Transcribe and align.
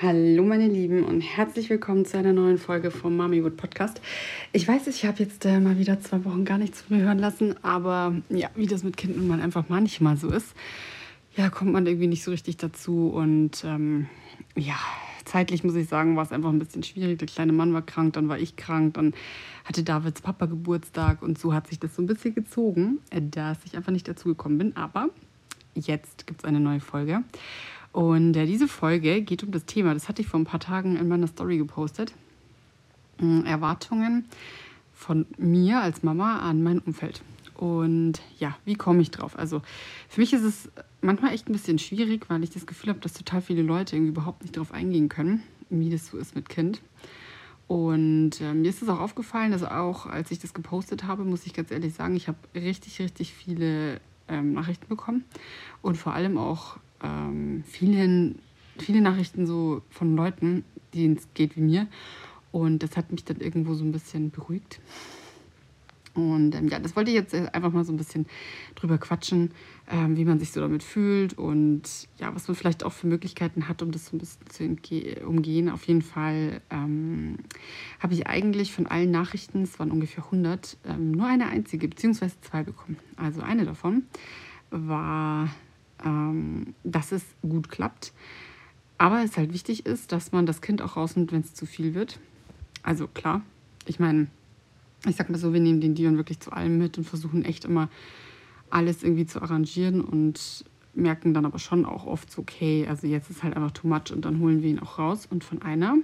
Hallo 0.00 0.44
meine 0.44 0.68
Lieben 0.68 1.04
und 1.04 1.20
herzlich 1.20 1.70
willkommen 1.70 2.04
zu 2.04 2.18
einer 2.18 2.32
neuen 2.32 2.58
Folge 2.58 2.90
vom 2.90 3.16
Mamiwood 3.16 3.56
Podcast. 3.56 4.00
Ich 4.52 4.68
weiß, 4.68 4.86
ich 4.86 5.04
habe 5.04 5.22
jetzt 5.22 5.44
äh, 5.44 5.58
mal 5.58 5.78
wieder 5.78 6.00
zwei 6.00 6.24
Wochen 6.24 6.44
gar 6.44 6.58
nichts 6.58 6.82
von 6.82 6.96
mir 6.96 7.04
hören 7.04 7.18
lassen, 7.18 7.56
aber 7.64 8.14
ja, 8.28 8.48
wie 8.54 8.66
das 8.66 8.84
mit 8.84 8.96
Kindern 8.96 9.26
man 9.26 9.40
einfach 9.40 9.64
manchmal 9.68 10.16
so 10.16 10.30
ist 10.30 10.54
ja, 11.38 11.50
kommt 11.50 11.72
man 11.72 11.86
irgendwie 11.86 12.08
nicht 12.08 12.24
so 12.24 12.32
richtig 12.32 12.56
dazu. 12.56 13.08
Und 13.08 13.62
ähm, 13.64 14.08
ja, 14.56 14.74
zeitlich 15.24 15.62
muss 15.62 15.76
ich 15.76 15.88
sagen, 15.88 16.16
war 16.16 16.24
es 16.24 16.32
einfach 16.32 16.50
ein 16.50 16.58
bisschen 16.58 16.82
schwierig. 16.82 17.18
Der 17.18 17.28
kleine 17.28 17.52
Mann 17.52 17.72
war 17.72 17.82
krank, 17.82 18.14
dann 18.14 18.28
war 18.28 18.38
ich 18.38 18.56
krank, 18.56 18.94
dann 18.94 19.14
hatte 19.64 19.84
Davids 19.84 20.20
Papa 20.20 20.46
Geburtstag 20.46 21.22
und 21.22 21.38
so 21.38 21.54
hat 21.54 21.68
sich 21.68 21.78
das 21.78 21.94
so 21.94 22.02
ein 22.02 22.06
bisschen 22.06 22.34
gezogen, 22.34 22.98
äh, 23.10 23.22
dass 23.22 23.58
ich 23.64 23.76
einfach 23.76 23.92
nicht 23.92 24.08
dazu 24.08 24.28
gekommen 24.28 24.58
bin. 24.58 24.76
Aber 24.76 25.10
jetzt 25.74 26.26
gibt 26.26 26.40
es 26.40 26.44
eine 26.44 26.58
neue 26.58 26.80
Folge. 26.80 27.22
Und 27.92 28.36
äh, 28.36 28.46
diese 28.46 28.68
Folge 28.68 29.22
geht 29.22 29.42
um 29.42 29.50
das 29.50 29.64
Thema, 29.64 29.94
das 29.94 30.08
hatte 30.08 30.22
ich 30.22 30.28
vor 30.28 30.38
ein 30.38 30.44
paar 30.44 30.60
Tagen 30.60 30.96
in 30.96 31.08
meiner 31.08 31.26
Story 31.26 31.58
gepostet. 31.58 32.12
Äh, 33.20 33.42
Erwartungen 33.44 34.26
von 34.94 35.26
mir 35.36 35.80
als 35.80 36.02
Mama 36.02 36.38
an 36.40 36.62
mein 36.62 36.80
Umfeld. 36.80 37.22
Und 37.54 38.20
ja, 38.38 38.56
wie 38.64 38.74
komme 38.74 39.00
ich 39.02 39.10
drauf? 39.10 39.36
Also 39.38 39.62
für 40.08 40.20
mich 40.20 40.32
ist 40.32 40.42
es 40.42 40.70
manchmal 41.00 41.32
echt 41.32 41.48
ein 41.48 41.52
bisschen 41.52 41.78
schwierig, 41.78 42.28
weil 42.28 42.44
ich 42.44 42.50
das 42.50 42.66
Gefühl 42.66 42.90
habe, 42.90 43.00
dass 43.00 43.14
total 43.14 43.42
viele 43.42 43.62
Leute 43.62 43.96
irgendwie 43.96 44.12
überhaupt 44.12 44.42
nicht 44.42 44.56
darauf 44.56 44.72
eingehen 44.72 45.08
können, 45.08 45.42
wie 45.68 45.90
das 45.90 46.06
so 46.06 46.18
ist 46.18 46.36
mit 46.36 46.48
Kind. 46.48 46.80
Und 47.66 48.40
äh, 48.40 48.54
mir 48.54 48.70
ist 48.70 48.80
es 48.80 48.88
auch 48.88 49.00
aufgefallen, 49.00 49.52
dass 49.52 49.62
auch 49.62 50.06
als 50.06 50.30
ich 50.30 50.38
das 50.38 50.54
gepostet 50.54 51.04
habe, 51.04 51.24
muss 51.24 51.46
ich 51.46 51.52
ganz 51.52 51.70
ehrlich 51.70 51.94
sagen, 51.94 52.16
ich 52.16 52.28
habe 52.28 52.38
richtig, 52.54 52.98
richtig 53.00 53.34
viele 53.34 54.00
ähm, 54.28 54.54
Nachrichten 54.54 54.88
bekommen 54.88 55.24
und 55.82 55.96
vor 55.96 56.14
allem 56.14 56.38
auch 56.38 56.78
ähm, 57.02 57.64
vielen, 57.66 58.38
viele 58.78 59.00
Nachrichten 59.00 59.46
so 59.46 59.82
von 59.90 60.16
Leuten, 60.16 60.64
denen 60.94 61.16
es 61.16 61.28
geht 61.34 61.56
wie 61.56 61.62
mir. 61.62 61.86
Und 62.52 62.82
das 62.82 62.96
hat 62.96 63.12
mich 63.12 63.24
dann 63.24 63.40
irgendwo 63.40 63.74
so 63.74 63.84
ein 63.84 63.92
bisschen 63.92 64.30
beruhigt. 64.30 64.80
Und 66.18 66.54
ähm, 66.56 66.66
ja, 66.68 66.80
das 66.80 66.96
wollte 66.96 67.10
ich 67.10 67.16
jetzt 67.16 67.32
äh, 67.32 67.46
einfach 67.52 67.72
mal 67.72 67.84
so 67.84 67.92
ein 67.92 67.96
bisschen 67.96 68.26
drüber 68.74 68.98
quatschen, 68.98 69.52
ähm, 69.88 70.16
wie 70.16 70.24
man 70.24 70.40
sich 70.40 70.50
so 70.50 70.60
damit 70.60 70.82
fühlt 70.82 71.38
und 71.38 71.82
ja, 72.18 72.34
was 72.34 72.48
man 72.48 72.56
vielleicht 72.56 72.82
auch 72.82 72.92
für 72.92 73.06
Möglichkeiten 73.06 73.68
hat, 73.68 73.82
um 73.82 73.92
das 73.92 74.06
so 74.06 74.16
ein 74.16 74.18
bisschen 74.18 74.82
zu 74.82 75.24
umgehen. 75.24 75.68
Auf 75.68 75.84
jeden 75.84 76.02
Fall 76.02 76.60
ähm, 76.70 77.36
habe 78.00 78.14
ich 78.14 78.26
eigentlich 78.26 78.72
von 78.72 78.86
allen 78.86 79.12
Nachrichten, 79.12 79.62
es 79.62 79.78
waren 79.78 79.92
ungefähr 79.92 80.24
100, 80.24 80.76
ähm, 80.86 81.12
nur 81.12 81.26
eine 81.26 81.46
einzige, 81.46 81.86
beziehungsweise 81.86 82.34
zwei 82.40 82.64
bekommen. 82.64 82.96
Also 83.16 83.40
eine 83.40 83.64
davon 83.64 84.02
war, 84.70 85.48
ähm, 86.04 86.74
dass 86.84 87.12
es 87.12 87.24
gut 87.42 87.68
klappt. 87.68 88.12
Aber 88.98 89.22
es 89.22 89.36
halt 89.36 89.52
wichtig 89.52 89.86
ist, 89.86 90.12
dass 90.12 90.32
man 90.32 90.46
das 90.46 90.60
Kind 90.60 90.82
auch 90.82 90.96
rausnimmt, 90.96 91.32
wenn 91.32 91.40
es 91.40 91.54
zu 91.54 91.66
viel 91.66 91.94
wird. 91.94 92.18
Also 92.82 93.06
klar, 93.06 93.42
ich 93.86 94.00
meine, 94.00 94.26
ich 95.06 95.16
sag 95.16 95.30
mal 95.30 95.38
so, 95.38 95.52
wir 95.52 95.60
nehmen 95.60 95.80
den 95.80 95.94
Dion 95.94 96.16
wirklich 96.16 96.40
zu 96.40 96.52
allem 96.52 96.78
mit 96.78 96.98
und 96.98 97.04
versuchen 97.04 97.44
echt 97.44 97.64
immer 97.64 97.88
alles 98.70 99.02
irgendwie 99.02 99.26
zu 99.26 99.40
arrangieren 99.40 100.00
und 100.00 100.64
merken 100.94 101.32
dann 101.32 101.46
aber 101.46 101.58
schon 101.58 101.84
auch 101.84 102.06
oft 102.06 102.30
so, 102.30 102.42
okay, 102.42 102.86
also 102.88 103.06
jetzt 103.06 103.30
ist 103.30 103.42
halt 103.42 103.56
einfach 103.56 103.70
too 103.70 103.86
much 103.86 104.12
und 104.12 104.24
dann 104.24 104.40
holen 104.40 104.62
wir 104.62 104.70
ihn 104.70 104.80
auch 104.80 104.98
raus. 104.98 105.26
Und 105.30 105.44
von 105.44 105.62
einer 105.62 105.96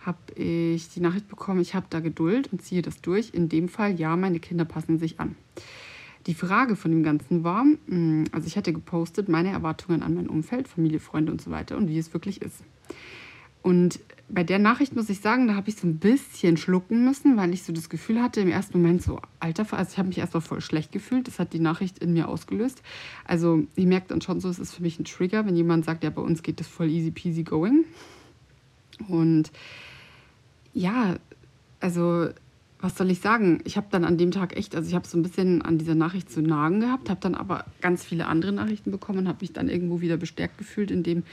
habe 0.00 0.18
ich 0.34 0.90
die 0.90 1.00
Nachricht 1.00 1.28
bekommen, 1.28 1.60
ich 1.60 1.74
habe 1.74 1.86
da 1.90 2.00
Geduld 2.00 2.52
und 2.52 2.62
ziehe 2.62 2.82
das 2.82 3.00
durch. 3.00 3.32
In 3.32 3.48
dem 3.48 3.68
Fall, 3.68 3.98
ja, 3.98 4.14
meine 4.16 4.40
Kinder 4.40 4.64
passen 4.64 4.98
sich 4.98 5.18
an. 5.18 5.36
Die 6.26 6.34
Frage 6.34 6.76
von 6.76 6.90
dem 6.90 7.02
Ganzen 7.02 7.44
war, 7.44 7.64
hm, 7.86 8.24
also 8.32 8.46
ich 8.46 8.56
hatte 8.56 8.72
gepostet, 8.72 9.28
meine 9.28 9.50
Erwartungen 9.50 10.02
an 10.02 10.14
mein 10.14 10.28
Umfeld, 10.28 10.68
Familie, 10.68 11.00
Freunde 11.00 11.32
und 11.32 11.40
so 11.40 11.50
weiter 11.50 11.76
und 11.76 11.88
wie 11.88 11.98
es 11.98 12.12
wirklich 12.12 12.42
ist. 12.42 12.62
Und 13.62 14.00
bei 14.30 14.44
der 14.44 14.58
Nachricht 14.58 14.94
muss 14.94 15.08
ich 15.08 15.20
sagen, 15.20 15.46
da 15.46 15.54
habe 15.54 15.70
ich 15.70 15.76
so 15.76 15.86
ein 15.86 15.98
bisschen 15.98 16.56
schlucken 16.56 17.04
müssen, 17.04 17.36
weil 17.36 17.52
ich 17.54 17.62
so 17.62 17.72
das 17.72 17.88
Gefühl 17.88 18.22
hatte 18.22 18.40
im 18.40 18.48
ersten 18.48 18.80
Moment 18.80 19.02
so, 19.02 19.20
alter, 19.40 19.66
also 19.72 19.92
ich 19.92 19.98
habe 19.98 20.08
mich 20.08 20.18
erstmal 20.18 20.42
voll 20.42 20.60
schlecht 20.60 20.92
gefühlt. 20.92 21.26
Das 21.28 21.38
hat 21.38 21.54
die 21.54 21.60
Nachricht 21.60 21.98
in 21.98 22.12
mir 22.12 22.28
ausgelöst. 22.28 22.82
Also 23.24 23.64
ich 23.74 23.86
merke 23.86 24.08
dann 24.08 24.20
schon 24.20 24.40
so, 24.40 24.48
es 24.48 24.58
ist 24.58 24.74
für 24.74 24.82
mich 24.82 24.98
ein 24.98 25.04
Trigger, 25.04 25.46
wenn 25.46 25.56
jemand 25.56 25.86
sagt, 25.86 26.04
ja, 26.04 26.10
bei 26.10 26.20
uns 26.20 26.42
geht 26.42 26.60
das 26.60 26.66
voll 26.66 26.90
easy 26.90 27.10
peasy 27.10 27.42
going. 27.42 27.84
Und 29.08 29.50
ja, 30.74 31.16
also 31.80 32.28
was 32.80 32.96
soll 32.96 33.10
ich 33.10 33.20
sagen? 33.20 33.60
Ich 33.64 33.76
habe 33.76 33.88
dann 33.90 34.04
an 34.04 34.18
dem 34.18 34.30
Tag 34.30 34.56
echt, 34.56 34.76
also 34.76 34.88
ich 34.88 34.94
habe 34.94 35.06
so 35.06 35.18
ein 35.18 35.22
bisschen 35.22 35.62
an 35.62 35.78
dieser 35.78 35.94
Nachricht 35.94 36.30
zu 36.30 36.42
nagen 36.42 36.80
gehabt, 36.80 37.10
habe 37.10 37.20
dann 37.20 37.34
aber 37.34 37.64
ganz 37.80 38.04
viele 38.04 38.26
andere 38.26 38.52
Nachrichten 38.52 38.90
bekommen 38.90 39.20
und 39.20 39.28
habe 39.28 39.38
mich 39.40 39.52
dann 39.52 39.68
irgendwo 39.68 40.00
wieder 40.00 40.16
bestärkt 40.16 40.58
gefühlt, 40.58 40.90
indem 40.90 41.24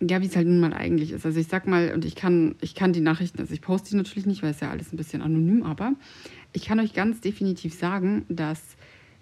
ja, 0.00 0.22
wie 0.22 0.26
es 0.26 0.36
halt 0.36 0.46
nun 0.46 0.60
mal 0.60 0.72
eigentlich 0.72 1.10
ist. 1.10 1.26
Also 1.26 1.40
ich 1.40 1.48
sag 1.48 1.66
mal, 1.66 1.92
und 1.92 2.04
ich 2.04 2.14
kann, 2.14 2.54
ich 2.60 2.76
kann 2.76 2.92
die 2.92 3.00
Nachrichten, 3.00 3.40
also 3.40 3.52
ich 3.52 3.60
poste 3.60 3.90
die 3.90 3.96
natürlich 3.96 4.26
nicht, 4.26 4.42
weil 4.42 4.52
es 4.52 4.60
ja 4.60 4.70
alles 4.70 4.92
ein 4.92 4.96
bisschen 4.96 5.22
anonym, 5.22 5.64
aber 5.64 5.94
ich 6.52 6.66
kann 6.66 6.78
euch 6.78 6.92
ganz 6.94 7.20
definitiv 7.20 7.74
sagen, 7.74 8.24
dass 8.28 8.60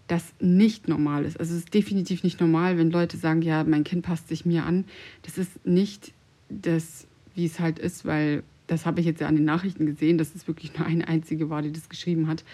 das 0.07 0.35
nicht 0.39 0.87
normal 0.87 1.25
ist. 1.25 1.41
Also 1.41 1.55
es 1.55 1.61
ist 1.61 1.75
definitiv 1.75 2.23
nicht 2.23 2.41
normal, 2.41 2.79
wenn 2.79 2.91
Leute 2.91 3.17
sagen, 3.17 3.43
ja, 3.43 3.65
mein 3.65 3.85
Kind 3.85 4.05
passt 4.05 4.29
sich 4.29 4.45
mir 4.45 4.65
an. 4.65 4.85
Das 5.23 5.39
ist 5.39 5.67
nicht 5.67 6.13
das, 6.49 7.07
wie 7.35 7.47
es 7.47 7.59
halt 7.59 7.79
ist, 7.79 8.05
weil 8.05 8.43
das 8.67 8.87
habe 8.87 9.01
ich 9.01 9.07
jetzt 9.07 9.21
ja 9.21 9.29
an 9.29 9.37
den 9.37 9.45
Nachrichten 9.45 9.87
gesehen, 9.87 10.19
dass 10.19 10.35
es 10.35 10.49
wirklich 10.49 10.77
nur 10.77 10.87
eine 10.87 11.07
einzige 11.09 11.51
war, 11.51 11.63
die 11.63 11.73
das 11.73 11.89
geschrieben 11.89 12.29
hat. 12.29 12.45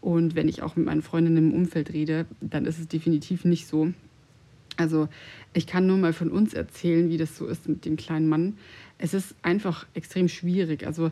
Und 0.00 0.34
wenn 0.34 0.48
ich 0.48 0.62
auch 0.62 0.76
mit 0.76 0.86
meinen 0.86 1.02
Freundinnen 1.02 1.50
im 1.50 1.54
Umfeld 1.54 1.92
rede, 1.92 2.26
dann 2.40 2.64
ist 2.64 2.78
es 2.78 2.88
definitiv 2.88 3.44
nicht 3.44 3.66
so. 3.66 3.92
Also 4.76 5.08
ich 5.52 5.66
kann 5.66 5.86
nur 5.86 5.96
mal 5.96 6.12
von 6.12 6.30
uns 6.30 6.54
erzählen, 6.54 7.10
wie 7.10 7.16
das 7.16 7.36
so 7.36 7.46
ist 7.46 7.68
mit 7.68 7.84
dem 7.84 7.96
kleinen 7.96 8.28
Mann. 8.28 8.56
Es 8.96 9.12
ist 9.12 9.34
einfach 9.42 9.86
extrem 9.94 10.28
schwierig. 10.28 10.86
Also 10.86 11.10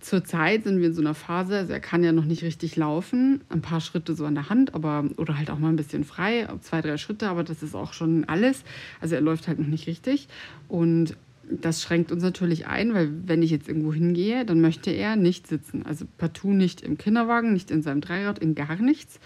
zurzeit 0.00 0.64
sind 0.64 0.80
wir 0.80 0.88
in 0.88 0.94
so 0.94 1.00
einer 1.00 1.14
Phase, 1.14 1.56
also 1.58 1.72
er 1.72 1.80
kann 1.80 2.02
ja 2.02 2.10
noch 2.10 2.24
nicht 2.24 2.42
richtig 2.42 2.74
laufen, 2.74 3.42
ein 3.50 3.62
paar 3.62 3.80
Schritte 3.80 4.14
so 4.14 4.26
an 4.26 4.34
der 4.34 4.48
Hand, 4.48 4.74
aber 4.74 5.04
oder 5.16 5.38
halt 5.38 5.50
auch 5.50 5.58
mal 5.58 5.68
ein 5.68 5.76
bisschen 5.76 6.02
frei, 6.02 6.48
zwei, 6.60 6.80
drei 6.80 6.96
Schritte, 6.96 7.28
aber 7.28 7.44
das 7.44 7.62
ist 7.62 7.76
auch 7.76 7.92
schon 7.92 8.24
alles. 8.24 8.64
Also 9.00 9.14
er 9.14 9.20
läuft 9.20 9.46
halt 9.46 9.60
noch 9.60 9.68
nicht 9.68 9.86
richtig 9.86 10.26
und 10.68 11.16
das 11.50 11.82
schränkt 11.82 12.12
uns 12.12 12.22
natürlich 12.22 12.66
ein, 12.66 12.94
weil 12.94 13.10
wenn 13.26 13.42
ich 13.42 13.50
jetzt 13.50 13.68
irgendwo 13.68 13.92
hingehe, 13.92 14.44
dann 14.44 14.60
möchte 14.60 14.90
er 14.90 15.16
nicht 15.16 15.46
sitzen. 15.46 15.84
Also 15.84 16.06
partout 16.18 16.52
nicht 16.52 16.80
im 16.80 16.98
Kinderwagen, 16.98 17.52
nicht 17.52 17.70
in 17.70 17.82
seinem 17.82 18.00
Dreirad, 18.00 18.38
in 18.38 18.54
gar 18.54 18.76
nichts. 18.76 19.20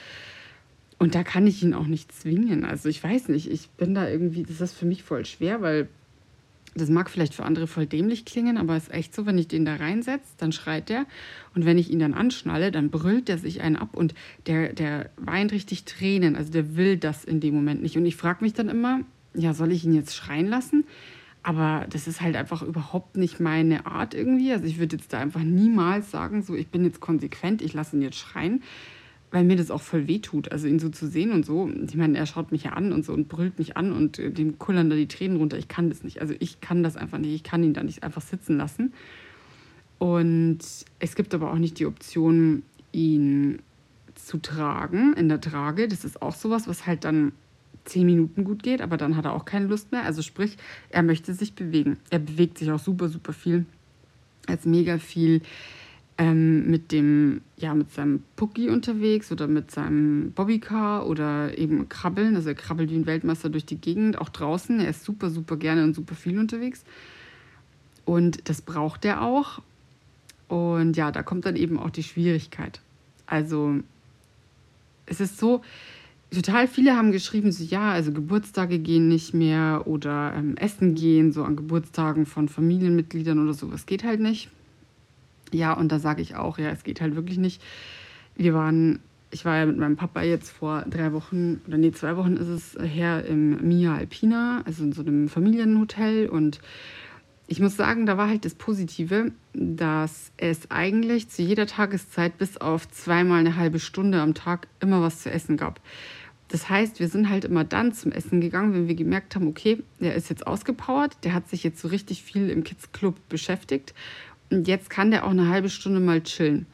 Und 0.99 1.15
da 1.15 1.22
kann 1.22 1.47
ich 1.47 1.62
ihn 1.62 1.75
auch 1.75 1.87
nicht 1.87 2.12
zwingen. 2.12 2.65
Also 2.65 2.88
ich 2.88 3.03
weiß 3.03 3.28
nicht, 3.28 3.50
ich 3.50 3.69
bin 3.71 3.94
da 3.94 4.09
irgendwie, 4.09 4.44
das 4.44 4.60
ist 4.60 4.72
für 4.72 4.87
mich 4.87 5.03
voll 5.03 5.27
schwer, 5.27 5.60
weil 5.60 5.88
das 6.75 6.91
mag 6.91 7.09
vielleicht 7.09 7.34
für 7.34 7.44
andere 7.44 7.66
voll 7.66 7.87
dämlich 7.87 8.27
klingen, 8.27 8.59
aber 8.59 8.77
es 8.77 8.84
ist 8.84 8.94
echt 8.94 9.15
so, 9.15 9.25
wenn 9.25 9.38
ich 9.38 9.48
den 9.48 9.65
da 9.65 9.77
reinsetze, 9.77 10.28
dann 10.38 10.53
schreit 10.53 10.91
der. 10.91 11.06
Und 11.54 11.65
wenn 11.65 11.78
ich 11.78 11.91
ihn 11.91 11.98
dann 11.98 12.12
anschnalle, 12.12 12.71
dann 12.71 12.91
brüllt 12.91 13.28
der 13.28 13.38
sich 13.38 13.62
einen 13.62 13.77
ab 13.77 13.94
und 13.94 14.15
der, 14.47 14.72
der 14.72 15.10
weint 15.16 15.53
richtig 15.53 15.84
Tränen. 15.84 16.37
Also 16.37 16.53
der 16.53 16.77
will 16.77 16.98
das 16.98 17.25
in 17.25 17.41
dem 17.41 17.54
Moment 17.54 17.83
nicht. 17.83 17.97
Und 17.97 18.04
ich 18.04 18.16
frage 18.16 18.44
mich 18.44 18.53
dann 18.53 18.69
immer, 18.69 19.00
ja, 19.34 19.54
soll 19.54 19.72
ich 19.72 19.84
ihn 19.84 19.94
jetzt 19.94 20.15
schreien 20.15 20.48
lassen? 20.48 20.84
Aber 21.47 21.87
das 21.91 22.09
ist 22.09 22.21
halt 22.21 22.34
einfach 22.34 22.62
überhaupt 22.62 23.17
nicht 23.17 23.39
meine 23.39 23.87
Art 23.87 24.15
irgendwie. 24.15 24.51
Also 24.51 24.65
ich 24.65 24.81
würde 24.81 24.97
jetzt 24.97 25.13
da 25.13 25.21
einfach 25.21 25.45
niemals 25.45 26.10
sagen, 26.10 26.43
so 26.43 26.57
ich 26.57 26.69
bin 26.69 26.84
jetzt 26.84 27.01
konsequent, 27.01 27.63
ich 27.63 27.72
lasse 27.72 27.95
ihn 27.97 28.03
jetzt 28.03 28.19
schreien 28.19 28.63
weil 29.31 29.45
mir 29.45 29.57
das 29.57 29.71
auch 29.71 29.83
voll 29.83 30.07
weh 30.07 30.21
tut, 30.21 30.53
also 30.53 30.66
ihn 30.66 30.78
so 30.78 30.89
zu 30.89 31.07
sehen 31.07 31.33
und 31.33 31.45
so. 31.45 31.69
Ich 31.87 31.97
meine, 31.97 32.16
er 32.16 32.27
schaut 32.27 32.53
mich 32.53 32.65
ja 32.65 32.72
an 32.72 32.93
und 32.93 33.04
so 33.04 33.13
und 33.13 33.28
brüllt 33.28 33.59
mich 33.59 33.77
an 33.77 33.93
und 33.93 34.19
äh, 34.19 34.31
dem 34.31 34.59
kullern 34.59 34.89
da 34.89 34.97
die 34.97 35.09
Tränen 35.09 35.37
runter. 35.37 35.59
Ich 35.59 35.69
kann 35.69 35.89
das 35.89 36.03
nicht. 36.03 36.21
Also 36.21 36.34
ich 36.39 36.60
kann 36.60 36.83
das 36.83 36.97
einfach 36.97 37.19
nicht. 37.19 37.34
Ich 37.34 37.43
kann 37.43 37.63
ihn 37.63 37.75
da 37.75 37.83
nicht 37.83 38.03
einfach 38.03 38.22
sitzen 38.22 38.57
lassen. 38.57 38.95
Und 39.98 40.59
es 41.01 41.15
gibt 41.16 41.34
aber 41.34 41.53
auch 41.53 41.59
nicht 41.59 41.78
die 41.78 41.87
Option, 41.87 42.63
ihn 42.93 43.60
zu 44.15 44.39
tragen 44.39 45.13
in 45.15 45.28
der 45.28 45.41
Trage. 45.41 45.89
Das 45.89 46.04
ist 46.04 46.22
auch 46.22 46.34
sowas, 46.34 46.69
was 46.69 46.87
halt 46.87 47.04
dann 47.04 47.33
zehn 47.86 48.06
Minuten 48.06 48.44
gut 48.44 48.62
geht, 48.62 48.83
aber 48.83 48.97
dann 48.97 49.16
hat 49.16 49.24
er 49.24 49.33
auch 49.33 49.44
keine 49.44 49.66
Lust 49.66 49.92
mehr. 49.92 50.04
Also 50.04 50.22
sprich, 50.22 50.56
er 50.91 51.03
möchte 51.03 51.34
sich 51.34 51.54
bewegen. 51.54 51.97
Er 52.10 52.18
bewegt 52.18 52.59
sich 52.59 52.71
auch 52.71 52.78
super, 52.78 53.09
super 53.09 53.33
viel. 53.33 53.65
Er 54.47 54.54
ist 54.54 54.66
mega 54.66 54.98
viel 54.98 55.42
ähm, 56.18 56.71
mit 56.71 56.92
dem, 56.92 57.42
ja, 57.56 57.74
mit 57.74 57.92
seinem 57.92 58.22
Pucki 58.36 58.71
unterwegs 58.71 59.30
oder 59.33 59.47
mit 59.47 59.71
seinem 59.71 60.33
Bobbycar 60.33 61.06
oder 61.06 61.56
eben 61.59 61.88
krabbeln. 61.88 62.36
Also 62.36 62.48
er 62.48 62.54
krabbelt 62.54 62.91
wie 62.91 62.97
ein 62.97 63.06
Weltmeister 63.06 63.48
durch 63.48 63.66
die 63.66 63.80
Gegend, 63.80 64.18
auch 64.18 64.28
draußen. 64.28 64.80
Er 64.80 64.88
ist 64.88 65.04
super, 65.04 65.30
super 65.30 65.56
gerne 65.56 65.84
und 65.84 65.94
super 65.94 66.15
viel 66.15 66.38
unterwegs. 66.38 66.84
Und 68.04 68.48
das 68.48 68.62
braucht 68.62 69.04
er 69.04 69.22
auch. 69.22 69.60
Und 70.48 70.97
ja, 70.97 71.10
da 71.10 71.22
kommt 71.22 71.44
dann 71.44 71.56
eben 71.56 71.78
auch 71.78 71.91
die 71.91 72.04
Schwierigkeit. 72.04 72.80
Also 73.27 73.80
es 75.06 75.21
ist 75.21 75.38
so, 75.38 75.62
total 76.31 76.67
viele 76.69 76.97
haben 76.97 77.13
geschrieben, 77.13 77.53
so 77.53 77.65
ja, 77.65 77.93
also 77.93 78.13
Geburtstage 78.13 78.78
gehen 78.78 79.09
nicht 79.09 79.34
mehr 79.34 79.83
oder 79.87 80.34
ähm, 80.37 80.57
Essen 80.57 80.95
gehen, 80.95 81.33
so 81.33 81.45
an 81.45 81.57
Geburtstagen 81.57 82.27
von 82.27 82.49
Familienmitgliedern 82.49 83.39
oder 83.39 83.55
sowas 83.55 83.87
geht 83.87 84.05
halt 84.05 84.21
nicht. 84.21 84.51
Ja, 85.53 85.73
und 85.73 85.93
da 85.93 85.99
sage 85.99 86.23
ich 86.23 86.34
auch, 86.34 86.59
ja, 86.59 86.71
es 86.71 86.83
geht 86.83 87.01
halt 87.01 87.15
wirklich 87.15 87.39
nicht. 87.39 87.63
Wir 88.37 88.53
waren, 88.55 88.99
ich 89.31 89.45
war 89.45 89.57
ja 89.57 89.67
mit 89.67 89.78
meinem 89.78 89.97
Papa 89.97 90.23
jetzt 90.23 90.51
vor 90.51 90.84
drei 90.91 91.13
Wochen, 91.13 91.61
oder 91.67 91.78
nee, 91.78 91.93
zwei 91.93 92.17
Wochen 92.17 92.37
ist 92.37 92.49
es 92.49 92.77
her 92.83 93.25
im 93.25 93.67
Mia 93.67 93.95
Alpina, 93.95 94.63
also 94.67 94.83
in 94.83 94.93
so 94.93 95.03
einem 95.03 95.29
Familienhotel 95.29 96.29
und 96.29 96.61
ich 97.48 97.60
muss 97.60 97.77
sagen, 97.77 98.07
da 98.07 98.16
war 98.16 98.28
halt 98.28 98.45
das 98.45 98.54
Positive, 98.54 99.31
dass 99.53 100.33
es 100.37 100.71
eigentlich 100.71 101.28
zu 101.28 101.43
jeder 101.43 101.66
Tageszeit 101.66 102.39
bis 102.39 102.57
auf 102.57 102.89
zweimal 102.91 103.41
eine 103.41 103.57
halbe 103.57 103.78
Stunde 103.78 104.21
am 104.21 104.34
Tag 104.34 104.66
immer 104.81 105.01
was 105.01 105.22
zu 105.22 105.31
essen 105.31 105.57
gab. 105.57 105.81
Das 106.48 106.69
heißt, 106.69 107.01
wir 107.01 107.09
sind 107.09 107.28
halt 107.28 107.45
immer 107.45 107.65
dann 107.65 107.93
zum 107.93 108.13
Essen 108.13 108.41
gegangen, 108.41 108.72
wenn 108.72 108.89
wir 108.89 108.95
gemerkt 108.95 109.34
haben, 109.34 109.48
okay, 109.48 109.83
der 110.01 110.15
ist 110.15 110.28
jetzt 110.31 110.47
ausgepowert, 110.47 111.16
der 111.25 111.34
hat 111.34 111.48
sich 111.48 111.65
jetzt 111.65 111.81
so 111.81 111.89
richtig 111.89 112.22
viel 112.22 112.51
im 112.51 112.65
Kids 112.65 112.93
Club 112.93 113.16
beschäftigt 113.28 113.95
und 114.51 114.69
jetzt 114.69 114.91
kann 114.91 115.10
der 115.10 115.25
auch 115.25 115.31
eine 115.31 115.48
halbe 115.48 115.69
Stunde 115.69 116.01
mal 116.01 116.22
chillen. 116.22 116.66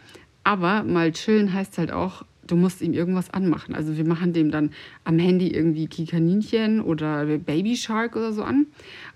Aber 0.44 0.82
mal 0.82 1.12
chillen 1.12 1.52
heißt 1.52 1.78
halt 1.78 1.92
auch, 1.92 2.24
du 2.46 2.56
musst 2.56 2.82
ihm 2.82 2.92
irgendwas 2.92 3.30
anmachen. 3.30 3.74
Also 3.74 3.96
wir 3.96 4.04
machen 4.04 4.32
dem 4.32 4.50
dann 4.50 4.70
am 5.04 5.18
Handy 5.18 5.48
irgendwie 5.48 5.86
Kikaninchen 5.86 6.80
oder 6.80 7.24
Baby 7.38 7.76
Shark 7.76 8.16
oder 8.16 8.32
so 8.32 8.42
an. 8.42 8.66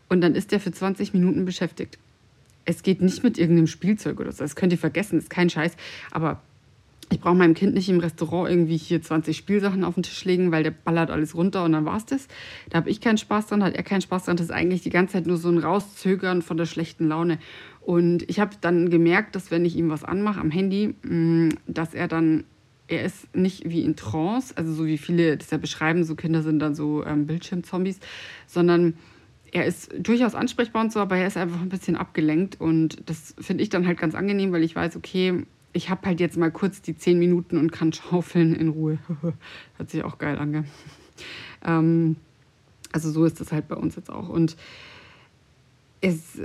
Und 0.09 0.21
dann 0.21 0.35
ist 0.35 0.53
der 0.53 0.61
für 0.61 0.73
20 0.73 1.15
Minuten 1.15 1.45
beschäftigt. 1.45 1.99
Es 2.65 2.83
geht 2.83 3.01
nicht 3.01 3.23
mit 3.23 3.39
irgendeinem 3.39 3.67
Spielzeug 3.67 4.21
oder 4.21 4.33
so. 4.33 4.43
Das 4.43 4.57
könnt 4.57 4.73
ihr 4.73 4.79
vergessen, 4.79 5.19
ist 5.19 5.31
kein 5.31 5.51
Scheiß. 5.51 5.77
Aber 6.11 6.43
ich 7.11 7.21
brauche 7.21 7.37
meinem 7.37 7.55
Kind 7.55 7.75
nicht 7.75 7.89
im 7.89 8.01
Restaurant 8.01 8.51
irgendwie 8.51 8.77
hier 8.77 9.01
20 9.01 9.37
Spielsachen 9.37 9.85
auf 9.85 9.95
den 9.95 10.03
Tisch 10.03 10.25
legen, 10.25 10.51
weil 10.51 10.65
der 10.65 10.73
ballert 10.73 11.11
alles 11.11 11.37
runter 11.37 11.65
und 11.65 11.73
dann 11.73 11.85
war 11.85 11.97
es 11.97 12.07
das. 12.07 12.27
Da 12.69 12.79
habe 12.79 12.91
ich 12.91 13.01
keinen 13.01 13.19
Spaß 13.19 13.47
dran, 13.47 13.63
hat 13.63 13.75
er 13.75 13.85
keinen 13.85 14.01
Spaß 14.01 14.25
dran. 14.25 14.37
Das 14.37 14.47
ist 14.47 14.53
eigentlich 14.53 14.83
die 14.83 14.91
ganze 14.91 15.15
Zeit 15.15 15.27
nur 15.27 15.37
so 15.37 15.49
ein 15.49 15.59
Rauszögern 15.59 16.43
von 16.43 16.57
der 16.57 16.67
schlechten 16.67 17.07
Laune. 17.07 17.39
Und 17.81 18.29
ich 18.29 18.41
habe 18.41 18.57
dann 18.61 18.91
gemerkt, 18.91 19.37
dass 19.37 19.53
wenn 19.53 19.65
ich 19.65 19.77
ihm 19.77 19.89
was 19.89 20.03
anmache 20.03 20.41
am 20.41 20.51
Handy, 20.51 20.95
mm, 21.03 21.51
dass 21.69 21.95
er 21.95 22.09
dann, 22.09 22.43
er 22.89 23.05
ist 23.05 23.35
nicht 23.37 23.69
wie 23.69 23.83
in 23.83 23.95
Trance, 23.95 24.57
also 24.57 24.73
so 24.73 24.87
wie 24.87 24.99
viele 24.99 25.37
das 25.37 25.51
ja 25.53 25.59
beschreiben, 25.59 26.03
so 26.03 26.17
Kinder 26.17 26.43
sind 26.43 26.59
dann 26.59 26.75
so 26.75 27.07
ähm, 27.07 27.27
Bildschirmzombies, 27.27 28.01
sondern 28.49 28.95
er 29.53 29.67
ist 29.67 29.93
durchaus 29.99 30.35
ansprechbar 30.35 30.83
und 30.83 30.93
so, 30.93 31.01
aber 31.01 31.17
er 31.17 31.27
ist 31.27 31.37
einfach 31.37 31.61
ein 31.61 31.69
bisschen 31.69 31.97
abgelenkt 31.97 32.61
und 32.61 33.09
das 33.09 33.35
finde 33.39 33.63
ich 33.63 33.69
dann 33.69 33.87
halt 33.87 33.99
ganz 33.99 34.15
angenehm, 34.15 34.53
weil 34.53 34.63
ich 34.63 34.75
weiß, 34.75 34.97
okay, 34.97 35.45
ich 35.73 35.91
habe 35.91 36.07
halt 36.07 36.21
jetzt 36.21 36.37
mal 36.37 36.51
kurz 36.51 36.81
die 36.83 36.97
zehn 36.97 37.19
Minuten 37.19 37.59
und 37.59 37.71
kann 37.71 37.93
schaufeln 37.93 38.55
in 38.55 38.69
Ruhe. 38.69 38.99
Hört 39.77 39.91
sich 39.91 40.05
auch 40.05 40.19
geil 40.19 40.39
an, 40.39 40.65
ähm, 41.65 42.17
also 42.93 43.11
so 43.11 43.25
ist 43.25 43.41
das 43.41 43.53
halt 43.53 43.69
bei 43.69 43.77
uns 43.77 43.97
jetzt 43.97 44.11
auch. 44.11 44.29
Und 44.29 44.57
es, 46.01 46.41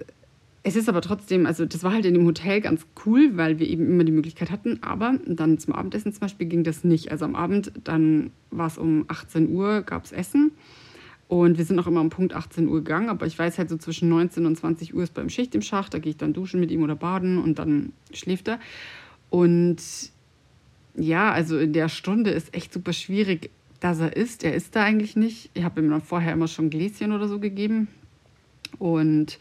es 0.64 0.76
ist 0.76 0.90
aber 0.90 1.02
trotzdem, 1.02 1.46
also 1.46 1.66
das 1.66 1.84
war 1.84 1.94
halt 1.94 2.06
in 2.06 2.14
dem 2.14 2.26
Hotel 2.26 2.62
ganz 2.62 2.86
cool, 3.06 3.38
weil 3.38 3.60
wir 3.60 3.68
eben 3.68 3.88
immer 3.88 4.04
die 4.04 4.12
Möglichkeit 4.12 4.52
hatten, 4.52 4.80
aber 4.82 5.18
dann 5.26 5.60
zum 5.60 5.74
Abendessen 5.74 6.12
zum 6.12 6.22
Beispiel 6.22 6.48
ging 6.48 6.64
das 6.64 6.84
nicht. 6.84 7.12
Also 7.12 7.26
am 7.26 7.36
Abend, 7.36 7.72
dann 7.84 8.32
war 8.50 8.68
es 8.68 8.78
um 8.78 9.06
18 9.08 9.50
Uhr, 9.50 9.82
gab 9.82 10.06
es 10.06 10.12
Essen 10.12 10.52
und 11.32 11.58
wir 11.58 11.64
sind 11.64 11.80
auch 11.80 11.88
immer 11.88 12.02
um 12.02 12.10
Punkt 12.10 12.34
18 12.34 12.68
Uhr 12.68 12.80
gegangen, 12.80 13.08
aber 13.08 13.26
ich 13.26 13.40
weiß 13.40 13.58
halt 13.58 13.70
so 13.70 13.78
zwischen 13.78 14.10
19 14.10 14.46
und 14.46 14.58
20 14.58 14.94
Uhr 14.94 15.02
ist 15.02 15.14
beim 15.14 15.30
Schicht 15.30 15.56
im 15.56 15.62
Schacht, 15.62 15.94
da 15.94 16.00
gehe 16.00 16.10
ich 16.10 16.18
dann 16.18 16.34
duschen 16.34 16.60
mit 16.60 16.72
ihm 16.72 16.84
oder 16.84 16.98
baden 16.98 17.38
und 17.38 17.58
dann 17.58 17.94
schläft 18.12 18.50
er. 18.50 18.60
Und 19.30 19.78
ja, 20.94 21.32
also 21.32 21.58
in 21.58 21.72
der 21.72 21.88
Stunde 21.88 22.32
ist 22.32 22.54
echt 22.54 22.74
super 22.74 22.92
schwierig, 22.92 23.50
dass 23.80 24.02
er 24.02 24.14
isst. 24.14 24.44
Er 24.44 24.54
isst 24.56 24.76
da 24.76 24.84
eigentlich 24.84 25.16
nicht. 25.16 25.52
Ich 25.54 25.64
habe 25.64 25.80
ihm 25.80 25.90
dann 25.90 26.02
vorher 26.02 26.34
immer 26.34 26.50
schon 26.50 26.70
Gläschen 26.70 27.14
oder 27.14 27.30
so 27.30 27.40
gegeben. 27.40 27.88
Und 28.78 29.40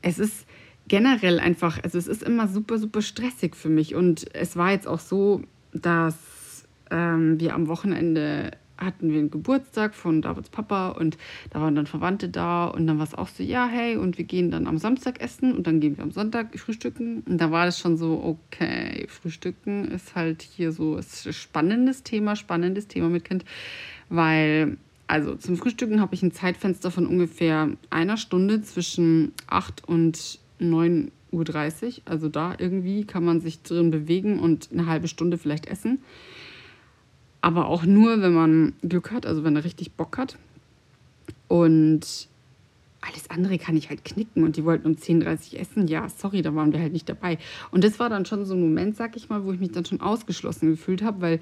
es 0.00 0.18
ist 0.18 0.46
generell 0.88 1.40
einfach, 1.40 1.78
also 1.84 1.98
es 1.98 2.06
ist 2.06 2.22
immer 2.22 2.48
super, 2.48 2.78
super 2.78 3.02
stressig 3.02 3.54
für 3.54 3.68
mich. 3.68 3.94
Und 3.94 4.34
es 4.34 4.56
war 4.56 4.70
jetzt 4.70 4.88
auch 4.88 5.00
so, 5.00 5.42
dass 5.74 6.64
ähm, 6.90 7.38
wir 7.38 7.54
am 7.54 7.68
Wochenende 7.68 8.52
hatten 8.80 9.10
wir 9.10 9.18
einen 9.18 9.30
Geburtstag 9.30 9.94
von 9.94 10.22
Davids 10.22 10.48
Papa 10.48 10.90
und 10.90 11.18
da 11.50 11.60
waren 11.60 11.74
dann 11.74 11.86
Verwandte 11.86 12.28
da 12.28 12.66
und 12.66 12.86
dann 12.86 12.98
war 12.98 13.06
es 13.06 13.14
auch 13.14 13.28
so, 13.28 13.42
ja, 13.42 13.66
hey, 13.66 13.96
und 13.96 14.18
wir 14.18 14.24
gehen 14.24 14.50
dann 14.50 14.66
am 14.66 14.78
Samstag 14.78 15.20
essen 15.20 15.54
und 15.54 15.66
dann 15.66 15.80
gehen 15.80 15.96
wir 15.96 16.04
am 16.04 16.10
Sonntag 16.10 16.58
frühstücken. 16.58 17.22
Und 17.26 17.38
da 17.38 17.50
war 17.50 17.66
das 17.66 17.78
schon 17.78 17.96
so, 17.96 18.22
okay, 18.24 19.06
frühstücken 19.08 19.88
ist 19.90 20.14
halt 20.14 20.42
hier 20.42 20.72
so 20.72 20.96
ist 20.96 21.26
ein 21.26 21.32
spannendes 21.32 22.02
Thema, 22.02 22.36
spannendes 22.36 22.88
Thema 22.88 23.08
mit 23.08 23.24
Kind, 23.24 23.44
weil, 24.08 24.78
also 25.06 25.34
zum 25.34 25.56
Frühstücken 25.56 26.00
habe 26.00 26.14
ich 26.14 26.22
ein 26.22 26.32
Zeitfenster 26.32 26.90
von 26.90 27.06
ungefähr 27.06 27.70
einer 27.90 28.16
Stunde 28.16 28.62
zwischen 28.62 29.32
8 29.48 29.86
und 29.88 30.38
9.30 30.60 31.10
Uhr. 31.32 31.92
Also 32.04 32.28
da 32.28 32.54
irgendwie 32.58 33.04
kann 33.04 33.24
man 33.24 33.40
sich 33.40 33.62
drin 33.62 33.90
bewegen 33.90 34.38
und 34.38 34.68
eine 34.72 34.86
halbe 34.86 35.08
Stunde 35.08 35.38
vielleicht 35.38 35.66
essen. 35.66 35.98
Aber 37.40 37.66
auch 37.66 37.84
nur, 37.84 38.20
wenn 38.20 38.34
man 38.34 38.74
Glück 38.82 39.12
hat, 39.12 39.26
also 39.26 39.44
wenn 39.44 39.56
er 39.56 39.64
richtig 39.64 39.92
Bock 39.92 40.18
hat. 40.18 40.36
Und 41.48 42.28
alles 43.00 43.30
andere 43.30 43.58
kann 43.58 43.76
ich 43.76 43.88
halt 43.88 44.04
knicken. 44.04 44.44
Und 44.44 44.56
die 44.56 44.64
wollten 44.64 44.86
um 44.86 44.94
10.30 44.94 45.54
Uhr 45.54 45.60
essen. 45.60 45.88
Ja, 45.88 46.08
sorry, 46.08 46.42
da 46.42 46.54
waren 46.54 46.72
wir 46.72 46.80
halt 46.80 46.92
nicht 46.92 47.08
dabei. 47.08 47.38
Und 47.70 47.82
das 47.84 47.98
war 47.98 48.10
dann 48.10 48.26
schon 48.26 48.44
so 48.44 48.54
ein 48.54 48.60
Moment, 48.60 48.96
sag 48.96 49.16
ich 49.16 49.28
mal, 49.28 49.44
wo 49.44 49.52
ich 49.52 49.60
mich 49.60 49.72
dann 49.72 49.84
schon 49.84 50.00
ausgeschlossen 50.00 50.70
gefühlt 50.70 51.02
habe, 51.02 51.20
weil 51.20 51.40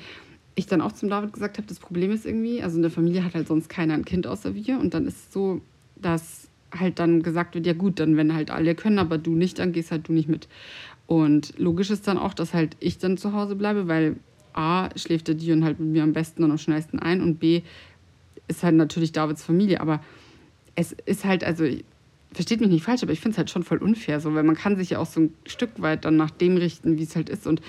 ich 0.54 0.66
dann 0.66 0.80
auch 0.80 0.92
zum 0.92 1.08
David 1.08 1.32
gesagt 1.32 1.58
habe, 1.58 1.68
das 1.68 1.78
Problem 1.78 2.10
ist 2.10 2.26
irgendwie, 2.26 2.62
also 2.62 2.76
in 2.76 2.82
der 2.82 2.90
Familie 2.90 3.24
hat 3.24 3.34
halt 3.34 3.48
sonst 3.48 3.68
keiner 3.68 3.94
ein 3.94 4.04
Kind 4.04 4.26
außer 4.26 4.54
wir. 4.54 4.78
Und 4.78 4.94
dann 4.94 5.06
ist 5.06 5.16
es 5.16 5.32
so, 5.32 5.60
dass 5.96 6.48
halt 6.76 6.98
dann 6.98 7.22
gesagt 7.22 7.54
wird, 7.54 7.66
ja 7.66 7.72
gut, 7.72 7.98
dann 8.00 8.16
wenn 8.16 8.34
halt 8.34 8.50
alle 8.50 8.74
können, 8.74 8.98
aber 8.98 9.18
du 9.18 9.34
nicht, 9.34 9.58
dann 9.58 9.72
gehst 9.72 9.90
halt 9.90 10.08
du 10.08 10.12
nicht 10.12 10.28
mit. 10.28 10.48
Und 11.06 11.58
logisch 11.58 11.90
ist 11.90 12.06
dann 12.06 12.18
auch, 12.18 12.34
dass 12.34 12.54
halt 12.54 12.76
ich 12.80 12.98
dann 12.98 13.16
zu 13.16 13.32
Hause 13.32 13.56
bleibe, 13.56 13.88
weil 13.88 14.16
A, 14.52 14.88
schläft 14.96 15.28
der 15.28 15.34
Dion 15.34 15.64
halt 15.64 15.80
mit 15.80 15.88
mir 15.90 16.02
am 16.02 16.12
besten 16.12 16.44
und 16.44 16.50
am 16.50 16.58
schnellsten 16.58 16.98
ein 16.98 17.20
und 17.20 17.38
B, 17.38 17.62
ist 18.48 18.62
halt 18.62 18.74
natürlich 18.74 19.12
Davids 19.12 19.44
Familie. 19.44 19.80
Aber 19.80 20.00
es 20.74 20.94
ist 21.06 21.24
halt, 21.24 21.44
also, 21.44 21.64
versteht 22.32 22.60
mich 22.60 22.70
nicht 22.70 22.84
falsch, 22.84 23.02
aber 23.02 23.12
ich 23.12 23.20
finde 23.20 23.32
es 23.32 23.38
halt 23.38 23.50
schon 23.50 23.62
voll 23.62 23.78
unfair, 23.78 24.20
so, 24.20 24.34
weil 24.34 24.42
man 24.42 24.54
kann 24.54 24.76
sich 24.76 24.90
ja 24.90 24.98
auch 24.98 25.06
so 25.06 25.20
ein 25.20 25.34
Stück 25.46 25.70
weit 25.80 26.04
dann 26.04 26.16
nach 26.16 26.30
dem 26.30 26.56
richten, 26.56 26.98
wie 26.98 27.02
es 27.02 27.16
halt 27.16 27.28
ist. 27.28 27.46
Und 27.46 27.60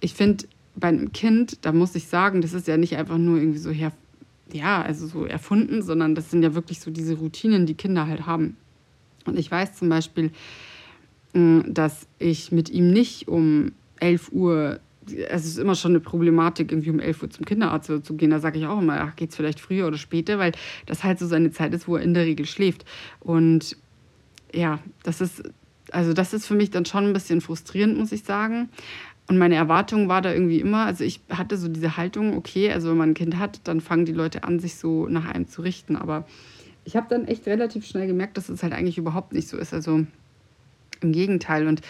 ich 0.00 0.14
finde, 0.14 0.44
bei 0.74 0.88
einem 0.88 1.12
Kind, 1.12 1.64
da 1.64 1.72
muss 1.72 1.94
ich 1.94 2.06
sagen, 2.06 2.42
das 2.42 2.52
ist 2.52 2.68
ja 2.68 2.76
nicht 2.76 2.96
einfach 2.96 3.18
nur 3.18 3.38
irgendwie 3.38 3.58
so 3.58 3.70
her, 3.70 3.92
ja, 4.52 4.82
also 4.82 5.06
so 5.06 5.24
erfunden, 5.24 5.82
sondern 5.82 6.14
das 6.14 6.30
sind 6.30 6.42
ja 6.42 6.54
wirklich 6.54 6.80
so 6.80 6.90
diese 6.90 7.14
Routinen, 7.14 7.66
die 7.66 7.74
Kinder 7.74 8.06
halt 8.06 8.26
haben. 8.26 8.56
Und 9.24 9.38
ich 9.38 9.50
weiß 9.50 9.74
zum 9.74 9.88
Beispiel, 9.88 10.30
mm, 11.32 11.60
dass 11.66 12.06
ich 12.18 12.52
mit 12.52 12.68
ihm 12.70 12.92
nicht 12.92 13.28
um 13.28 13.72
11 13.98 14.30
Uhr 14.32 14.80
es 15.28 15.44
ist 15.44 15.58
immer 15.58 15.74
schon 15.74 15.92
eine 15.92 16.00
Problematik, 16.00 16.72
irgendwie 16.72 16.90
um 16.90 17.00
11 17.00 17.22
Uhr 17.22 17.30
zum 17.30 17.44
Kinderarzt 17.44 17.90
zu 18.04 18.14
gehen. 18.14 18.30
Da 18.30 18.40
sage 18.40 18.58
ich 18.58 18.66
auch 18.66 18.80
immer, 18.80 19.12
geht 19.16 19.30
es 19.30 19.36
vielleicht 19.36 19.60
früher 19.60 19.86
oder 19.86 19.98
später, 19.98 20.38
weil 20.38 20.52
das 20.86 21.04
halt 21.04 21.18
so 21.18 21.26
seine 21.26 21.50
Zeit 21.50 21.74
ist, 21.74 21.88
wo 21.88 21.96
er 21.96 22.02
in 22.02 22.14
der 22.14 22.24
Regel 22.24 22.46
schläft. 22.46 22.84
Und 23.20 23.76
ja, 24.52 24.78
das 25.02 25.20
ist, 25.20 25.42
also 25.90 26.12
das 26.12 26.32
ist 26.32 26.46
für 26.46 26.54
mich 26.54 26.70
dann 26.70 26.84
schon 26.84 27.04
ein 27.04 27.12
bisschen 27.12 27.40
frustrierend, 27.40 27.98
muss 27.98 28.12
ich 28.12 28.24
sagen. 28.24 28.68
Und 29.28 29.38
meine 29.38 29.56
Erwartung 29.56 30.08
war 30.08 30.22
da 30.22 30.32
irgendwie 30.32 30.60
immer, 30.60 30.86
also 30.86 31.02
ich 31.02 31.20
hatte 31.30 31.56
so 31.56 31.68
diese 31.68 31.96
Haltung, 31.96 32.36
okay, 32.36 32.70
also 32.70 32.90
wenn 32.90 32.96
man 32.96 33.10
ein 33.10 33.14
Kind 33.14 33.38
hat, 33.38 33.60
dann 33.64 33.80
fangen 33.80 34.04
die 34.04 34.12
Leute 34.12 34.44
an, 34.44 34.60
sich 34.60 34.76
so 34.76 35.08
nach 35.08 35.26
einem 35.26 35.48
zu 35.48 35.62
richten. 35.62 35.96
Aber 35.96 36.26
ich 36.84 36.94
habe 36.96 37.06
dann 37.10 37.26
echt 37.26 37.46
relativ 37.46 37.84
schnell 37.84 38.06
gemerkt, 38.06 38.36
dass 38.36 38.48
es 38.48 38.62
halt 38.62 38.72
eigentlich 38.72 38.98
überhaupt 38.98 39.32
nicht 39.32 39.48
so 39.48 39.56
ist. 39.56 39.74
Also 39.74 40.06
im 41.00 41.12
Gegenteil. 41.12 41.66
Und 41.66 41.80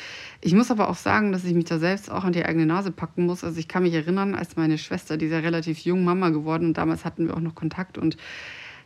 ich 0.40 0.54
muss 0.54 0.70
aber 0.70 0.88
auch 0.88 0.96
sagen, 0.96 1.32
dass 1.32 1.44
ich 1.44 1.54
mich 1.54 1.64
da 1.64 1.78
selbst 1.78 2.10
auch 2.10 2.24
an 2.24 2.32
die 2.32 2.44
eigene 2.44 2.66
Nase 2.66 2.90
packen 2.90 3.26
muss. 3.26 3.44
Also 3.44 3.58
ich 3.58 3.68
kann 3.68 3.82
mich 3.82 3.94
erinnern, 3.94 4.34
als 4.34 4.56
meine 4.56 4.78
Schwester, 4.78 5.16
die 5.16 5.26
ist 5.26 5.32
ja 5.32 5.38
relativ 5.38 5.78
jung 5.80 6.04
Mama 6.04 6.30
geworden 6.30 6.66
und 6.66 6.78
damals 6.78 7.04
hatten 7.04 7.26
wir 7.26 7.36
auch 7.36 7.40
noch 7.40 7.54
Kontakt 7.54 7.98
und 7.98 8.16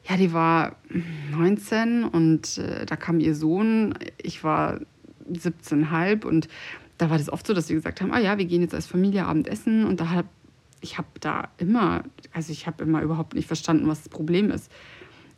ja, 0.08 0.16
die 0.16 0.32
war 0.32 0.76
19 1.32 2.04
und 2.04 2.58
äh, 2.58 2.86
da 2.86 2.96
kam 2.96 3.20
ihr 3.20 3.34
Sohn. 3.34 3.94
Ich 4.22 4.42
war 4.42 4.80
17,5 5.30 6.24
und 6.24 6.48
da 6.96 7.10
war 7.10 7.18
das 7.18 7.30
oft 7.30 7.46
so, 7.46 7.54
dass 7.54 7.66
sie 7.66 7.74
gesagt 7.74 8.00
haben, 8.00 8.12
ah 8.12 8.18
ja, 8.18 8.38
wir 8.38 8.46
gehen 8.46 8.62
jetzt 8.62 8.74
als 8.74 8.86
Familie 8.86 9.26
Abendessen 9.26 9.84
und 9.84 10.00
da 10.00 10.10
habe 10.10 10.28
ich 10.82 10.98
habe 10.98 11.08
da 11.20 11.48
immer, 11.58 12.04
also 12.32 12.52
ich 12.52 12.66
habe 12.66 12.84
immer 12.84 13.02
überhaupt 13.02 13.34
nicht 13.34 13.46
verstanden, 13.46 13.86
was 13.86 14.02
das 14.02 14.08
Problem 14.08 14.50
ist 14.50 14.70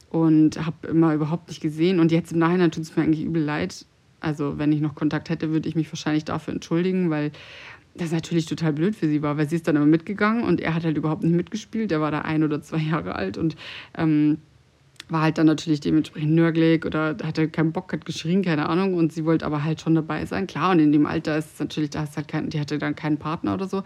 und 0.09 0.65
habe 0.65 0.87
immer 0.87 1.15
überhaupt 1.15 1.49
nicht 1.49 1.61
gesehen 1.61 2.01
und 2.01 2.13
jetzt 2.13 2.33
im 2.33 2.39
Nachhinein 2.39 2.71
tut 2.71 2.85
es 2.85 2.97
mir 2.97 3.03
eigentlich 3.03 3.25
übel 3.25 3.43
leid, 3.43 3.87
also 4.23 4.59
wenn 4.59 4.73
ich 4.73 4.81
noch 4.81 4.95
Kontakt 4.95 5.31
hätte, 5.31 5.51
würde 5.51 5.69
ich 5.69 5.75
mich 5.75 5.91
wahrscheinlich 5.91 6.25
dafür 6.25 6.55
entschuldigen, 6.55 7.11
weil 7.11 7.33
das 7.95 8.13
natürlich 8.13 8.47
total 8.47 8.73
blöd 8.73 8.97
für 8.97 9.09
sie 9.09 9.23
war, 9.23 9.37
weil 9.37 9.49
sie 9.49 9.57
ist 9.57 9.69
dann 9.69 9.77
immer 9.77 9.87
mitgegangen 9.87 10.45
und 10.45 10.61
er 10.61 10.75
hat 10.75 10.85
halt 10.85 10.97
überhaupt 10.97 11.23
nicht 11.23 11.35
mitgespielt. 11.35 11.91
Der 11.91 12.01
war 12.01 12.11
da 12.11 12.21
ein 12.21 12.43
oder 12.43 12.63
zwei 12.63 12.79
Jahre 12.79 13.15
alt 13.15 13.37
und 13.37 13.57
ähm, 13.97 14.39
war 15.09 15.23
halt 15.23 15.39
dann 15.39 15.47
natürlich 15.47 15.81
dementsprechend 15.81 16.33
nörgelig 16.33 16.87
oder 16.87 17.17
hatte 17.23 17.49
keinen 17.49 17.73
Bock, 17.73 17.93
hat 17.93 18.05
geschrien, 18.07 18.43
keine 18.43 18.69
Ahnung. 18.69 18.95
Und 18.95 19.13
sie 19.13 19.25
wollte 19.25 19.45
aber 19.45 19.63
halt 19.63 19.81
schon 19.81 19.95
dabei 19.95 20.25
sein. 20.25 20.47
Klar, 20.47 20.73
und 20.73 20.79
in 20.79 20.93
dem 20.93 21.07
Alter 21.07 21.37
ist 21.37 21.55
es 21.55 21.61
natürlich, 21.61 21.91
da 21.91 22.01
hast 22.01 22.17
halt 22.17 22.29
kein, 22.29 22.49
die 22.49 22.59
hatte 22.59 22.79
dann 22.79 22.97
keinen 22.97 23.19
Partner 23.19 23.55
oder 23.55 23.69
so. 23.69 23.83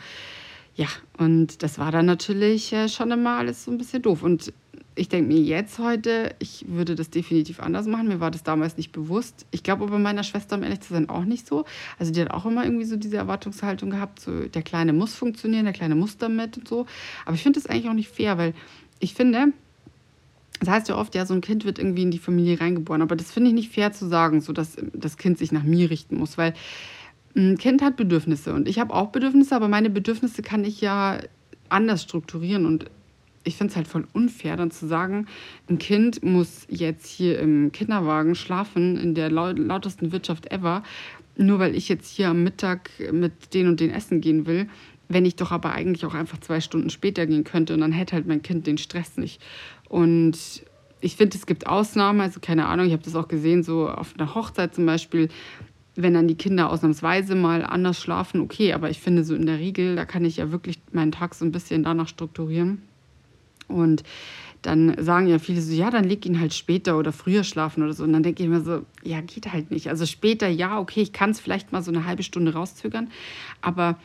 Ja, 0.77 0.89
und 1.19 1.63
das 1.63 1.79
war 1.79 1.91
dann 1.91 2.07
natürlich 2.07 2.73
äh, 2.73 2.89
schon 2.89 3.11
immer 3.11 3.39
alles 3.39 3.65
so 3.65 3.71
ein 3.71 3.79
bisschen 3.79 4.03
doof. 4.03 4.23
Und 4.23 4.53
ich 4.99 5.11
denke 5.11 5.33
mir 5.33 5.41
jetzt 5.41 5.79
heute, 5.79 6.35
ich 6.39 6.65
würde 6.69 6.95
das 6.95 7.11
definitiv 7.11 7.61
anders 7.61 7.87
machen. 7.87 8.09
Mir 8.09 8.19
war 8.19 8.31
das 8.31 8.43
damals 8.43 8.79
nicht 8.79 8.93
bewusst. 8.93 9.45
Ich 9.51 9.63
glaube 9.63 9.85
aber 9.85 9.99
meiner 9.99 10.25
Schwester, 10.25 10.57
um 10.57 10.63
ehrlich 10.63 10.81
zu 10.81 10.95
sein, 10.95 11.11
auch 11.11 11.25
nicht 11.25 11.47
so. 11.47 11.67
Also 11.99 12.13
die 12.13 12.23
hat 12.23 12.31
auch 12.31 12.47
immer 12.47 12.65
irgendwie 12.65 12.87
so 12.87 12.97
diese 12.97 13.19
Erwartungshaltung 13.19 13.91
gehabt, 13.91 14.21
so 14.21 14.47
der 14.47 14.63
Kleine 14.63 14.95
muss 14.95 15.15
funktionieren, 15.15 15.67
der 15.67 15.75
Kleine 15.75 15.95
muss 15.95 16.17
damit 16.17 16.57
und 16.57 16.67
so. 16.67 16.87
Aber 17.27 17.35
ich 17.35 17.43
finde 17.43 17.61
das 17.61 17.69
eigentlich 17.69 17.91
auch 17.91 17.95
nicht 17.95 18.09
fair, 18.09 18.39
weil 18.39 18.55
ich 18.99 19.13
finde, 19.13 19.53
das 20.61 20.71
heißt 20.71 20.89
ja 20.89 20.97
oft, 20.97 21.15
ja, 21.15 21.27
so 21.27 21.35
ein 21.35 21.43
Kind 21.43 21.67
wird 21.67 21.79
irgendwie 21.79 22.03
in 22.03 22.11
die 22.11 22.19
Familie 22.19 22.59
reingeboren. 22.59 23.03
Aber 23.03 23.17
das 23.17 23.31
finde 23.31 23.49
ich 23.51 23.55
nicht 23.55 23.73
fair 23.73 23.93
zu 23.93 24.09
sagen, 24.09 24.41
so 24.41 24.55
dass 24.55 24.77
das 24.95 25.19
Kind 25.19 25.37
sich 25.37 25.53
nach 25.53 25.63
mir 25.63 25.91
richten 25.91 26.17
muss, 26.17 26.39
weil 26.39 26.55
ein 27.37 27.59
Kind 27.59 27.83
hat 27.83 27.97
Bedürfnisse 27.97 28.55
und 28.55 28.67
ich 28.67 28.79
habe 28.79 28.95
auch 28.95 29.09
Bedürfnisse, 29.09 29.55
aber 29.55 29.69
meine 29.69 29.91
Bedürfnisse 29.91 30.41
kann 30.41 30.65
ich 30.65 30.81
ja 30.81 31.19
anders 31.69 32.03
strukturieren 32.03 32.65
und 32.65 32.87
ich 33.47 33.57
finde 33.57 33.71
es 33.71 33.77
halt 33.77 33.87
voll 33.87 34.07
unfair, 34.13 34.57
dann 34.57 34.71
zu 34.71 34.87
sagen, 34.87 35.27
ein 35.71 35.79
Kind 35.79 36.23
muss 36.23 36.67
jetzt 36.69 37.07
hier 37.07 37.39
im 37.39 37.71
Kinderwagen 37.73 38.35
schlafen, 38.35 38.97
in 38.97 39.15
der 39.15 39.31
lautesten 39.31 40.13
Wirtschaft 40.13 40.51
ever, 40.51 40.83
nur 41.37 41.59
weil 41.59 41.77
ich 41.77 41.89
jetzt 41.89 42.11
hier 42.11 42.29
am 42.29 42.43
Mittag 42.43 42.91
mit 43.13 43.55
denen 43.55 43.71
und 43.71 43.81
den 43.81 43.91
essen 43.91 44.21
gehen 44.21 44.47
will, 44.47 44.69
wenn 45.09 45.25
ich 45.25 45.37
doch 45.37 45.53
aber 45.53 45.73
eigentlich 45.73 46.05
auch 46.05 46.15
einfach 46.15 46.39
zwei 46.39 46.61
Stunden 46.61 46.91
später 46.91 47.27
gehen 47.27 47.45
könnte 47.45 47.75
und 47.75 47.81
dann 47.81 47.93
hätte 47.93 48.17
halt 48.17 48.27
mein 48.27 48.43
Kind 48.43 48.67
den 48.67 48.79
Stress 48.79 49.17
nicht. 49.17 49.41
Und 49.89 50.65
ich 51.01 51.15
finde, 51.15 51.37
es 51.37 51.47
gibt 51.47 51.69
Ausnahmen, 51.69 52.21
also 52.21 52.41
keine 52.41 52.67
Ahnung, 52.67 52.87
ich 52.87 52.93
habe 52.93 53.05
das 53.05 53.15
auch 53.15 53.29
gesehen, 53.29 53.63
so 53.63 53.89
auf 53.89 54.15
einer 54.19 54.35
Hochzeit 54.35 54.75
zum 54.75 54.87
Beispiel, 54.87 55.29
wenn 55.95 56.15
dann 56.15 56.27
die 56.27 56.35
Kinder 56.35 56.71
ausnahmsweise 56.71 57.37
mal 57.37 57.65
anders 57.65 58.01
schlafen, 58.01 58.41
okay, 58.41 58.73
aber 58.73 58.91
ich 58.91 59.01
finde 59.01 59.23
so 59.23 59.35
in 59.35 59.47
der 59.47 59.59
Regel, 59.59 59.95
da 59.95 60.05
kann 60.05 60.25
ich 60.25 60.39
ja 60.39 60.51
wirklich 60.51 60.81
meinen 60.91 61.13
Tag 61.13 61.35
so 61.35 61.45
ein 61.45 61.53
bisschen 61.53 61.85
danach 61.85 62.09
strukturieren. 62.09 62.83
Und 63.69 64.03
dann 64.63 64.97
sagen 65.03 65.29
ja 65.29 65.39
viele 65.39 65.61
so, 65.61 65.73
ja, 65.73 65.91
dann 65.91 66.05
leg 66.05 66.27
ihn 66.27 66.41
halt 66.41 66.53
später 66.53 66.99
oder 66.99 67.13
früher 67.13 67.45
schlafen 67.45 67.83
oder 67.83 67.93
so. 67.93 68.05
Und 68.05 68.13
dann 68.13 68.23
denke 68.23 68.43
ich 68.43 68.49
mir 68.49 68.61
so, 68.61 68.85
ja, 69.05 69.21
geht 69.21 69.53
halt 69.53 69.71
nicht. 69.71 69.89
Also 69.89 70.07
später, 70.07 70.49
ja, 70.49 70.79
okay, 70.79 71.03
ich 71.03 71.13
kann 71.13 71.31
es 71.31 71.41
vielleicht 71.41 71.73
mal 71.73 71.83
so 71.83 71.91
eine 71.91 72.05
halbe 72.05 72.23
Stunde 72.23 72.53
rauszögern, 72.53 73.11
aber 73.61 73.97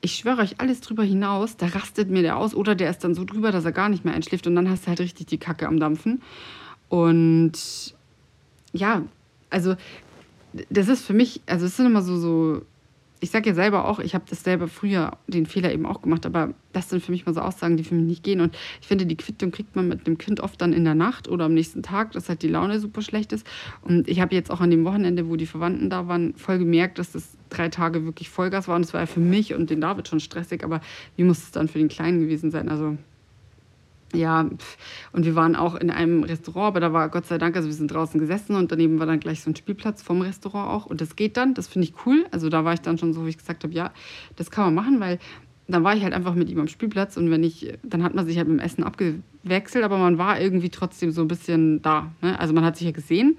ich 0.00 0.14
schwöre 0.14 0.40
euch, 0.40 0.60
alles 0.60 0.80
drüber 0.80 1.04
hinaus, 1.04 1.56
da 1.56 1.66
rastet 1.66 2.10
mir 2.10 2.22
der 2.22 2.38
aus 2.38 2.54
oder 2.54 2.74
der 2.74 2.90
ist 2.90 3.04
dann 3.04 3.14
so 3.14 3.24
drüber, 3.24 3.52
dass 3.52 3.64
er 3.64 3.72
gar 3.72 3.88
nicht 3.88 4.04
mehr 4.04 4.14
einschläft 4.14 4.46
und 4.46 4.54
dann 4.54 4.68
hast 4.68 4.84
du 4.84 4.88
halt 4.88 5.00
richtig 5.00 5.26
die 5.26 5.38
Kacke 5.38 5.68
am 5.68 5.78
Dampfen. 5.78 6.22
Und 6.88 7.52
ja, 8.72 9.02
also 9.50 9.76
das 10.70 10.88
ist 10.88 11.04
für 11.04 11.12
mich, 11.12 11.40
also 11.46 11.66
es 11.66 11.76
sind 11.76 11.86
immer 11.86 12.02
so, 12.02 12.16
so 12.16 12.62
ich 13.20 13.30
sage 13.30 13.50
ja 13.50 13.54
selber 13.54 13.86
auch, 13.86 13.98
ich 13.98 14.14
habe 14.14 14.24
das 14.28 14.42
selber 14.42 14.66
früher 14.66 15.18
den 15.26 15.44
Fehler 15.44 15.72
eben 15.72 15.84
auch 15.84 16.00
gemacht, 16.00 16.24
aber 16.24 16.54
das 16.72 16.88
sind 16.88 17.02
für 17.02 17.12
mich 17.12 17.26
mal 17.26 17.34
so 17.34 17.40
Aussagen, 17.40 17.76
die 17.76 17.84
für 17.84 17.94
mich 17.94 18.04
nicht 18.04 18.22
gehen. 18.22 18.40
Und 18.40 18.56
ich 18.80 18.86
finde, 18.86 19.04
die 19.04 19.16
Quittung 19.16 19.50
kriegt 19.50 19.76
man 19.76 19.88
mit 19.88 20.06
dem 20.06 20.16
Kind 20.16 20.40
oft 20.40 20.60
dann 20.60 20.72
in 20.72 20.84
der 20.84 20.94
Nacht 20.94 21.28
oder 21.28 21.44
am 21.44 21.54
nächsten 21.54 21.82
Tag, 21.82 22.12
dass 22.12 22.30
halt 22.30 22.42
die 22.42 22.48
Laune 22.48 22.80
super 22.80 23.02
schlecht 23.02 23.32
ist. 23.32 23.46
Und 23.82 24.08
ich 24.08 24.20
habe 24.20 24.34
jetzt 24.34 24.50
auch 24.50 24.60
an 24.60 24.70
dem 24.70 24.84
Wochenende, 24.84 25.28
wo 25.28 25.36
die 25.36 25.46
Verwandten 25.46 25.90
da 25.90 26.08
waren, 26.08 26.34
voll 26.34 26.58
gemerkt, 26.58 26.98
dass 26.98 27.12
das 27.12 27.36
drei 27.50 27.68
Tage 27.68 28.06
wirklich 28.06 28.30
Vollgas 28.30 28.68
war. 28.68 28.76
Und 28.76 28.86
es 28.86 28.94
war 28.94 29.00
ja 29.00 29.06
für 29.06 29.20
mich 29.20 29.54
und 29.54 29.68
den 29.68 29.82
David 29.82 30.08
schon 30.08 30.20
stressig, 30.20 30.64
aber 30.64 30.80
wie 31.16 31.24
muss 31.24 31.38
es 31.38 31.50
dann 31.50 31.68
für 31.68 31.78
den 31.78 31.88
Kleinen 31.88 32.20
gewesen 32.20 32.50
sein? 32.50 32.70
Also 32.70 32.96
ja, 34.12 34.40
und 35.12 35.24
wir 35.24 35.34
waren 35.36 35.54
auch 35.56 35.74
in 35.74 35.90
einem 35.90 36.24
Restaurant, 36.24 36.68
aber 36.68 36.80
da 36.80 36.92
war 36.92 37.08
Gott 37.08 37.26
sei 37.26 37.38
Dank, 37.38 37.56
also 37.56 37.68
wir 37.68 37.74
sind 37.74 37.92
draußen 37.92 38.18
gesessen 38.18 38.56
und 38.56 38.72
daneben 38.72 38.98
war 38.98 39.06
dann 39.06 39.20
gleich 39.20 39.42
so 39.42 39.50
ein 39.50 39.56
Spielplatz 39.56 40.02
vom 40.02 40.20
Restaurant 40.20 40.70
auch. 40.70 40.86
Und 40.86 41.00
das 41.00 41.16
geht 41.16 41.36
dann, 41.36 41.54
das 41.54 41.68
finde 41.68 41.88
ich 41.88 41.94
cool. 42.06 42.26
Also 42.30 42.48
da 42.48 42.64
war 42.64 42.74
ich 42.74 42.80
dann 42.80 42.98
schon 42.98 43.12
so, 43.12 43.24
wie 43.24 43.30
ich 43.30 43.38
gesagt 43.38 43.62
habe, 43.62 43.72
ja, 43.72 43.92
das 44.36 44.50
kann 44.50 44.64
man 44.64 44.74
machen, 44.74 45.00
weil 45.00 45.18
dann 45.68 45.84
war 45.84 45.94
ich 45.94 46.02
halt 46.02 46.12
einfach 46.12 46.34
mit 46.34 46.50
ihm 46.50 46.58
am 46.58 46.68
Spielplatz 46.68 47.16
und 47.16 47.30
wenn 47.30 47.44
ich, 47.44 47.72
dann 47.82 48.02
hat 48.02 48.14
man 48.14 48.26
sich 48.26 48.36
halt 48.36 48.48
mit 48.48 48.58
dem 48.58 48.64
Essen 48.64 48.82
abgewechselt, 48.82 49.84
aber 49.84 49.98
man 49.98 50.18
war 50.18 50.40
irgendwie 50.40 50.70
trotzdem 50.70 51.12
so 51.12 51.22
ein 51.22 51.28
bisschen 51.28 51.80
da. 51.82 52.10
Ne? 52.22 52.38
Also 52.38 52.52
man 52.52 52.64
hat 52.64 52.76
sich 52.76 52.86
ja 52.86 52.92
gesehen 52.92 53.38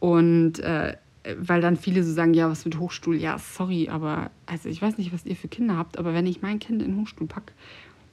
und 0.00 0.58
äh, 0.58 0.96
weil 1.38 1.60
dann 1.60 1.76
viele 1.76 2.02
so 2.02 2.12
sagen, 2.12 2.34
ja, 2.34 2.50
was 2.50 2.64
mit 2.64 2.78
Hochstuhl? 2.78 3.16
Ja, 3.16 3.38
sorry, 3.38 3.88
aber 3.88 4.30
also 4.46 4.68
ich 4.68 4.82
weiß 4.82 4.98
nicht, 4.98 5.12
was 5.12 5.24
ihr 5.24 5.36
für 5.36 5.48
Kinder 5.48 5.76
habt, 5.76 5.98
aber 5.98 6.14
wenn 6.14 6.26
ich 6.26 6.42
mein 6.42 6.58
Kind 6.58 6.82
in 6.82 6.92
den 6.92 7.00
Hochstuhl 7.00 7.28
packe, 7.28 7.52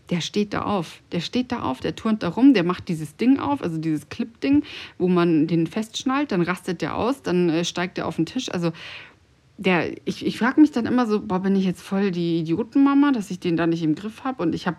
der 0.10 0.22
steht 0.22 0.54
da 0.54 0.63
auf. 0.63 1.01
Der 1.12 1.20
steht 1.20 1.51
da 1.51 1.62
auf, 1.62 1.80
der 1.80 1.96
turnt 1.96 2.24
da 2.24 2.30
rum, 2.30 2.54
der 2.54 2.63
macht 2.63 2.88
dieses 2.88 3.16
Ding 3.16 3.39
auf, 3.39 3.62
also 3.62 3.78
dieses 3.78 4.10
Clip-Ding, 4.10 4.63
wo 4.98 5.08
man 5.08 5.48
den 5.48 5.68
festschnallt, 5.68 6.32
dann 6.32 6.42
rastet 6.42 6.82
der 6.82 6.96
aus, 6.96 7.22
dann 7.22 7.50
äh, 7.50 7.66
steigt 7.66 7.98
der 7.98 8.08
auf 8.08 8.16
den 8.16 8.25
Tisch. 8.25 8.51
Also 8.51 8.72
der, 9.58 9.92
ich, 10.08 10.25
ich 10.25 10.38
frage 10.39 10.62
mich 10.62 10.72
dann 10.72 10.86
immer 10.86 11.06
so, 11.06 11.22
boah, 11.22 11.39
bin 11.39 11.56
ich 11.56 11.66
jetzt 11.66 11.82
voll 11.82 12.12
die 12.12 12.39
Idiotenmama, 12.39 13.12
dass 13.12 13.30
ich 13.30 13.39
den 13.39 13.58
da 13.58 13.68
nicht 13.68 13.84
im 13.84 13.96
Griff 13.96 14.24
habe 14.24 14.42
und 14.42 14.56
ich 14.56 14.68
habe 14.68 14.78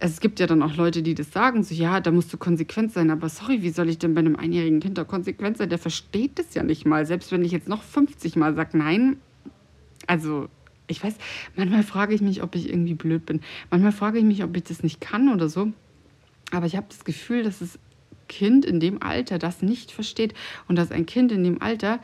also 0.00 0.12
es 0.12 0.20
gibt 0.20 0.40
ja 0.40 0.48
dann 0.48 0.60
auch 0.62 0.74
Leute, 0.74 1.02
die 1.02 1.14
das 1.14 1.30
sagen, 1.30 1.62
so 1.62 1.72
ja, 1.72 2.00
da 2.00 2.10
musst 2.10 2.32
du 2.32 2.36
konsequent 2.36 2.92
sein, 2.92 3.10
aber 3.10 3.28
sorry, 3.28 3.62
wie 3.62 3.70
soll 3.70 3.88
ich 3.88 3.98
denn 3.98 4.12
bei 4.14 4.18
einem 4.18 4.34
einjährigen 4.34 4.80
Kind 4.80 4.98
da 4.98 5.04
konsequent 5.04 5.56
sein? 5.56 5.68
Der 5.68 5.78
versteht 5.78 6.38
das 6.38 6.52
ja 6.54 6.64
nicht 6.64 6.84
mal, 6.84 7.06
selbst 7.06 7.30
wenn 7.30 7.44
ich 7.44 7.52
jetzt 7.52 7.68
noch 7.68 7.82
50 7.82 8.34
Mal 8.34 8.56
sage, 8.56 8.76
nein, 8.76 9.18
also 10.08 10.48
ich 10.86 11.02
weiß, 11.02 11.14
manchmal 11.56 11.82
frage 11.82 12.14
ich 12.14 12.20
mich, 12.20 12.42
ob 12.42 12.54
ich 12.54 12.68
irgendwie 12.68 12.94
blöd 12.94 13.24
bin. 13.26 13.40
Manchmal 13.70 13.92
frage 13.92 14.18
ich 14.18 14.24
mich, 14.24 14.44
ob 14.44 14.56
ich 14.56 14.64
das 14.64 14.82
nicht 14.82 15.00
kann 15.00 15.32
oder 15.32 15.48
so. 15.48 15.72
Aber 16.50 16.66
ich 16.66 16.76
habe 16.76 16.86
das 16.88 17.04
Gefühl, 17.04 17.42
dass 17.42 17.60
das 17.60 17.78
Kind 18.28 18.64
in 18.64 18.80
dem 18.80 19.02
Alter 19.02 19.38
das 19.38 19.62
nicht 19.62 19.90
versteht 19.90 20.34
und 20.68 20.76
dass 20.76 20.90
ein 20.90 21.06
Kind 21.06 21.32
in 21.32 21.44
dem 21.44 21.60
Alter 21.60 22.00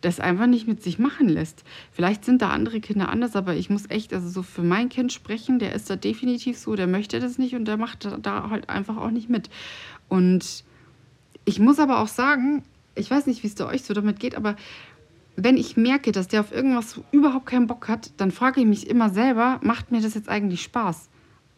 das 0.00 0.18
einfach 0.18 0.46
nicht 0.46 0.66
mit 0.66 0.82
sich 0.82 0.98
machen 0.98 1.28
lässt. 1.28 1.64
Vielleicht 1.92 2.24
sind 2.24 2.42
da 2.42 2.50
andere 2.50 2.80
Kinder 2.80 3.08
anders, 3.08 3.36
aber 3.36 3.54
ich 3.54 3.70
muss 3.70 3.88
echt, 3.88 4.12
also 4.12 4.28
so 4.28 4.42
für 4.42 4.62
mein 4.62 4.88
Kind 4.88 5.12
sprechen, 5.12 5.58
der 5.58 5.74
ist 5.74 5.88
da 5.88 5.96
definitiv 5.96 6.58
so, 6.58 6.74
der 6.74 6.88
möchte 6.88 7.20
das 7.20 7.38
nicht 7.38 7.54
und 7.54 7.66
der 7.66 7.76
macht 7.76 8.08
da 8.20 8.50
halt 8.50 8.68
einfach 8.68 8.96
auch 8.96 9.10
nicht 9.10 9.30
mit. 9.30 9.48
Und 10.08 10.64
ich 11.44 11.60
muss 11.60 11.78
aber 11.78 12.00
auch 12.00 12.08
sagen, 12.08 12.64
ich 12.94 13.10
weiß 13.10 13.26
nicht, 13.26 13.42
wie 13.42 13.46
es 13.46 13.54
da 13.54 13.66
euch 13.66 13.84
so 13.84 13.94
damit 13.94 14.20
geht, 14.20 14.34
aber 14.34 14.56
wenn 15.36 15.56
ich 15.56 15.76
merke, 15.76 16.12
dass 16.12 16.28
der 16.28 16.40
auf 16.40 16.52
irgendwas 16.52 17.00
überhaupt 17.10 17.46
keinen 17.46 17.66
Bock 17.66 17.88
hat, 17.88 18.12
dann 18.18 18.30
frage 18.30 18.60
ich 18.60 18.66
mich 18.66 18.88
immer 18.88 19.10
selber, 19.10 19.60
macht 19.62 19.90
mir 19.90 20.00
das 20.00 20.14
jetzt 20.14 20.28
eigentlich 20.28 20.62
Spaß? 20.62 21.08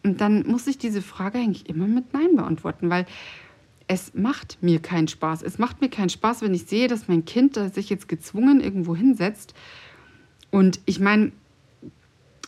Und 0.03 0.21
dann 0.21 0.45
muss 0.47 0.67
ich 0.67 0.77
diese 0.77 1.01
Frage 1.01 1.39
eigentlich 1.39 1.67
immer 1.67 1.87
mit 1.87 2.13
Nein 2.13 2.35
beantworten, 2.35 2.89
weil 2.89 3.05
es 3.87 4.13
macht 4.13 4.57
mir 4.61 4.79
keinen 4.79 5.07
Spaß. 5.07 5.43
Es 5.43 5.59
macht 5.59 5.81
mir 5.81 5.89
keinen 5.89 6.09
Spaß, 6.09 6.41
wenn 6.41 6.53
ich 6.53 6.65
sehe, 6.65 6.87
dass 6.87 7.07
mein 7.07 7.25
Kind 7.25 7.59
sich 7.73 7.89
jetzt 7.89 8.07
gezwungen 8.07 8.61
irgendwo 8.61 8.95
hinsetzt. 8.95 9.53
Und 10.51 10.79
ich 10.85 10.99
meine, 10.99 11.31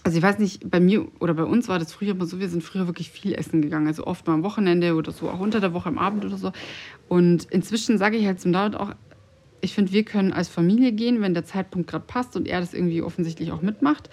also 0.04 0.18
ich 0.18 0.24
weiß 0.24 0.40
nicht, 0.40 0.70
bei 0.70 0.80
mir 0.80 1.08
oder 1.20 1.34
bei 1.34 1.44
uns 1.44 1.68
war 1.68 1.80
das 1.80 1.92
früher 1.92 2.12
immer 2.12 2.26
so, 2.26 2.40
wir 2.40 2.48
sind 2.48 2.64
früher 2.64 2.88
wirklich 2.88 3.12
viel 3.12 3.34
essen 3.34 3.62
gegangen. 3.62 3.88
Also 3.88 4.08
oft 4.08 4.26
mal 4.26 4.36
am 4.36 4.44
Wochenende 4.44 4.96
oder 4.96 5.12
so, 5.12 5.30
auch 5.30 5.40
unter 5.40 5.60
der 5.60 5.74
Woche 5.74 5.90
am 5.90 5.98
Abend 5.98 6.26
oder 6.26 6.38
so. 6.38 6.54
Und 7.08 7.46
inzwischen 7.52 7.98
sage 7.98 8.18
ich 8.18 8.26
halt 8.26 8.40
zum 8.40 8.54
David 8.54 8.76
auch, 8.76 8.94
ich 9.62 9.74
finde, 9.74 9.92
wir 9.92 10.04
können 10.04 10.34
als 10.34 10.48
Familie 10.50 10.92
gehen, 10.92 11.22
wenn 11.22 11.34
der 11.34 11.46
Zeitpunkt 11.46 11.90
gerade 11.90 12.06
passt 12.06 12.36
und 12.36 12.48
er 12.48 12.60
das 12.60 12.74
irgendwie 12.74 13.02
offensichtlich 13.02 13.52
auch 13.52 13.62
mitmacht. 13.62 14.10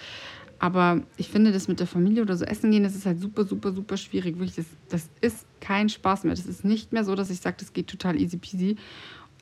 Aber 0.58 1.02
ich 1.16 1.28
finde, 1.28 1.52
das 1.52 1.68
mit 1.68 1.80
der 1.80 1.86
Familie 1.86 2.22
oder 2.22 2.36
so 2.36 2.44
essen 2.44 2.70
gehen, 2.70 2.84
das 2.84 2.94
ist 2.94 3.04
halt 3.04 3.20
super, 3.20 3.44
super, 3.44 3.72
super 3.72 3.96
schwierig. 3.96 4.38
Wirklich, 4.38 4.56
das, 4.56 4.66
das 4.88 5.10
ist 5.20 5.46
kein 5.60 5.88
Spaß 5.88 6.24
mehr. 6.24 6.34
Das 6.34 6.46
ist 6.46 6.64
nicht 6.64 6.92
mehr 6.92 7.04
so, 7.04 7.14
dass 7.14 7.30
ich 7.30 7.40
sage, 7.40 7.56
das 7.58 7.72
geht 7.72 7.88
total 7.88 8.18
easy 8.18 8.38
peasy. 8.38 8.76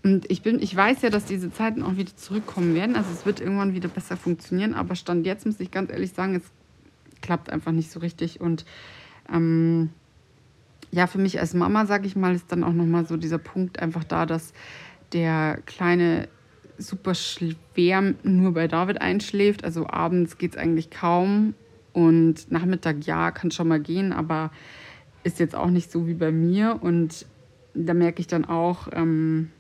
Und 0.03 0.29
ich, 0.31 0.43
bin, 0.43 0.61
ich 0.61 0.75
weiß 0.75 1.03
ja, 1.03 1.11
dass 1.11 1.27
diese 1.27 1.53
Zeiten 1.53 1.83
auch 1.83 1.97
wieder 1.97 2.17
zurückkommen 2.17 2.75
werden. 2.75 2.97
Also 2.97 3.11
es 3.13 3.25
wird 3.25 3.41
irgendwann 3.41 3.75
wieder 3.75 3.89
besser 3.89 4.17
funktionieren. 4.17 4.75
Aber 4.75 4.97
Stand 4.97 5.25
jetzt 5.27 5.47
muss 5.47 5.61
ich 5.61 5.71
ganz 5.71 5.93
ehrlich 5.93 6.13
sagen, 6.13 6.35
es 6.35 6.43
klappt 7.21 7.51
einfach 7.51 7.71
nicht 7.71 7.93
so 7.93 8.01
richtig. 8.01 8.41
Und 8.41 8.65
ähm, 9.33 9.91
ja, 10.91 11.07
für 11.07 11.19
mich 11.19 11.39
als 11.39 11.55
Mama, 11.55 11.87
sage 11.87 12.07
ich 12.07 12.17
mal, 12.17 12.35
ist 12.35 12.51
dann 12.51 12.65
auch 12.65 12.73
nochmal 12.73 13.07
so 13.07 13.17
dieser 13.17 13.39
Punkt 13.39 13.79
einfach 13.79 14.03
da, 14.03 14.27
dass 14.27 14.53
der 15.13 15.59
Kleine 15.67 16.29
super 16.79 17.15
schwer 17.15 18.15
nur 18.23 18.55
bei 18.55 18.69
David 18.69 19.01
einschläft. 19.01 19.65
Also 19.65 19.87
abends 19.87 20.39
geht 20.39 20.53
es 20.53 20.57
eigentlich 20.57 20.91
kaum. 20.91 21.55
Und 21.93 22.51
Nachmittag, 22.51 23.07
ja, 23.07 23.31
kann 23.31 23.51
schon 23.51 23.69
mal 23.69 23.81
gehen, 23.81 24.13
aber 24.13 24.51
ist 25.25 25.39
jetzt 25.39 25.55
auch 25.55 25.71
nicht 25.71 25.91
so 25.93 26.07
wie 26.07 26.15
bei 26.15 26.33
mir. 26.33 26.79
Und 26.81 27.27
da 27.75 27.95
merke 27.95 28.21
ich 28.21 28.27
dann 28.27 28.45
auch, 28.45 28.89
ähm, 28.93 29.51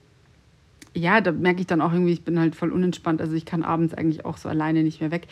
ja, 0.94 1.20
da 1.20 1.32
merke 1.32 1.60
ich 1.60 1.66
dann 1.66 1.80
auch 1.80 1.92
irgendwie, 1.92 2.12
ich 2.12 2.24
bin 2.24 2.38
halt 2.38 2.54
voll 2.54 2.70
unentspannt. 2.70 3.20
Also 3.20 3.34
ich 3.34 3.44
kann 3.44 3.62
abends 3.62 3.94
eigentlich 3.94 4.24
auch 4.24 4.36
so 4.36 4.48
alleine 4.48 4.82
nicht 4.82 5.00
mehr 5.00 5.10
weg. 5.10 5.26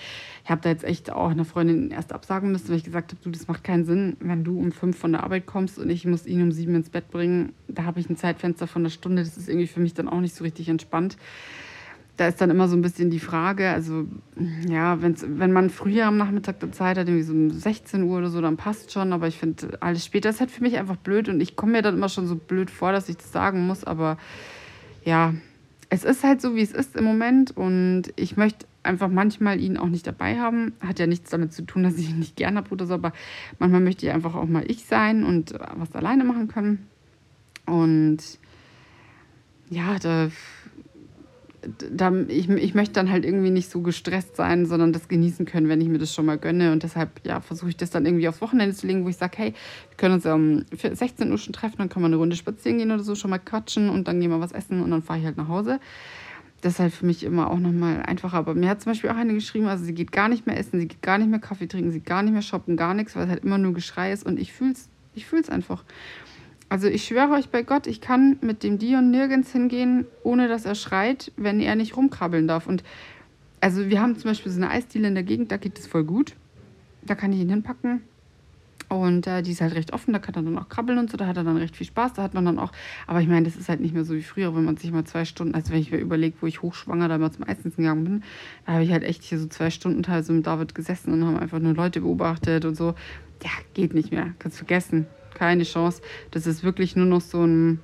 Ich 0.45 0.50
habe 0.50 0.61
da 0.62 0.71
jetzt 0.71 0.85
echt 0.85 1.11
auch 1.11 1.31
einer 1.31 1.45
Freundin 1.45 1.90
erst 1.90 2.12
absagen 2.12 2.50
müssen, 2.50 2.69
weil 2.71 2.76
ich 2.76 2.85
gesagt 2.85 3.12
habe, 3.12 3.23
du, 3.23 3.31
das 3.31 3.47
macht 3.47 3.62
keinen 3.62 3.85
Sinn, 3.85 4.17
wenn 4.21 4.43
du 4.43 4.59
um 4.59 4.73
fünf 4.73 4.99
von 4.99 5.12
der 5.12 5.23
Arbeit 5.23 5.47
kommst 5.47 5.79
und 5.79 5.90
ich 5.90 6.07
muss 6.07 6.26
ihn 6.26 6.43
um 6.43 6.52
sieben 6.52 6.75
ins 6.75 6.88
Bett 6.88 7.11
bringen. 7.11 7.52
Da 7.69 7.85
habe 7.85 8.00
ich 8.00 8.09
ein 8.09 8.17
Zeitfenster 8.17 8.67
von 8.67 8.83
einer 8.83 8.90
Stunde. 8.90 9.23
Das 9.23 9.37
ist 9.37 9.49
irgendwie 9.49 9.67
für 9.67 9.81
mich 9.81 9.93
dann 9.93 10.09
auch 10.09 10.21
nicht 10.21 10.35
so 10.35 10.45
richtig 10.45 10.69
entspannt. 10.69 11.19
da 12.17 12.29
ist 12.29 12.40
dann 12.40 12.50
immer 12.50 12.69
so 12.69 12.76
ein 12.76 12.83
bisschen 12.83 13.11
die 13.11 13.19
Frage, 13.19 13.71
also 13.71 14.07
ja, 14.69 15.00
wenn's, 15.00 15.25
wenn 15.26 15.52
man 15.52 15.71
früher 15.71 16.07
am 16.07 16.19
Nachmittag 16.19 16.61
der 16.61 16.71
Zeit 16.71 16.99
hat, 16.99 17.09
irgendwie 17.09 17.23
so 17.23 17.33
um 17.33 17.50
16 17.50 18.02
Uhr 18.02 18.19
oder 18.19 18.29
so, 18.29 18.43
dann 18.43 18.59
passt 18.59 18.93
schon, 18.93 19.14
aber 19.14 19.26
ich 19.26 19.38
finde 19.38 19.79
alles 19.81 20.05
später 20.05 20.29
ist 20.29 20.40
halt 20.40 20.50
für 20.50 20.62
mich 20.62 20.76
einfach 20.76 20.97
blöd 20.97 21.31
und 21.31 21.40
ich 21.40 21.57
komme 21.57 21.73
mir 21.73 21.83
dann 21.83 21.97
immer 21.97 22.11
schon 22.11 22.26
so 22.26 22.37
blöd 22.37 22.71
vor, 22.71 22.93
dass 22.93 23.09
ich 23.09 23.17
das 23.17 23.33
sagen 23.33 23.67
muss, 23.67 23.85
aber 23.85 24.19
ja, 25.05 25.35
es 25.91 26.05
ist 26.05 26.23
halt 26.23 26.41
so, 26.41 26.55
wie 26.55 26.63
es 26.63 26.73
ist 26.73 26.97
im 26.97 27.05
Moment 27.05 27.57
und 27.57 28.05
ich 28.15 28.37
möchte 28.37 28.67
einfach 28.83 29.09
manchmal 29.09 29.61
ihn 29.61 29.77
auch 29.77 29.89
nicht 29.89 30.07
dabei 30.07 30.39
haben. 30.39 30.73
Hat 30.81 31.01
ja 31.01 31.07
nichts 31.07 31.31
damit 31.31 31.53
zu 31.53 31.63
tun, 31.63 31.83
dass 31.83 31.99
ich 31.99 32.11
ihn 32.11 32.21
nicht 32.21 32.37
gerne 32.37 32.59
habe 32.59 32.71
oder 32.71 32.87
so, 32.87 32.95
aber 32.95 33.13
manchmal 33.59 33.81
möchte 33.81 34.07
ich 34.07 34.13
einfach 34.13 34.37
auch 34.37 34.47
mal 34.47 34.65
ich 34.71 34.87
sein 34.87 35.25
und 35.25 35.53
was 35.75 35.93
alleine 35.93 36.25
machen 36.25 36.49
können. 36.49 36.87
Und 37.67 38.19
ja, 39.69 39.99
da 39.99 40.31
da, 41.90 42.12
ich, 42.29 42.49
ich 42.49 42.75
möchte 42.75 42.95
dann 42.95 43.11
halt 43.11 43.25
irgendwie 43.25 43.50
nicht 43.50 43.71
so 43.71 43.81
gestresst 43.81 44.37
sein, 44.37 44.67
sondern 44.67 44.93
das 44.93 45.09
genießen 45.09 45.47
können, 45.47 45.69
wenn 45.69 45.81
ich 45.81 45.88
mir 45.88 45.99
das 45.99 46.14
schon 46.14 46.26
mal 46.26 46.38
gönne. 46.38 46.73
Und 46.73 46.83
deshalb 46.83 47.26
ja, 47.26 47.40
versuche 47.40 47.71
ich 47.71 47.76
das 47.76 47.90
dann 47.90 48.07
irgendwie 48.07 48.29
aufs 48.29 48.40
Wochenende 48.40 48.75
zu 48.75 48.87
legen, 48.87 49.05
wo 49.05 49.09
ich 49.09 49.17
sage, 49.17 49.37
hey, 49.37 49.55
wir 49.88 49.97
können 49.97 50.14
uns 50.14 50.26
um 50.26 50.64
16 50.73 51.31
Uhr 51.31 51.38
schon 51.38 51.52
treffen, 51.52 51.76
dann 51.79 51.88
können 51.88 52.05
wir 52.05 52.09
eine 52.09 52.17
Runde 52.17 52.37
spazieren 52.37 52.79
gehen 52.79 52.90
oder 52.90 53.02
so, 53.02 53.14
schon 53.14 53.31
mal 53.31 53.38
quatschen 53.38 53.90
und 53.90 54.09
dann 54.09 54.21
gehen 54.21 54.31
wir 54.31 54.40
was 54.40 54.52
essen 54.52 54.83
und 54.83 54.90
dann 54.90 55.02
fahre 55.02 55.19
ich 55.19 55.25
halt 55.25 55.37
nach 55.37 55.49
Hause. 55.49 55.81
Das 56.62 56.75
ist 56.75 56.79
halt 56.79 56.93
für 56.93 57.07
mich 57.07 57.25
immer 57.25 57.50
auch 57.50 57.59
nochmal 57.59 58.02
einfacher. 58.02 58.37
Aber 58.37 58.55
mir 58.55 58.69
hat 58.69 58.83
zum 58.83 58.93
Beispiel 58.93 59.11
auch 59.11 59.17
eine 59.17 59.35
geschrieben, 59.35 59.67
also 59.67 59.85
sie 59.85 59.95
geht 59.95 60.12
gar 60.12 60.29
nicht 60.29 60.47
mehr 60.47 60.59
essen, 60.59 60.81
sie 60.81 60.88
geht 60.88 61.02
gar 61.02 61.19
nicht 61.19 61.31
mehr 61.31 61.40
Kaffee 61.40 61.67
trinken, 61.67 61.90
sie 61.90 61.99
geht 61.99 62.07
gar 62.07 62.23
nicht 62.23 62.33
mehr 62.33 62.43
shoppen, 62.43 62.76
gar 62.76 62.95
nichts, 62.95 63.17
weil 63.17 63.25
es 63.25 63.31
halt 63.31 63.45
immer 63.45 63.59
nur 63.59 63.73
Geschrei 63.75 64.12
ist 64.12 64.26
und 64.26 64.38
ich 64.38 64.52
fühle 64.52 64.73
es 64.73 64.88
ich 65.14 65.26
fühl's 65.26 65.50
einfach. 65.50 65.85
Also 66.71 66.87
ich 66.87 67.05
schwöre 67.05 67.33
euch 67.33 67.49
bei 67.49 67.65
Gott, 67.65 67.89
ich 67.89 68.00
kann 68.00 68.39
mit 68.43 68.62
dem 68.62 68.79
Dion 68.79 69.11
nirgends 69.11 69.50
hingehen, 69.50 70.07
ohne 70.23 70.47
dass 70.47 70.65
er 70.65 70.77
schreit, 70.77 71.33
wenn 71.37 71.59
er 71.59 71.75
nicht 71.75 71.97
rumkrabbeln 71.97 72.47
darf. 72.47 72.69
Und 72.69 72.85
also 73.61 73.89
wir 73.89 74.00
haben 74.00 74.17
zum 74.17 74.31
Beispiel 74.31 74.53
so 74.53 74.62
eine 74.62 74.71
Eisdiele 74.71 75.09
in 75.09 75.15
der 75.15 75.25
Gegend, 75.25 75.50
da 75.50 75.57
geht 75.57 75.81
es 75.81 75.89
voll 75.89 76.05
gut. 76.05 76.37
Da 77.03 77.17
kann 77.17 77.33
ich 77.33 77.41
ihn 77.41 77.49
hinpacken. 77.49 78.03
Und 78.89 79.27
äh, 79.27 79.43
die 79.43 79.50
ist 79.50 79.61
halt 79.61 79.75
recht 79.75 79.93
offen, 79.93 80.12
da 80.12 80.21
kann 80.21 80.35
er 80.37 80.43
dann 80.43 80.59
auch 80.59 80.69
krabbeln 80.69 80.99
und 80.99 81.11
so, 81.11 81.17
da 81.17 81.27
hat 81.27 81.37
er 81.37 81.45
dann 81.45 81.57
recht 81.57 81.77
viel 81.77 81.87
Spaß, 81.87 82.12
da 82.15 82.23
hat 82.23 82.35
man 82.35 82.45
dann 82.45 82.59
auch, 82.59 82.73
aber 83.07 83.21
ich 83.21 83.29
meine, 83.29 83.45
das 83.45 83.55
ist 83.55 83.69
halt 83.69 83.81
nicht 83.81 83.95
mehr 83.95 84.05
so 84.05 84.15
wie 84.15 84.23
früher, 84.23 84.55
wenn 84.57 84.65
man 84.65 84.77
sich 84.79 84.91
mal 84.91 85.05
zwei 85.05 85.25
Stunden, 85.25 85.55
also 85.55 85.73
wenn 85.73 85.79
ich 85.79 85.93
mir 85.93 85.99
überlege, 85.99 86.37
wo 86.41 86.47
ich 86.49 86.61
hochschwanger 86.61 87.07
da 87.07 87.17
mal 87.17 87.31
zum 87.31 87.49
Eisen 87.49 87.73
gegangen 87.77 88.03
bin, 88.03 88.23
da 88.67 88.73
habe 88.73 88.83
ich 88.83 88.91
halt 88.91 89.05
echt 89.05 89.23
hier 89.23 89.39
so 89.39 89.47
zwei 89.47 89.71
Stunden 89.71 90.03
teilweise 90.03 90.33
mit 90.33 90.45
David 90.45 90.75
gesessen 90.75 91.12
und 91.12 91.25
haben 91.25 91.39
einfach 91.39 91.61
nur 91.61 91.73
Leute 91.73 92.00
beobachtet 92.00 92.65
und 92.65 92.77
so. 92.77 92.95
Ja, 93.45 93.50
geht 93.75 93.95
nicht 93.95 94.11
mehr, 94.11 94.35
kannst 94.41 94.57
vergessen 94.57 95.07
keine 95.35 95.65
Chance. 95.65 96.03
Das 96.31 96.47
ist 96.47 96.65
wirklich 96.65 96.97
nur 96.97 97.07
noch 97.07 97.21
so 97.21 97.45
ein, 97.45 97.81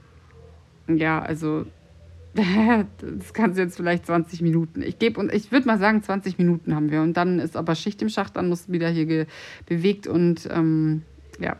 ja, 0.88 1.21
also 1.21 1.67
das 2.35 3.33
kannst 3.33 3.59
du 3.59 3.62
jetzt 3.62 3.76
vielleicht 3.76 4.07
20 4.07 4.43
Minuten. 4.43 4.83
Ich 4.83 4.99
gebe 4.99 5.19
und 5.19 5.33
ich 5.33 5.50
würde 5.53 5.67
mal 5.67 5.79
sagen, 5.79 6.03
20 6.03 6.38
Minuten 6.38 6.75
haben 6.75 6.91
wir. 6.91 7.03
Und 7.03 7.17
dann 7.17 7.38
ist 7.38 7.57
aber 7.57 7.75
Schicht 7.75 8.03
im 8.03 8.09
Schacht, 8.09 8.37
dann 8.37 8.49
muss 8.49 8.71
wieder 8.71 8.88
hier 8.88 9.26
bewegt 9.67 10.07
und 10.07 10.49
ähm, 10.50 11.03
ja, 11.41 11.57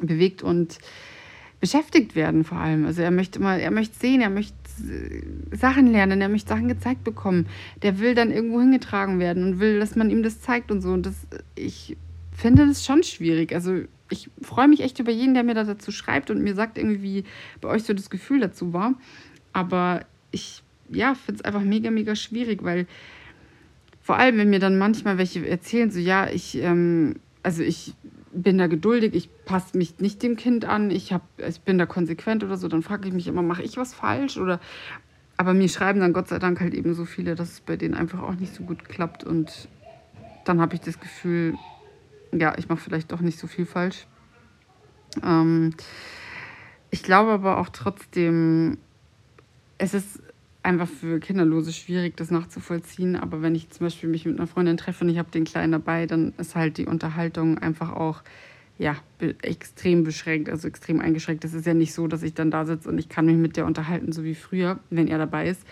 bewegt 0.00 0.42
und 0.42 0.78
beschäftigt 1.60 2.14
werden 2.14 2.44
vor 2.44 2.58
allem. 2.58 2.86
Also 2.86 3.02
er 3.02 3.10
möchte 3.10 3.40
mal, 3.40 3.60
er 3.60 3.70
möchte 3.70 3.98
sehen, 3.98 4.20
er 4.20 4.30
möchte 4.30 4.54
äh, 4.88 5.56
Sachen 5.56 5.88
lernen, 5.88 6.20
er 6.20 6.28
möchte 6.28 6.48
Sachen 6.48 6.68
gezeigt 6.68 7.04
bekommen. 7.04 7.46
Der 7.82 7.98
will 7.98 8.14
dann 8.14 8.30
irgendwo 8.30 8.60
hingetragen 8.60 9.18
werden 9.18 9.44
und 9.44 9.60
will, 9.60 9.78
dass 9.78 9.96
man 9.96 10.10
ihm 10.10 10.22
das 10.22 10.40
zeigt 10.40 10.70
und 10.70 10.80
so. 10.80 10.90
Und 10.90 11.06
das, 11.06 11.26
ich 11.54 11.96
finde 12.32 12.66
das 12.66 12.84
schon 12.84 13.02
schwierig. 13.02 13.52
Also 13.54 13.82
ich 14.10 14.30
freue 14.42 14.68
mich 14.68 14.80
echt 14.80 14.98
über 14.98 15.12
jeden, 15.12 15.34
der 15.34 15.42
mir 15.42 15.54
da 15.54 15.64
dazu 15.64 15.90
schreibt 15.92 16.30
und 16.30 16.42
mir 16.42 16.54
sagt 16.54 16.78
irgendwie, 16.78 17.02
wie 17.02 17.24
bei 17.60 17.68
euch 17.68 17.84
so 17.84 17.94
das 17.94 18.10
Gefühl 18.10 18.40
dazu 18.40 18.72
war. 18.72 18.94
Aber 19.52 20.04
ich, 20.30 20.62
ja, 20.90 21.14
finde 21.14 21.40
es 21.40 21.44
einfach 21.44 21.62
mega, 21.62 21.90
mega 21.90 22.14
schwierig, 22.14 22.62
weil 22.62 22.86
vor 24.00 24.16
allem, 24.16 24.38
wenn 24.38 24.50
mir 24.50 24.60
dann 24.60 24.78
manchmal 24.78 25.18
welche 25.18 25.46
erzählen, 25.46 25.90
so, 25.90 25.98
ja, 25.98 26.28
ich, 26.28 26.56
ähm, 26.56 27.16
also 27.42 27.62
ich 27.62 27.94
bin 28.32 28.58
da 28.58 28.66
geduldig, 28.66 29.14
ich 29.14 29.28
passe 29.44 29.76
mich 29.76 29.98
nicht 30.00 30.22
dem 30.22 30.36
Kind 30.36 30.64
an, 30.64 30.90
ich, 30.90 31.12
hab, 31.12 31.22
ich 31.46 31.60
bin 31.60 31.78
da 31.78 31.86
konsequent 31.86 32.44
oder 32.44 32.56
so, 32.56 32.68
dann 32.68 32.82
frage 32.82 33.08
ich 33.08 33.14
mich 33.14 33.26
immer, 33.26 33.42
mache 33.42 33.62
ich 33.62 33.76
was 33.76 33.94
falsch? 33.94 34.38
Oder 34.38 34.60
aber 35.38 35.54
mir 35.54 35.68
schreiben 35.68 36.00
dann 36.00 36.12
Gott 36.12 36.28
sei 36.28 36.40
Dank 36.40 36.60
halt 36.60 36.74
eben 36.74 36.94
so 36.94 37.04
viele, 37.04 37.36
dass 37.36 37.52
es 37.52 37.60
bei 37.60 37.76
denen 37.76 37.94
einfach 37.94 38.22
auch 38.22 38.34
nicht 38.34 38.54
so 38.54 38.64
gut 38.64 38.88
klappt. 38.88 39.22
Und 39.22 39.68
dann 40.44 40.60
habe 40.60 40.74
ich 40.74 40.80
das 40.80 40.98
Gefühl, 40.98 41.54
ja, 42.32 42.56
ich 42.58 42.68
mache 42.68 42.80
vielleicht 42.80 43.12
doch 43.12 43.20
nicht 43.20 43.38
so 43.38 43.46
viel 43.46 43.66
falsch. 43.66 44.06
Ähm, 45.22 45.74
ich 46.90 47.02
glaube 47.02 47.32
aber 47.32 47.58
auch 47.58 47.68
trotzdem, 47.68 48.78
es 49.78 49.94
ist 49.94 50.20
einfach 50.62 50.88
für 50.88 51.20
Kinderlose 51.20 51.72
schwierig, 51.72 52.16
das 52.16 52.30
nachzuvollziehen. 52.30 53.16
Aber 53.16 53.42
wenn 53.42 53.54
ich 53.54 53.70
zum 53.70 53.86
Beispiel 53.86 54.08
mich 54.08 54.26
mit 54.26 54.38
einer 54.38 54.46
Freundin 54.46 54.76
treffe 54.76 55.04
und 55.04 55.10
ich 55.10 55.18
habe 55.18 55.30
den 55.30 55.44
Kleinen 55.44 55.72
dabei, 55.72 56.06
dann 56.06 56.34
ist 56.38 56.56
halt 56.56 56.78
die 56.78 56.86
Unterhaltung 56.86 57.58
einfach 57.58 57.92
auch 57.92 58.22
ja, 58.78 58.96
extrem 59.42 60.04
beschränkt, 60.04 60.48
also 60.48 60.68
extrem 60.68 61.00
eingeschränkt. 61.00 61.44
Es 61.44 61.52
ist 61.52 61.66
ja 61.66 61.74
nicht 61.74 61.92
so, 61.92 62.06
dass 62.06 62.22
ich 62.22 62.34
dann 62.34 62.50
da 62.50 62.64
sitze 62.64 62.88
und 62.88 62.98
ich 62.98 63.08
kann 63.08 63.26
mich 63.26 63.36
mit 63.36 63.56
der 63.56 63.66
unterhalten, 63.66 64.12
so 64.12 64.22
wie 64.22 64.36
früher, 64.36 64.78
wenn 64.90 65.08
er 65.08 65.18
dabei 65.18 65.48
ist, 65.48 65.66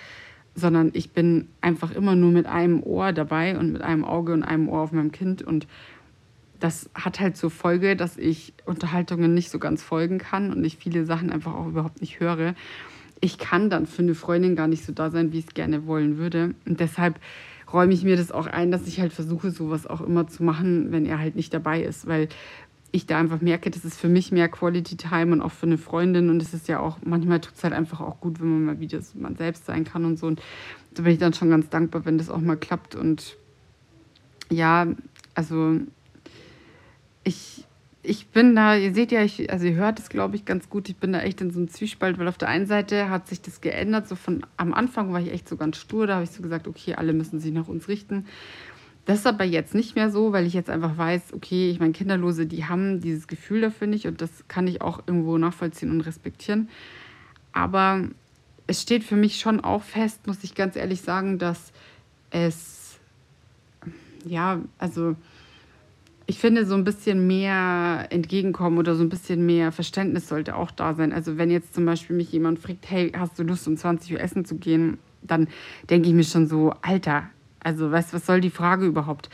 sondern 0.56 0.90
ich 0.92 1.12
bin 1.12 1.48
einfach 1.60 1.92
immer 1.92 2.16
nur 2.16 2.32
mit 2.32 2.46
einem 2.46 2.82
Ohr 2.82 3.12
dabei 3.12 3.58
und 3.58 3.72
mit 3.72 3.82
einem 3.82 4.04
Auge 4.04 4.32
und 4.32 4.42
einem 4.42 4.68
Ohr 4.68 4.80
auf 4.80 4.92
meinem 4.92 5.12
Kind 5.12 5.42
und 5.42 5.68
das 6.60 6.90
hat 6.94 7.20
halt 7.20 7.36
zur 7.36 7.50
Folge, 7.50 7.96
dass 7.96 8.16
ich 8.16 8.54
Unterhaltungen 8.64 9.34
nicht 9.34 9.50
so 9.50 9.58
ganz 9.58 9.82
folgen 9.82 10.18
kann 10.18 10.52
und 10.52 10.64
ich 10.64 10.76
viele 10.76 11.04
Sachen 11.04 11.30
einfach 11.30 11.54
auch 11.54 11.66
überhaupt 11.66 12.00
nicht 12.00 12.20
höre. 12.20 12.54
Ich 13.20 13.38
kann 13.38 13.70
dann 13.70 13.86
für 13.86 14.02
eine 14.02 14.14
Freundin 14.14 14.56
gar 14.56 14.68
nicht 14.68 14.84
so 14.84 14.92
da 14.92 15.10
sein, 15.10 15.32
wie 15.32 15.38
ich 15.38 15.46
es 15.46 15.54
gerne 15.54 15.86
wollen 15.86 16.18
würde. 16.18 16.54
Und 16.66 16.80
deshalb 16.80 17.18
räume 17.72 17.92
ich 17.92 18.04
mir 18.04 18.16
das 18.16 18.30
auch 18.30 18.46
ein, 18.46 18.70
dass 18.70 18.86
ich 18.86 19.00
halt 19.00 19.12
versuche, 19.12 19.50
sowas 19.50 19.86
auch 19.86 20.00
immer 20.00 20.28
zu 20.28 20.42
machen, 20.42 20.92
wenn 20.92 21.06
er 21.06 21.18
halt 21.18 21.36
nicht 21.36 21.52
dabei 21.52 21.82
ist, 21.82 22.06
weil 22.06 22.28
ich 22.92 23.06
da 23.06 23.18
einfach 23.18 23.40
merke, 23.40 23.70
das 23.70 23.84
ist 23.84 23.98
für 23.98 24.08
mich 24.08 24.32
mehr 24.32 24.48
Quality 24.48 24.96
Time 24.96 25.32
und 25.32 25.42
auch 25.42 25.52
für 25.52 25.66
eine 25.66 25.78
Freundin 25.78 26.30
und 26.30 26.40
es 26.40 26.54
ist 26.54 26.68
ja 26.68 26.80
auch, 26.80 26.98
manchmal 27.04 27.40
tut 27.40 27.54
es 27.56 27.64
halt 27.64 27.74
einfach 27.74 28.00
auch 28.00 28.20
gut, 28.20 28.40
wenn 28.40 28.48
man 28.48 28.64
mal 28.64 28.80
wieder 28.80 29.02
so 29.02 29.18
man 29.18 29.36
selbst 29.36 29.66
sein 29.66 29.84
kann 29.84 30.04
und 30.04 30.18
so. 30.18 30.26
Und 30.26 30.40
da 30.94 31.02
bin 31.02 31.12
ich 31.12 31.18
dann 31.18 31.34
schon 31.34 31.50
ganz 31.50 31.68
dankbar, 31.68 32.04
wenn 32.04 32.16
das 32.16 32.30
auch 32.30 32.40
mal 32.40 32.56
klappt 32.56 32.94
und 32.94 33.36
ja, 34.48 34.86
also 35.34 35.80
ich, 37.26 37.64
ich 38.02 38.28
bin 38.28 38.54
da, 38.54 38.76
ihr 38.76 38.94
seht 38.94 39.10
ja, 39.10 39.22
ich, 39.22 39.50
also 39.50 39.66
ihr 39.66 39.74
hört 39.74 39.98
es, 39.98 40.08
glaube 40.08 40.36
ich, 40.36 40.44
ganz 40.44 40.70
gut. 40.70 40.88
Ich 40.88 40.96
bin 40.96 41.12
da 41.12 41.20
echt 41.20 41.40
in 41.40 41.50
so 41.50 41.58
einem 41.58 41.68
Zwiespalt, 41.68 42.18
weil 42.18 42.28
auf 42.28 42.38
der 42.38 42.48
einen 42.48 42.66
Seite 42.66 43.10
hat 43.10 43.26
sich 43.26 43.42
das 43.42 43.60
geändert. 43.60 44.06
So 44.08 44.14
von 44.14 44.46
am 44.56 44.72
Anfang 44.72 45.12
war 45.12 45.20
ich 45.20 45.32
echt 45.32 45.48
so 45.48 45.56
ganz 45.56 45.76
stur. 45.76 46.06
Da 46.06 46.14
habe 46.14 46.24
ich 46.24 46.30
so 46.30 46.40
gesagt, 46.40 46.68
okay, 46.68 46.94
alle 46.94 47.12
müssen 47.12 47.40
sich 47.40 47.52
nach 47.52 47.66
uns 47.66 47.88
richten. 47.88 48.26
Das 49.06 49.20
ist 49.20 49.26
aber 49.26 49.44
jetzt 49.44 49.74
nicht 49.74 49.96
mehr 49.96 50.10
so, 50.10 50.32
weil 50.32 50.46
ich 50.46 50.52
jetzt 50.52 50.70
einfach 50.70 50.96
weiß, 50.96 51.32
okay, 51.32 51.70
ich 51.70 51.80
meine, 51.80 51.92
Kinderlose, 51.92 52.46
die 52.46 52.64
haben 52.64 53.00
dieses 53.00 53.26
Gefühl 53.26 53.60
dafür 53.60 53.86
nicht 53.88 54.06
und 54.06 54.20
das 54.20 54.30
kann 54.48 54.66
ich 54.66 54.82
auch 54.82 55.00
irgendwo 55.06 55.36
nachvollziehen 55.38 55.90
und 55.90 56.00
respektieren. 56.02 56.68
Aber 57.52 58.08
es 58.66 58.82
steht 58.82 59.04
für 59.04 59.16
mich 59.16 59.38
schon 59.38 59.60
auch 59.60 59.82
fest, 59.82 60.26
muss 60.26 60.42
ich 60.42 60.54
ganz 60.54 60.76
ehrlich 60.76 61.02
sagen, 61.02 61.38
dass 61.38 61.72
es, 62.30 62.98
ja, 64.24 64.60
also 64.78 65.16
ich 66.26 66.38
finde, 66.38 66.66
so 66.66 66.74
ein 66.74 66.84
bisschen 66.84 67.26
mehr 67.26 68.06
Entgegenkommen 68.10 68.78
oder 68.78 68.96
so 68.96 69.02
ein 69.04 69.08
bisschen 69.08 69.46
mehr 69.46 69.70
Verständnis 69.70 70.28
sollte 70.28 70.56
auch 70.56 70.72
da 70.72 70.94
sein. 70.94 71.12
Also 71.12 71.38
wenn 71.38 71.50
jetzt 71.50 71.74
zum 71.74 71.86
Beispiel 71.86 72.16
mich 72.16 72.32
jemand 72.32 72.58
fragt, 72.58 72.90
hey, 72.90 73.12
hast 73.16 73.38
du 73.38 73.44
Lust, 73.44 73.68
um 73.68 73.76
20 73.76 74.14
Uhr 74.14 74.20
essen 74.20 74.44
zu 74.44 74.56
gehen, 74.56 74.98
dann 75.22 75.48
denke 75.88 76.08
ich 76.08 76.14
mir 76.14 76.24
schon 76.24 76.48
so, 76.48 76.74
Alter, 76.82 77.24
also 77.60 77.90
weißt 77.90 78.12
was 78.12 78.26
soll 78.26 78.40
die 78.40 78.50
Frage 78.50 78.86
überhaupt? 78.86 79.30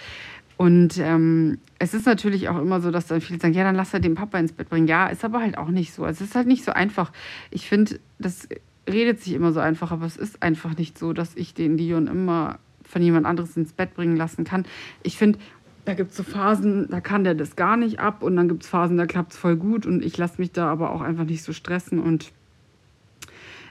Und 0.58 0.98
ähm, 0.98 1.58
es 1.78 1.94
ist 1.94 2.06
natürlich 2.06 2.48
auch 2.48 2.60
immer 2.60 2.80
so, 2.80 2.90
dass 2.90 3.06
dann 3.06 3.20
viele 3.20 3.40
sagen, 3.40 3.54
ja, 3.54 3.64
dann 3.64 3.74
lass 3.74 3.94
er 3.94 4.00
den 4.00 4.14
Papa 4.14 4.38
ins 4.38 4.52
Bett 4.52 4.68
bringen. 4.68 4.86
Ja, 4.86 5.08
ist 5.08 5.24
aber 5.24 5.40
halt 5.40 5.56
auch 5.56 5.68
nicht 5.68 5.92
so. 5.92 6.04
Also 6.04 6.22
es 6.22 6.30
ist 6.30 6.36
halt 6.36 6.46
nicht 6.46 6.62
so 6.62 6.72
einfach. 6.72 7.10
Ich 7.50 7.68
finde, 7.68 7.98
das 8.18 8.48
redet 8.88 9.20
sich 9.20 9.32
immer 9.32 9.52
so 9.52 9.60
einfach, 9.60 9.92
aber 9.92 10.06
es 10.06 10.16
ist 10.16 10.42
einfach 10.42 10.76
nicht 10.76 10.98
so, 10.98 11.12
dass 11.14 11.34
ich 11.36 11.54
den 11.54 11.78
Dion 11.78 12.06
immer 12.06 12.58
von 12.84 13.02
jemand 13.02 13.26
anderes 13.26 13.56
ins 13.56 13.72
Bett 13.72 13.94
bringen 13.94 14.16
lassen 14.16 14.44
kann. 14.44 14.66
Ich 15.02 15.16
finde, 15.16 15.38
da 15.84 15.94
gibt 15.94 16.10
es 16.12 16.16
so 16.16 16.22
Phasen, 16.22 16.88
da 16.90 17.00
kann 17.00 17.24
der 17.24 17.34
das 17.34 17.56
gar 17.56 17.76
nicht 17.76 17.98
ab 17.98 18.22
und 18.22 18.36
dann 18.36 18.48
gibt 18.48 18.62
es 18.62 18.68
Phasen, 18.68 18.96
da 18.96 19.06
klappt 19.06 19.32
es 19.32 19.38
voll 19.38 19.56
gut 19.56 19.86
und 19.86 20.04
ich 20.04 20.16
lasse 20.16 20.40
mich 20.40 20.52
da 20.52 20.70
aber 20.70 20.90
auch 20.90 21.00
einfach 21.00 21.24
nicht 21.24 21.42
so 21.42 21.52
stressen 21.52 21.98
und 21.98 22.32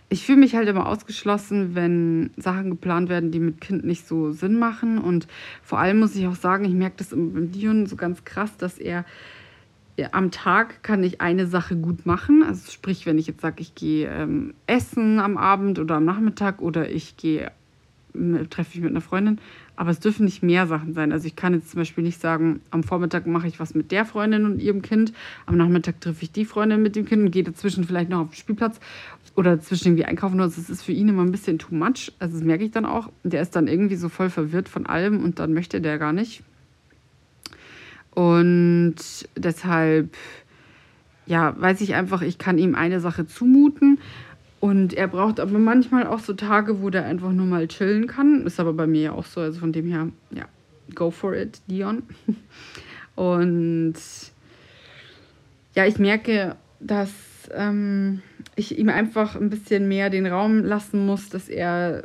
ich 0.10 0.26
fühle 0.26 0.40
mich 0.40 0.56
halt 0.56 0.68
immer 0.68 0.88
ausgeschlossen, 0.88 1.74
wenn 1.74 2.32
Sachen 2.36 2.70
geplant 2.70 3.08
werden, 3.08 3.32
die 3.32 3.40
mit 3.40 3.62
Kind 3.62 3.86
nicht 3.86 4.06
so 4.06 4.32
Sinn 4.32 4.60
machen 4.60 4.98
und 4.98 5.28
vor 5.64 5.80
allem 5.80 6.00
muss 6.00 6.16
ich 6.16 6.28
auch 6.28 6.36
sagen, 6.36 6.66
ich 6.66 6.74
merke 6.74 6.98
das 6.98 7.12
beim 7.12 7.52
Dion 7.52 7.86
so 7.86 7.96
ganz 7.96 8.26
krass, 8.26 8.58
dass 8.58 8.78
er 8.78 9.06
am 10.12 10.32
Tag 10.32 10.84
kann 10.84 11.04
ich 11.04 11.22
eine 11.22 11.48
Sache 11.48 11.76
gut 11.76 12.06
machen. 12.06 12.44
Also 12.44 12.72
sprich, 12.72 13.06
wenn 13.06 13.18
ich 13.18 13.28
jetzt 13.28 13.42
sage, 13.42 13.62
ich 13.62 13.76
gehe 13.76 14.10
ähm, 14.10 14.54
essen 14.66 15.20
am 15.20 15.38
Abend 15.38 15.80
oder 15.80 15.96
am 15.96 16.06
Nachmittag 16.06 16.62
oder 16.62 16.90
ich 16.90 17.18
gehe 17.18 17.52
treffe 18.50 18.72
ich 18.74 18.82
mit 18.82 18.92
einer 18.92 19.02
Freundin. 19.02 19.40
Aber 19.76 19.90
es 19.90 20.00
dürfen 20.00 20.26
nicht 20.26 20.44
mehr 20.44 20.68
Sachen 20.68 20.94
sein. 20.94 21.12
Also 21.12 21.26
ich 21.26 21.36
kann 21.36 21.54
jetzt 21.54 21.72
zum 21.72 21.80
Beispiel 21.80 22.04
nicht 22.04 22.22
sagen, 22.22 22.62
am 22.70 22.84
Vormittag 22.84 23.26
mache 23.26 23.48
ich 23.48 23.60
was 23.60 23.74
mit 23.74 23.92
der 23.92 24.06
Freundin 24.06 24.46
und 24.46 24.62
ihrem 24.62 24.82
Kind, 24.82 25.14
am 25.46 25.58
Nachmittag 25.58 26.00
treffe 26.02 26.24
ich 26.24 26.32
die 26.32 26.46
Freundin 26.46 26.82
mit 26.82 26.96
dem 26.96 27.06
Kind 27.06 27.24
und 27.24 27.32
gehe 27.32 27.44
dazwischen 27.44 27.84
vielleicht 27.84 28.10
noch 28.10 28.20
auf 28.20 28.30
den 28.30 28.36
Spielplatz 28.36 28.80
oder 29.36 29.60
zwischen 29.60 29.88
irgendwie 29.88 30.06
einkaufen. 30.06 30.38
Das 30.38 30.58
ist 30.58 30.84
für 30.84 30.92
ihn 30.92 31.10
immer 31.10 31.24
ein 31.24 31.32
bisschen 31.32 31.58
too 31.58 31.74
much. 31.74 32.12
Also 32.20 32.38
das 32.38 32.44
merke 32.44 32.64
ich 32.64 32.72
dann 32.72 32.86
auch. 32.86 33.10
Der 33.24 33.42
ist 33.42 33.56
dann 33.56 33.68
irgendwie 33.68 33.96
so 33.96 34.10
voll 34.10 34.30
verwirrt 34.30 34.70
von 34.70 34.86
allem 34.86 35.24
und 35.24 35.40
dann 35.40 35.54
möchte 35.54 35.82
der 35.82 35.98
gar 35.98 36.14
nicht. 36.14 36.44
Und 38.14 38.96
deshalb, 39.38 40.16
ja, 41.26 41.56
weiß 41.60 41.82
ich 41.82 41.96
einfach, 41.96 42.22
ich 42.22 42.38
kann 42.38 42.58
ihm 42.58 42.76
eine 42.76 43.00
Sache 43.00 43.26
zumuten. 43.26 44.00
Und 44.62 44.94
er 44.94 45.08
braucht 45.08 45.40
aber 45.40 45.58
manchmal 45.58 46.06
auch 46.06 46.20
so 46.20 46.34
Tage, 46.34 46.84
wo 46.84 46.92
der 46.92 47.06
einfach 47.06 47.32
nur 47.32 47.48
mal 47.48 47.68
chillen 47.68 48.06
kann. 48.06 48.46
Ist 48.46 48.60
aber 48.60 48.74
bei 48.74 48.86
mir 48.86 49.02
ja 49.02 49.12
auch 49.12 49.26
so. 49.26 49.42
Also 49.42 49.60
von 49.60 49.74
dem 49.74 49.88
her, 49.88 50.10
ja, 50.30 50.46
go 50.94 51.10
for 51.10 51.36
it, 51.36 51.60
Dion. 51.66 52.04
Und 53.16 53.96
ja, 55.74 55.86
ich 55.88 55.98
merke, 55.98 56.56
dass 56.80 57.12
ähm, 57.52 58.22
ich 58.56 58.78
ihm 58.78 58.90
einfach 58.90 59.36
ein 59.36 59.50
bisschen 59.50 59.88
mehr 59.88 60.12
den 60.12 60.28
Raum 60.28 60.64
lassen 60.64 61.08
muss, 61.08 61.30
dass 61.30 61.50
er 61.50 62.04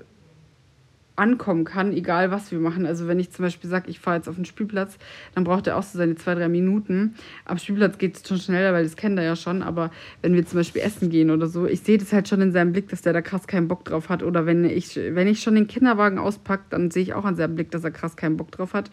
ankommen 1.16 1.64
kann, 1.64 1.92
egal 1.92 2.30
was 2.30 2.52
wir 2.52 2.58
machen. 2.58 2.86
Also 2.86 3.08
wenn 3.08 3.18
ich 3.18 3.30
zum 3.30 3.44
Beispiel 3.44 3.68
sage, 3.68 3.90
ich 3.90 3.98
fahre 3.98 4.18
jetzt 4.18 4.28
auf 4.28 4.36
den 4.36 4.44
Spielplatz, 4.44 4.98
dann 5.34 5.44
braucht 5.44 5.66
er 5.66 5.76
auch 5.76 5.82
so 5.82 5.98
seine 5.98 6.14
zwei, 6.14 6.34
drei 6.34 6.48
Minuten. 6.48 7.14
Am 7.46 7.58
Spielplatz 7.58 7.98
geht 7.98 8.16
es 8.16 8.28
schon 8.28 8.38
schneller, 8.38 8.72
weil 8.74 8.84
das 8.84 8.96
kennt 8.96 9.18
er 9.18 9.24
ja 9.24 9.34
schon. 9.34 9.62
Aber 9.62 9.90
wenn 10.22 10.34
wir 10.34 10.46
zum 10.46 10.58
Beispiel 10.58 10.82
essen 10.82 11.08
gehen 11.08 11.30
oder 11.30 11.46
so, 11.46 11.66
ich 11.66 11.80
sehe 11.80 11.96
das 11.98 12.12
halt 12.12 12.28
schon 12.28 12.42
in 12.42 12.52
seinem 12.52 12.72
Blick, 12.72 12.88
dass 12.88 13.02
der 13.02 13.14
da 13.14 13.22
krass 13.22 13.46
keinen 13.46 13.66
Bock 13.66 13.84
drauf 13.84 14.10
hat. 14.10 14.22
Oder 14.22 14.46
wenn 14.46 14.64
ich, 14.64 14.96
wenn 14.96 15.26
ich 15.26 15.40
schon 15.40 15.54
den 15.54 15.66
Kinderwagen 15.66 16.18
auspacke, 16.18 16.64
dann 16.70 16.90
sehe 16.90 17.02
ich 17.02 17.14
auch 17.14 17.24
an 17.24 17.36
seinem 17.36 17.54
Blick, 17.54 17.70
dass 17.70 17.82
er 17.82 17.90
krass 17.90 18.16
keinen 18.16 18.36
Bock 18.36 18.52
drauf 18.52 18.74
hat. 18.74 18.90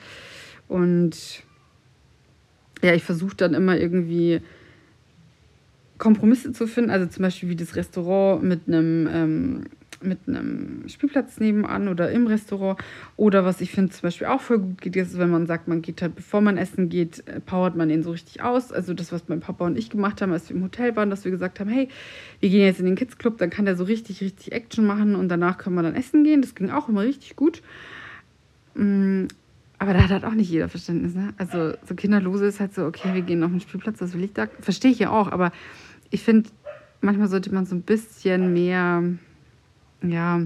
Und 0.70 1.44
ja, 2.82 2.94
ich 2.94 3.04
versuche 3.04 3.36
dann 3.36 3.54
immer 3.54 3.78
irgendwie 3.78 4.42
Kompromisse 5.98 6.54
zu 6.54 6.68
finden. 6.68 6.90
Also 6.90 7.06
zum 7.08 7.22
Beispiel 7.22 7.50
wie 7.50 7.56
das 7.56 7.76
Restaurant 7.76 8.44
mit 8.44 8.68
einem 8.68 9.10
ähm, 9.12 9.64
mit 10.04 10.20
einem 10.28 10.88
Spielplatz 10.88 11.40
nebenan 11.40 11.88
oder 11.88 12.12
im 12.12 12.28
Restaurant. 12.28 12.80
Oder 13.16 13.46
was 13.46 13.62
ich 13.62 13.72
finde 13.72 13.92
zum 13.92 14.02
Beispiel 14.04 14.28
auch 14.28 14.42
voll 14.42 14.60
gut 14.60 14.82
geht, 14.82 14.96
ist, 14.96 15.18
wenn 15.18 15.30
man 15.30 15.48
sagt, 15.48 15.68
man 15.68 15.82
geht 15.82 16.02
halt, 16.02 16.16
bevor 16.16 16.42
man 16.42 16.58
essen 16.58 16.90
geht, 16.90 17.28
äh, 17.28 17.40
powert 17.40 17.76
man 17.76 17.90
ihn 17.90 18.04
so 18.04 18.12
richtig 18.12 18.42
aus. 18.42 18.72
Also 18.72 18.94
das, 18.94 19.12
was 19.12 19.28
mein 19.28 19.40
Papa 19.40 19.66
und 19.66 19.78
ich 19.78 19.90
gemacht 19.90 20.22
haben, 20.22 20.32
als 20.32 20.50
wir 20.50 20.56
im 20.56 20.64
Hotel 20.64 20.96
waren, 20.96 21.10
dass 21.10 21.26
wir 21.26 21.32
gesagt 21.32 21.60
haben, 21.60 21.70
hey, 21.70 21.90
wir 22.40 22.50
gehen 22.50 22.66
jetzt 22.66 22.80
in 22.80 22.86
den 22.86 22.96
Kids 22.96 23.18
Club, 23.18 23.38
dann 23.38 23.50
kann 23.50 23.66
der 23.66 23.76
so 23.76 23.84
richtig, 23.84 24.22
richtig 24.22 24.52
Action 24.52 24.86
machen 24.86 25.16
und 25.16 25.30
danach 25.30 25.58
können 25.58 25.76
wir 25.76 25.84
dann 25.84 25.96
essen 25.96 26.24
gehen. 26.24 26.42
Das 26.42 26.56
ging 26.56 26.70
auch 26.70 26.90
immer 26.90 27.02
richtig 27.02 27.36
gut. 27.36 27.62
Mm, 28.76 29.26
aber 29.80 29.94
da 29.94 30.04
hat 30.04 30.12
halt 30.12 30.24
auch 30.26 30.34
nicht 30.34 30.50
jeder 30.50 30.70
Verständnis. 30.70 31.14
Ne? 31.14 31.34
Also 31.38 31.74
so 31.86 31.94
Kinderlose 31.96 32.46
ist 32.46 32.60
halt 32.60 32.74
so, 32.74 32.86
okay, 32.86 33.14
wir 33.14 33.22
gehen 33.22 33.44
auf 33.44 33.52
den 33.52 33.60
Spielplatz, 33.60 34.00
was 34.00 34.14
will 34.14 34.24
ich 34.24 34.34
da? 34.34 34.48
Verstehe 34.62 34.92
ich 34.92 35.00
ja 35.00 35.10
auch, 35.10 35.32
aber 35.32 35.52
ich 36.10 36.22
finde, 36.22 36.50
manchmal 37.02 37.28
sollte 37.28 37.54
man 37.54 37.66
so 37.66 37.76
ein 37.76 37.82
bisschen 37.82 38.54
mehr 38.54 39.04
ja, 40.04 40.42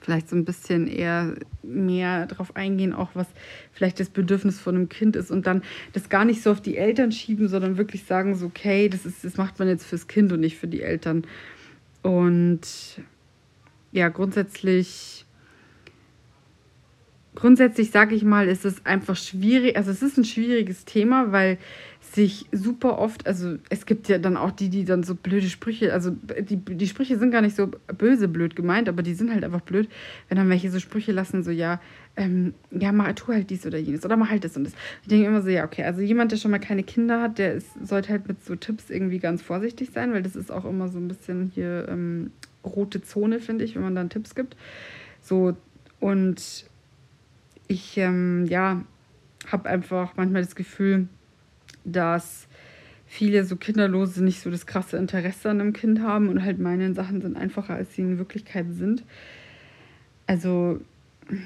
vielleicht 0.00 0.28
so 0.28 0.36
ein 0.36 0.44
bisschen 0.44 0.86
eher 0.86 1.34
mehr 1.62 2.26
darauf 2.26 2.56
eingehen, 2.56 2.92
auch 2.92 3.10
was 3.14 3.26
vielleicht 3.72 4.00
das 4.00 4.08
Bedürfnis 4.08 4.58
von 4.58 4.74
einem 4.74 4.88
Kind 4.88 5.16
ist 5.16 5.30
und 5.30 5.46
dann 5.46 5.62
das 5.92 6.08
gar 6.08 6.24
nicht 6.24 6.42
so 6.42 6.50
auf 6.50 6.60
die 6.60 6.76
Eltern 6.76 7.12
schieben, 7.12 7.48
sondern 7.48 7.76
wirklich 7.76 8.04
sagen, 8.04 8.34
so, 8.34 8.46
okay, 8.46 8.88
das, 8.88 9.04
ist, 9.06 9.24
das 9.24 9.36
macht 9.36 9.58
man 9.58 9.68
jetzt 9.68 9.84
fürs 9.86 10.08
Kind 10.08 10.32
und 10.32 10.40
nicht 10.40 10.56
für 10.56 10.68
die 10.68 10.82
Eltern. 10.82 11.24
Und 12.02 12.60
ja, 13.92 14.08
grundsätzlich, 14.08 15.26
grundsätzlich 17.34 17.90
sage 17.90 18.14
ich 18.14 18.24
mal, 18.24 18.48
ist 18.48 18.64
es 18.64 18.86
einfach 18.86 19.16
schwierig, 19.16 19.76
also 19.76 19.90
es 19.90 20.02
ist 20.02 20.16
ein 20.16 20.24
schwieriges 20.24 20.86
Thema, 20.86 21.30
weil 21.32 21.58
sich 22.12 22.46
super 22.50 22.98
oft, 22.98 23.26
also 23.26 23.56
es 23.68 23.86
gibt 23.86 24.08
ja 24.08 24.18
dann 24.18 24.36
auch 24.36 24.50
die, 24.50 24.68
die 24.68 24.84
dann 24.84 25.04
so 25.04 25.14
blöde 25.14 25.48
Sprüche, 25.48 25.92
also 25.92 26.10
die, 26.10 26.56
die 26.56 26.86
Sprüche 26.88 27.16
sind 27.18 27.30
gar 27.30 27.40
nicht 27.40 27.54
so 27.54 27.70
böse 27.96 28.26
blöd 28.26 28.56
gemeint, 28.56 28.88
aber 28.88 29.02
die 29.02 29.14
sind 29.14 29.32
halt 29.32 29.44
einfach 29.44 29.60
blöd, 29.60 29.88
wenn 30.28 30.36
dann 30.36 30.48
welche 30.48 30.70
so 30.70 30.80
Sprüche 30.80 31.12
lassen, 31.12 31.44
so 31.44 31.52
ja, 31.52 31.80
ähm, 32.16 32.54
ja, 32.72 32.90
mach, 32.90 33.12
tu 33.12 33.32
halt 33.32 33.50
dies 33.50 33.64
oder 33.64 33.78
jenes 33.78 34.04
oder 34.04 34.16
mach 34.16 34.28
halt 34.28 34.42
das 34.42 34.56
und 34.56 34.64
das. 34.64 34.72
Ich 35.02 35.08
denke 35.08 35.26
immer 35.26 35.40
so, 35.40 35.50
ja, 35.50 35.64
okay, 35.64 35.84
also 35.84 36.00
jemand, 36.00 36.32
der 36.32 36.38
schon 36.38 36.50
mal 36.50 36.58
keine 36.58 36.82
Kinder 36.82 37.22
hat, 37.22 37.38
der 37.38 37.54
ist, 37.54 37.68
sollte 37.86 38.08
halt 38.08 38.26
mit 38.26 38.44
so 38.44 38.56
Tipps 38.56 38.90
irgendwie 38.90 39.20
ganz 39.20 39.40
vorsichtig 39.40 39.90
sein, 39.94 40.12
weil 40.12 40.22
das 40.22 40.34
ist 40.34 40.50
auch 40.50 40.64
immer 40.64 40.88
so 40.88 40.98
ein 40.98 41.06
bisschen 41.06 41.52
hier 41.54 41.86
ähm, 41.88 42.32
rote 42.64 43.02
Zone, 43.02 43.38
finde 43.38 43.64
ich, 43.64 43.76
wenn 43.76 43.82
man 43.82 43.94
dann 43.94 44.10
Tipps 44.10 44.34
gibt. 44.34 44.56
So, 45.22 45.56
und 46.00 46.64
ich, 47.68 47.96
ähm, 47.98 48.46
ja, 48.46 48.82
habe 49.46 49.68
einfach 49.68 50.16
manchmal 50.16 50.42
das 50.42 50.56
Gefühl, 50.56 51.06
dass 51.84 52.48
viele 53.06 53.44
so 53.44 53.56
Kinderlose 53.56 54.22
nicht 54.22 54.40
so 54.40 54.50
das 54.50 54.66
krasse 54.66 54.96
Interesse 54.96 55.50
an 55.50 55.60
einem 55.60 55.72
Kind 55.72 56.00
haben 56.00 56.28
und 56.28 56.44
halt 56.44 56.58
meinen, 56.58 56.94
Sachen 56.94 57.20
sind 57.20 57.36
einfacher, 57.36 57.74
als 57.74 57.94
sie 57.94 58.02
in 58.02 58.18
Wirklichkeit 58.18 58.66
sind. 58.70 59.04
Also 60.26 60.80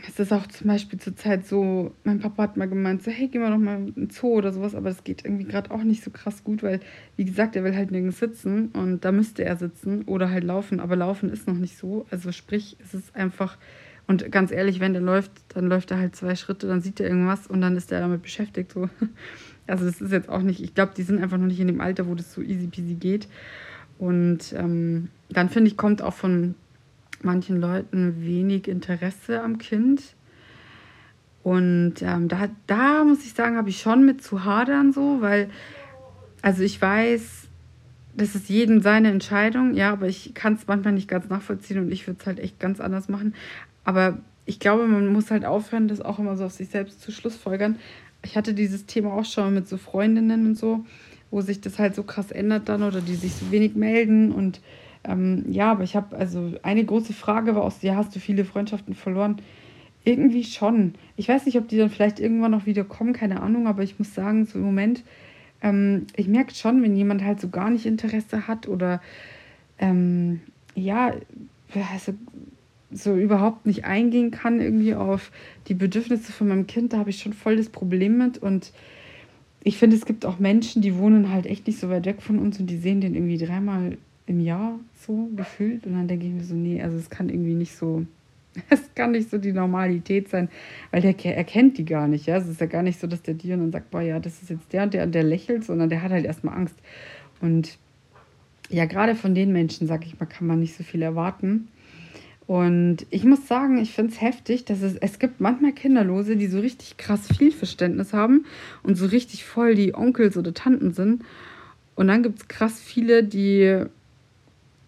es 0.08 0.18
ist 0.18 0.32
auch 0.32 0.46
zum 0.46 0.68
Beispiel 0.68 0.98
zur 0.98 1.16
Zeit 1.16 1.46
so, 1.46 1.92
mein 2.04 2.20
Papa 2.20 2.42
hat 2.44 2.56
mal 2.56 2.68
gemeint, 2.68 3.02
so 3.02 3.10
hey, 3.10 3.28
gehen 3.28 3.42
wir 3.42 3.50
doch 3.50 3.58
mal 3.58 3.76
in 3.76 3.94
den 3.94 4.10
Zoo 4.10 4.34
oder 4.34 4.52
sowas, 4.52 4.74
aber 4.74 4.88
das 4.88 5.04
geht 5.04 5.24
irgendwie 5.24 5.44
gerade 5.44 5.70
auch 5.70 5.82
nicht 5.82 6.02
so 6.02 6.10
krass 6.10 6.44
gut, 6.44 6.62
weil, 6.62 6.80
wie 7.16 7.24
gesagt, 7.24 7.56
er 7.56 7.64
will 7.64 7.74
halt 7.74 7.90
nirgends 7.90 8.18
sitzen 8.18 8.68
und 8.68 9.04
da 9.04 9.12
müsste 9.12 9.44
er 9.44 9.56
sitzen 9.56 10.02
oder 10.02 10.30
halt 10.30 10.44
laufen, 10.44 10.80
aber 10.80 10.96
laufen 10.96 11.30
ist 11.30 11.46
noch 11.46 11.56
nicht 11.56 11.76
so. 11.76 12.06
Also 12.10 12.32
sprich, 12.32 12.76
es 12.82 12.94
ist 12.94 13.14
einfach, 13.16 13.58
und 14.06 14.30
ganz 14.30 14.52
ehrlich, 14.52 14.80
wenn 14.80 14.92
der 14.92 15.02
läuft, 15.02 15.32
dann 15.48 15.66
läuft 15.66 15.90
er 15.90 15.98
halt 15.98 16.16
zwei 16.16 16.34
Schritte, 16.34 16.66
dann 16.66 16.80
sieht 16.80 17.00
er 17.00 17.08
irgendwas 17.08 17.46
und 17.46 17.60
dann 17.60 17.76
ist 17.76 17.92
er 17.92 18.00
damit 18.00 18.22
beschäftigt. 18.22 18.72
So. 18.72 18.88
Also 19.66 19.86
das 19.86 20.00
ist 20.00 20.12
jetzt 20.12 20.28
auch 20.28 20.42
nicht, 20.42 20.62
ich 20.62 20.74
glaube, 20.74 20.92
die 20.96 21.02
sind 21.02 21.22
einfach 21.22 21.38
noch 21.38 21.46
nicht 21.46 21.60
in 21.60 21.66
dem 21.66 21.80
Alter, 21.80 22.06
wo 22.06 22.14
das 22.14 22.32
so 22.32 22.42
easy 22.42 22.66
peasy 22.66 22.94
geht. 22.94 23.28
Und 23.98 24.52
ähm, 24.52 25.08
dann 25.30 25.48
finde 25.48 25.68
ich, 25.68 25.76
kommt 25.76 26.02
auch 26.02 26.14
von 26.14 26.54
manchen 27.22 27.60
Leuten 27.60 28.22
wenig 28.24 28.68
Interesse 28.68 29.42
am 29.42 29.58
Kind. 29.58 30.02
Und 31.42 32.02
ähm, 32.02 32.28
da, 32.28 32.48
da 32.66 33.04
muss 33.04 33.24
ich 33.24 33.34
sagen, 33.34 33.56
habe 33.56 33.68
ich 33.68 33.80
schon 33.80 34.04
mit 34.04 34.22
zu 34.22 34.44
hadern 34.44 34.92
so, 34.92 35.20
weil, 35.20 35.50
also 36.42 36.62
ich 36.62 36.80
weiß, 36.80 37.48
das 38.16 38.34
ist 38.34 38.48
jeden 38.48 38.80
seine 38.80 39.10
Entscheidung, 39.10 39.74
ja, 39.74 39.92
aber 39.92 40.06
ich 40.06 40.34
kann 40.34 40.54
es 40.54 40.66
manchmal 40.66 40.94
nicht 40.94 41.08
ganz 41.08 41.28
nachvollziehen 41.28 41.78
und 41.78 41.92
ich 41.92 42.06
würde 42.06 42.20
es 42.20 42.26
halt 42.26 42.38
echt 42.38 42.60
ganz 42.60 42.80
anders 42.80 43.08
machen. 43.08 43.34
Aber 43.84 44.18
ich 44.46 44.60
glaube, 44.60 44.86
man 44.86 45.12
muss 45.12 45.30
halt 45.30 45.44
aufhören, 45.44 45.88
das 45.88 46.00
auch 46.00 46.18
immer 46.18 46.36
so 46.36 46.44
auf 46.44 46.52
sich 46.52 46.68
selbst 46.68 47.00
zu 47.02 47.12
schlussfolgern, 47.12 47.76
ich 48.24 48.36
hatte 48.36 48.54
dieses 48.54 48.86
Thema 48.86 49.12
auch 49.12 49.24
schon 49.24 49.54
mit 49.54 49.68
so 49.68 49.76
Freundinnen 49.76 50.46
und 50.46 50.58
so, 50.58 50.84
wo 51.30 51.40
sich 51.40 51.60
das 51.60 51.78
halt 51.78 51.94
so 51.94 52.02
krass 52.02 52.30
ändert 52.30 52.68
dann 52.68 52.82
oder 52.82 53.00
die 53.00 53.14
sich 53.14 53.34
so 53.34 53.50
wenig 53.50 53.74
melden 53.74 54.32
und 54.32 54.60
ähm, 55.06 55.44
ja, 55.50 55.70
aber 55.70 55.84
ich 55.84 55.96
habe, 55.96 56.16
also 56.16 56.54
eine 56.62 56.84
große 56.84 57.12
Frage 57.12 57.54
war 57.54 57.62
auch, 57.62 57.72
ja, 57.82 57.96
hast 57.96 58.16
du 58.16 58.20
viele 58.20 58.44
Freundschaften 58.44 58.94
verloren? 58.94 59.36
Irgendwie 60.02 60.44
schon. 60.44 60.94
Ich 61.16 61.28
weiß 61.28 61.46
nicht, 61.46 61.58
ob 61.58 61.68
die 61.68 61.76
dann 61.76 61.90
vielleicht 61.90 62.20
irgendwann 62.20 62.52
noch 62.52 62.66
wieder 62.66 62.84
kommen, 62.84 63.12
keine 63.12 63.42
Ahnung, 63.42 63.66
aber 63.66 63.82
ich 63.82 63.98
muss 63.98 64.14
sagen, 64.14 64.46
so 64.46 64.58
im 64.58 64.64
Moment, 64.64 65.02
ähm, 65.62 66.06
ich 66.16 66.28
merke 66.28 66.54
schon, 66.54 66.82
wenn 66.82 66.96
jemand 66.96 67.22
halt 67.22 67.40
so 67.40 67.48
gar 67.48 67.70
nicht 67.70 67.86
Interesse 67.86 68.46
hat 68.48 68.66
oder 68.68 69.02
ähm, 69.78 70.40
ja, 70.74 71.12
also 71.92 72.14
so 72.94 73.14
überhaupt 73.14 73.66
nicht 73.66 73.84
eingehen 73.84 74.30
kann, 74.30 74.60
irgendwie 74.60 74.94
auf 74.94 75.30
die 75.68 75.74
Bedürfnisse 75.74 76.32
von 76.32 76.48
meinem 76.48 76.66
Kind, 76.66 76.92
da 76.92 76.98
habe 76.98 77.10
ich 77.10 77.18
schon 77.18 77.32
voll 77.32 77.56
das 77.56 77.68
Problem 77.68 78.18
mit. 78.18 78.38
Und 78.38 78.72
ich 79.62 79.78
finde, 79.78 79.96
es 79.96 80.06
gibt 80.06 80.24
auch 80.24 80.38
Menschen, 80.38 80.82
die 80.82 80.96
wohnen 80.96 81.30
halt 81.30 81.46
echt 81.46 81.66
nicht 81.66 81.78
so 81.78 81.88
weit 81.88 82.06
weg 82.06 82.22
von 82.22 82.38
uns 82.38 82.60
und 82.60 82.68
die 82.68 82.76
sehen 82.76 83.00
den 83.00 83.14
irgendwie 83.14 83.38
dreimal 83.38 83.98
im 84.26 84.40
Jahr 84.40 84.78
so 84.94 85.28
gefühlt. 85.34 85.86
Und 85.86 85.94
dann 85.94 86.08
denke 86.08 86.26
ich 86.26 86.32
mir 86.32 86.44
so, 86.44 86.54
nee, 86.54 86.82
also 86.82 86.96
es 86.96 87.10
kann 87.10 87.28
irgendwie 87.28 87.54
nicht 87.54 87.74
so, 87.74 88.06
es 88.70 88.94
kann 88.94 89.12
nicht 89.12 89.30
so 89.30 89.38
die 89.38 89.52
Normalität 89.52 90.28
sein, 90.28 90.48
weil 90.90 91.02
der 91.02 91.36
erkennt 91.36 91.78
die 91.78 91.84
gar 91.84 92.06
nicht. 92.06 92.26
Ja? 92.26 92.36
Es 92.36 92.48
ist 92.48 92.60
ja 92.60 92.66
gar 92.66 92.82
nicht 92.82 93.00
so, 93.00 93.06
dass 93.06 93.22
der 93.22 93.34
dir 93.34 93.56
dann 93.56 93.72
sagt, 93.72 93.90
boah, 93.90 94.02
ja, 94.02 94.20
das 94.20 94.42
ist 94.42 94.50
jetzt 94.50 94.72
der 94.72 94.84
und 94.84 94.94
der 94.94 95.04
und 95.04 95.14
der 95.14 95.24
lächelt, 95.24 95.64
sondern 95.64 95.88
der 95.88 96.02
hat 96.02 96.12
halt 96.12 96.24
erstmal 96.24 96.56
Angst. 96.56 96.76
Und 97.40 97.78
ja, 98.70 98.86
gerade 98.86 99.14
von 99.14 99.34
den 99.34 99.52
Menschen, 99.52 99.86
sag 99.86 100.06
ich 100.06 100.18
mal, 100.18 100.26
kann 100.26 100.46
man 100.46 100.60
nicht 100.60 100.76
so 100.76 100.84
viel 100.84 101.02
erwarten. 101.02 101.68
Und 102.46 103.06
ich 103.10 103.24
muss 103.24 103.48
sagen, 103.48 103.78
ich 103.78 103.92
finde 103.92 104.12
es 104.12 104.20
heftig, 104.20 104.66
dass 104.66 104.82
es, 104.82 104.96
es 104.96 105.18
gibt 105.18 105.40
manchmal 105.40 105.72
Kinderlose, 105.72 106.36
die 106.36 106.46
so 106.46 106.60
richtig 106.60 106.98
krass 106.98 107.26
viel 107.38 107.52
Verständnis 107.52 108.12
haben 108.12 108.44
und 108.82 108.96
so 108.96 109.06
richtig 109.06 109.44
voll 109.44 109.74
die 109.74 109.94
Onkels 109.94 110.36
oder 110.36 110.52
Tanten 110.52 110.92
sind. 110.92 111.24
Und 111.94 112.08
dann 112.08 112.22
gibt 112.22 112.38
es 112.40 112.48
krass 112.48 112.80
viele, 112.80 113.24
die, 113.24 113.84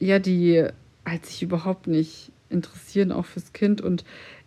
ja, 0.00 0.18
die 0.18 0.66
halt 1.06 1.24
sich 1.24 1.42
überhaupt 1.42 1.86
nicht 1.86 2.30
interessieren, 2.50 3.10
auch 3.10 3.24
fürs 3.24 3.54
Kind. 3.54 3.80
Und 3.80 4.04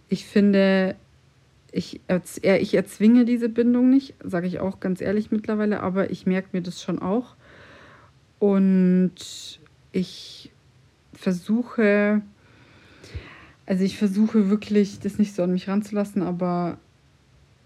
ich 0.07 0.25
finde, 0.25 0.95
ich, 1.71 2.01
ich 2.43 2.73
erzwinge 2.75 3.25
diese 3.25 3.49
Bindung 3.49 3.89
nicht, 3.89 4.13
sage 4.23 4.45
ich 4.45 4.59
auch 4.59 4.79
ganz 4.79 5.01
ehrlich 5.01 5.31
mittlerweile, 5.31 5.81
aber 5.81 6.11
ich 6.11 6.27
merke 6.27 6.49
mir 6.51 6.61
das 6.61 6.83
schon 6.83 6.99
auch. 6.99 7.35
Und 8.37 9.59
ich 9.91 10.51
versuche 11.13 12.21
Also 13.69 13.83
ich 13.83 13.99
versuche 13.99 14.49
wirklich, 14.49 14.99
das 14.99 15.19
nicht 15.19 15.35
so 15.35 15.43
an 15.43 15.51
mich 15.51 15.67
ranzulassen, 15.67 16.23
aber 16.23 16.79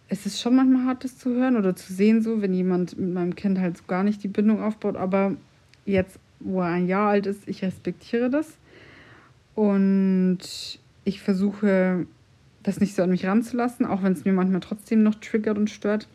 es 0.10 0.26
ist 0.26 0.42
schon 0.42 0.54
manchmal 0.54 0.84
hart, 0.86 1.06
das 1.06 1.18
zu 1.18 1.30
hören 1.30 1.56
oder 1.56 1.78
zu 1.78 1.94
sehen, 1.94 2.22
so, 2.22 2.42
wenn 2.42 2.54
jemand 2.54 3.00
mit 3.00 3.14
meinem 3.14 3.36
Kind 3.38 3.58
halt 3.58 3.78
so 3.78 3.86
gar 3.88 4.04
nicht 4.04 4.22
die 4.22 4.28
Bindung 4.28 4.62
aufbaut. 4.62 4.98
Aber 4.98 5.38
jetzt, 5.86 6.20
wo 6.42 6.60
er 6.60 6.68
ein 6.68 6.88
Jahr 6.88 7.12
alt 7.12 7.26
ist, 7.26 7.48
ich 7.48 7.64
respektiere 7.64 8.30
das. 8.30 8.58
Und 9.56 10.40
ich 11.06 11.22
versuche, 11.22 12.06
das 12.64 12.82
nicht 12.82 12.96
so 12.96 13.04
an 13.04 13.10
mich 13.10 13.26
ranzulassen, 13.26 13.86
auch 13.86 14.04
wenn 14.04 14.12
es 14.12 14.26
mir 14.26 14.34
manchmal 14.34 14.60
trotzdem 14.60 15.04
noch 15.04 15.16
triggert 15.16 15.58
und 15.58 15.70
stört. 15.70 16.10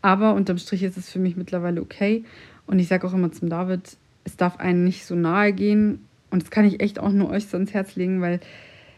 Aber 0.00 0.34
unterm 0.34 0.58
Strich 0.58 0.82
ist 0.82 0.96
es 0.96 1.08
für 1.08 1.20
mich 1.20 1.36
mittlerweile 1.36 1.80
okay. 1.80 2.24
Und 2.66 2.80
ich 2.80 2.88
sage 2.88 3.06
auch 3.06 3.14
immer 3.14 3.30
zum 3.30 3.50
David, 3.50 3.96
es 4.24 4.36
darf 4.36 4.58
einen 4.58 4.82
nicht 4.82 5.06
so 5.06 5.14
nahe 5.14 5.52
gehen. 5.52 6.00
Und 6.32 6.42
das 6.42 6.50
kann 6.50 6.64
ich 6.64 6.80
echt 6.80 6.98
auch 6.98 7.12
nur 7.12 7.30
euch 7.30 7.46
so 7.46 7.58
ans 7.58 7.74
Herz 7.74 7.94
legen, 7.94 8.22
weil 8.22 8.40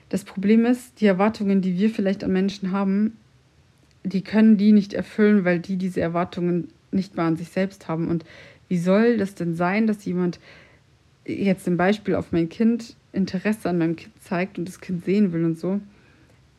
das 0.08 0.24
Problem 0.24 0.64
ist, 0.64 1.00
die 1.00 1.06
Erwartungen, 1.06 1.60
die 1.60 1.76
wir 1.76 1.90
vielleicht 1.90 2.22
an 2.22 2.32
Menschen 2.32 2.70
haben, 2.70 3.16
die 4.04 4.22
können 4.22 4.56
die 4.56 4.70
nicht 4.70 4.94
erfüllen, 4.94 5.44
weil 5.44 5.58
die 5.58 5.76
diese 5.76 6.00
Erwartungen 6.00 6.68
nicht 6.92 7.16
mal 7.16 7.26
an 7.26 7.36
sich 7.36 7.48
selbst 7.48 7.88
haben. 7.88 8.08
Und 8.08 8.24
wie 8.68 8.78
soll 8.78 9.16
das 9.16 9.34
denn 9.34 9.56
sein, 9.56 9.88
dass 9.88 10.04
jemand 10.04 10.38
jetzt 11.26 11.64
zum 11.64 11.76
Beispiel 11.76 12.14
auf 12.14 12.30
mein 12.30 12.48
Kind 12.48 12.94
Interesse 13.12 13.68
an 13.68 13.78
meinem 13.78 13.96
Kind 13.96 14.12
zeigt 14.22 14.58
und 14.58 14.68
das 14.68 14.80
Kind 14.80 15.04
sehen 15.04 15.32
will 15.32 15.44
und 15.44 15.58
so, 15.58 15.80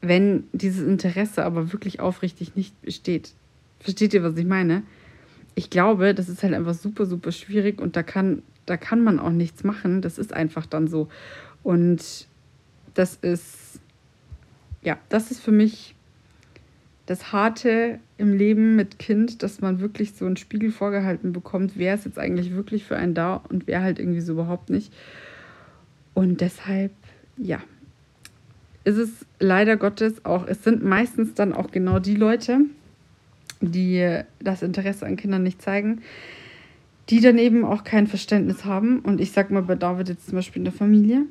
wenn 0.02 0.44
dieses 0.52 0.86
Interesse 0.86 1.46
aber 1.46 1.72
wirklich 1.72 2.02
aufrichtig 2.02 2.56
nicht 2.56 2.80
besteht? 2.82 3.32
Versteht 3.80 4.14
ihr, 4.14 4.24
was 4.24 4.36
ich 4.38 4.46
meine? 4.46 4.84
Ich 5.54 5.70
glaube, 5.70 6.14
das 6.14 6.28
ist 6.28 6.44
halt 6.44 6.54
einfach 6.54 6.74
super, 6.74 7.06
super 7.06 7.32
schwierig 7.32 7.80
und 7.80 7.96
da 7.96 8.04
kann, 8.04 8.42
da 8.66 8.78
kann 8.78 9.04
man 9.04 9.20
auch 9.20 9.32
nichts 9.32 9.64
machen. 9.64 10.02
Das 10.02 10.18
ist 10.18 10.34
einfach 10.34 10.66
dann 10.66 10.88
so. 10.88 11.08
Und 11.64 12.28
das 12.94 13.16
ist, 13.22 13.80
ja, 14.82 14.98
das 15.10 15.32
ist 15.32 15.42
für 15.42 15.52
mich 15.52 15.96
das 17.06 17.32
Harte 17.32 18.00
im 18.18 18.34
Leben 18.34 18.76
mit 18.76 18.98
Kind, 18.98 19.44
dass 19.44 19.62
man 19.62 19.80
wirklich 19.80 20.14
so 20.14 20.26
einen 20.26 20.38
Spiegel 20.38 20.72
vorgehalten 20.72 21.34
bekommt, 21.34 21.74
wer 21.76 21.94
ist 21.94 22.06
jetzt 22.06 22.18
eigentlich 22.18 22.54
wirklich 22.54 22.84
für 22.84 22.98
einen 22.98 23.14
da 23.14 23.36
und 23.36 23.68
wer 23.68 23.84
halt 23.84 24.00
irgendwie 24.00 24.22
so 24.22 24.34
überhaupt 24.34 24.70
nicht. 24.70 24.92
Und 26.14 26.42
deshalb, 26.42 26.92
ja, 27.38 27.62
ist 28.86 28.98
es 28.98 29.26
leider 29.40 29.78
Gottes 29.78 30.24
auch, 30.26 30.48
es 30.48 30.64
sind 30.64 30.84
meistens 30.84 31.34
dann 31.34 31.54
auch 31.54 31.72
genau 31.72 32.00
die 32.00 32.16
Leute, 32.16 32.62
die 33.62 34.22
das 34.40 34.64
Interesse 34.64 35.06
an 35.06 35.18
Kindern 35.18 35.44
nicht 35.44 35.62
zeigen, 35.62 36.02
die 37.10 37.22
dann 37.22 37.38
eben 37.38 37.66
auch 37.66 37.84
kein 37.84 38.08
Verständnis 38.08 38.66
haben. 38.66 39.00
Und 39.00 39.22
ich 39.22 39.32
sag 39.32 39.52
mal 39.52 39.62
bei 39.62 39.76
David 39.76 40.10
jetzt 40.10 40.28
zum 40.28 40.36
Beispiel 40.36 40.62
in 40.62 40.66
der 40.66 40.74
Familie, 40.74 41.26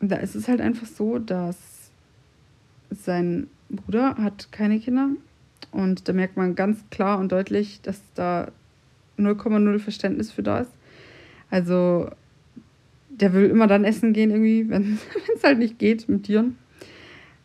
da 0.00 0.16
ist 0.16 0.34
es 0.34 0.48
halt 0.48 0.60
einfach 0.60 0.86
so, 0.86 1.18
dass 1.18 1.56
sein 2.90 3.48
Bruder 3.68 4.16
hat 4.16 4.52
keine 4.52 4.78
Kinder 4.78 5.08
und 5.72 6.08
da 6.08 6.12
merkt 6.12 6.36
man 6.36 6.54
ganz 6.54 6.84
klar 6.90 7.18
und 7.18 7.32
deutlich, 7.32 7.80
dass 7.82 8.00
da 8.14 8.48
0,0 9.18 9.78
Verständnis 9.78 10.30
für 10.30 10.42
da 10.42 10.60
ist. 10.60 10.70
Also 11.50 12.10
der 13.08 13.32
will 13.32 13.46
immer 13.46 13.66
dann 13.66 13.84
essen 13.84 14.12
gehen 14.12 14.30
irgendwie, 14.30 14.68
wenn 14.68 14.98
es 15.34 15.42
halt 15.42 15.58
nicht 15.58 15.78
geht 15.78 16.08
mit 16.08 16.24
Tieren 16.24 16.56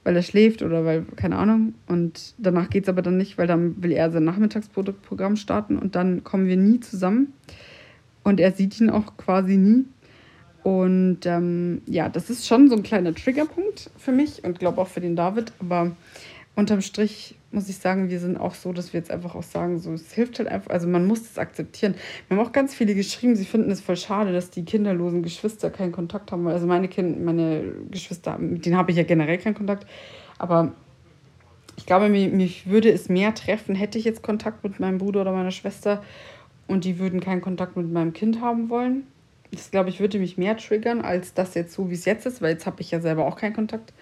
weil 0.03 0.15
er 0.15 0.23
schläft 0.23 0.61
oder 0.63 0.83
weil, 0.85 1.03
keine 1.15 1.37
Ahnung. 1.37 1.75
Und 1.87 2.33
danach 2.37 2.69
geht 2.69 2.83
es 2.83 2.89
aber 2.89 3.01
dann 3.01 3.17
nicht, 3.17 3.37
weil 3.37 3.47
dann 3.47 3.81
will 3.81 3.91
er 3.91 4.11
sein 4.11 4.23
Nachmittagsprogramm 4.23 5.35
starten 5.35 5.77
und 5.77 5.95
dann 5.95 6.23
kommen 6.23 6.47
wir 6.47 6.57
nie 6.57 6.79
zusammen. 6.79 7.33
Und 8.23 8.39
er 8.39 8.51
sieht 8.51 8.79
ihn 8.79 8.89
auch 8.89 9.17
quasi 9.17 9.57
nie. 9.57 9.85
Und 10.63 11.25
ähm, 11.25 11.81
ja, 11.87 12.07
das 12.09 12.29
ist 12.29 12.47
schon 12.47 12.69
so 12.69 12.75
ein 12.75 12.83
kleiner 12.83 13.15
Triggerpunkt 13.15 13.89
für 13.97 14.11
mich 14.11 14.43
und 14.43 14.59
glaube 14.59 14.79
auch 14.79 14.87
für 14.87 15.01
den 15.01 15.15
David. 15.15 15.53
Aber 15.59 15.91
unterm 16.55 16.81
Strich 16.81 17.35
muss 17.51 17.67
ich 17.67 17.77
sagen, 17.77 18.09
wir 18.09 18.19
sind 18.19 18.37
auch 18.39 18.53
so, 18.53 18.71
dass 18.71 18.93
wir 18.93 18.99
jetzt 18.99 19.11
einfach 19.11 19.35
auch 19.35 19.43
sagen, 19.43 19.79
so, 19.79 19.91
es 19.93 20.13
hilft 20.13 20.39
halt 20.39 20.47
einfach, 20.47 20.69
also 20.69 20.87
man 20.87 21.05
muss 21.05 21.21
es 21.21 21.37
akzeptieren. 21.37 21.95
Wir 22.27 22.37
haben 22.37 22.45
auch 22.45 22.51
ganz 22.51 22.73
viele 22.73 22.95
geschrieben, 22.95 23.35
sie 23.35 23.45
finden 23.45 23.71
es 23.71 23.81
voll 23.81 23.97
schade, 23.97 24.31
dass 24.31 24.51
die 24.51 24.63
kinderlosen 24.63 25.23
Geschwister 25.23 25.69
keinen 25.69 25.91
Kontakt 25.91 26.31
haben. 26.31 26.47
Also 26.47 26.67
meine 26.67 26.87
Kind, 26.87 27.23
meine 27.23 27.63
Geschwister, 27.89 28.37
mit 28.37 28.65
denen 28.65 28.77
habe 28.77 28.91
ich 28.91 28.97
ja 28.97 29.03
generell 29.03 29.37
keinen 29.37 29.55
Kontakt. 29.55 29.87
Aber 30.37 30.73
ich 31.77 31.85
glaube, 31.85 32.09
mich, 32.09 32.31
mich 32.31 32.69
würde 32.69 32.91
es 32.91 33.09
mehr 33.09 33.33
treffen, 33.33 33.75
hätte 33.75 33.97
ich 33.97 34.05
jetzt 34.05 34.21
Kontakt 34.21 34.63
mit 34.63 34.79
meinem 34.79 34.99
Bruder 34.99 35.21
oder 35.21 35.31
meiner 35.31 35.51
Schwester 35.51 36.03
und 36.71 36.85
die 36.85 36.99
würden 36.99 37.19
keinen 37.19 37.41
Kontakt 37.41 37.75
mit 37.75 37.91
meinem 37.91 38.13
Kind 38.13 38.41
haben 38.41 38.69
wollen. 38.69 39.03
Das, 39.51 39.71
glaube 39.71 39.89
ich, 39.89 39.99
würde 39.99 40.19
mich 40.19 40.37
mehr 40.37 40.55
triggern, 40.55 41.01
als 41.01 41.33
das 41.33 41.53
jetzt 41.55 41.73
so, 41.73 41.89
wie 41.89 41.95
es 41.95 42.05
jetzt 42.05 42.25
ist, 42.25 42.41
weil 42.41 42.53
jetzt 42.53 42.65
habe 42.65 42.81
ich 42.81 42.89
ja 42.91 43.01
selber 43.01 43.25
auch 43.25 43.35
keinen 43.35 43.53
Kontakt. 43.53 43.93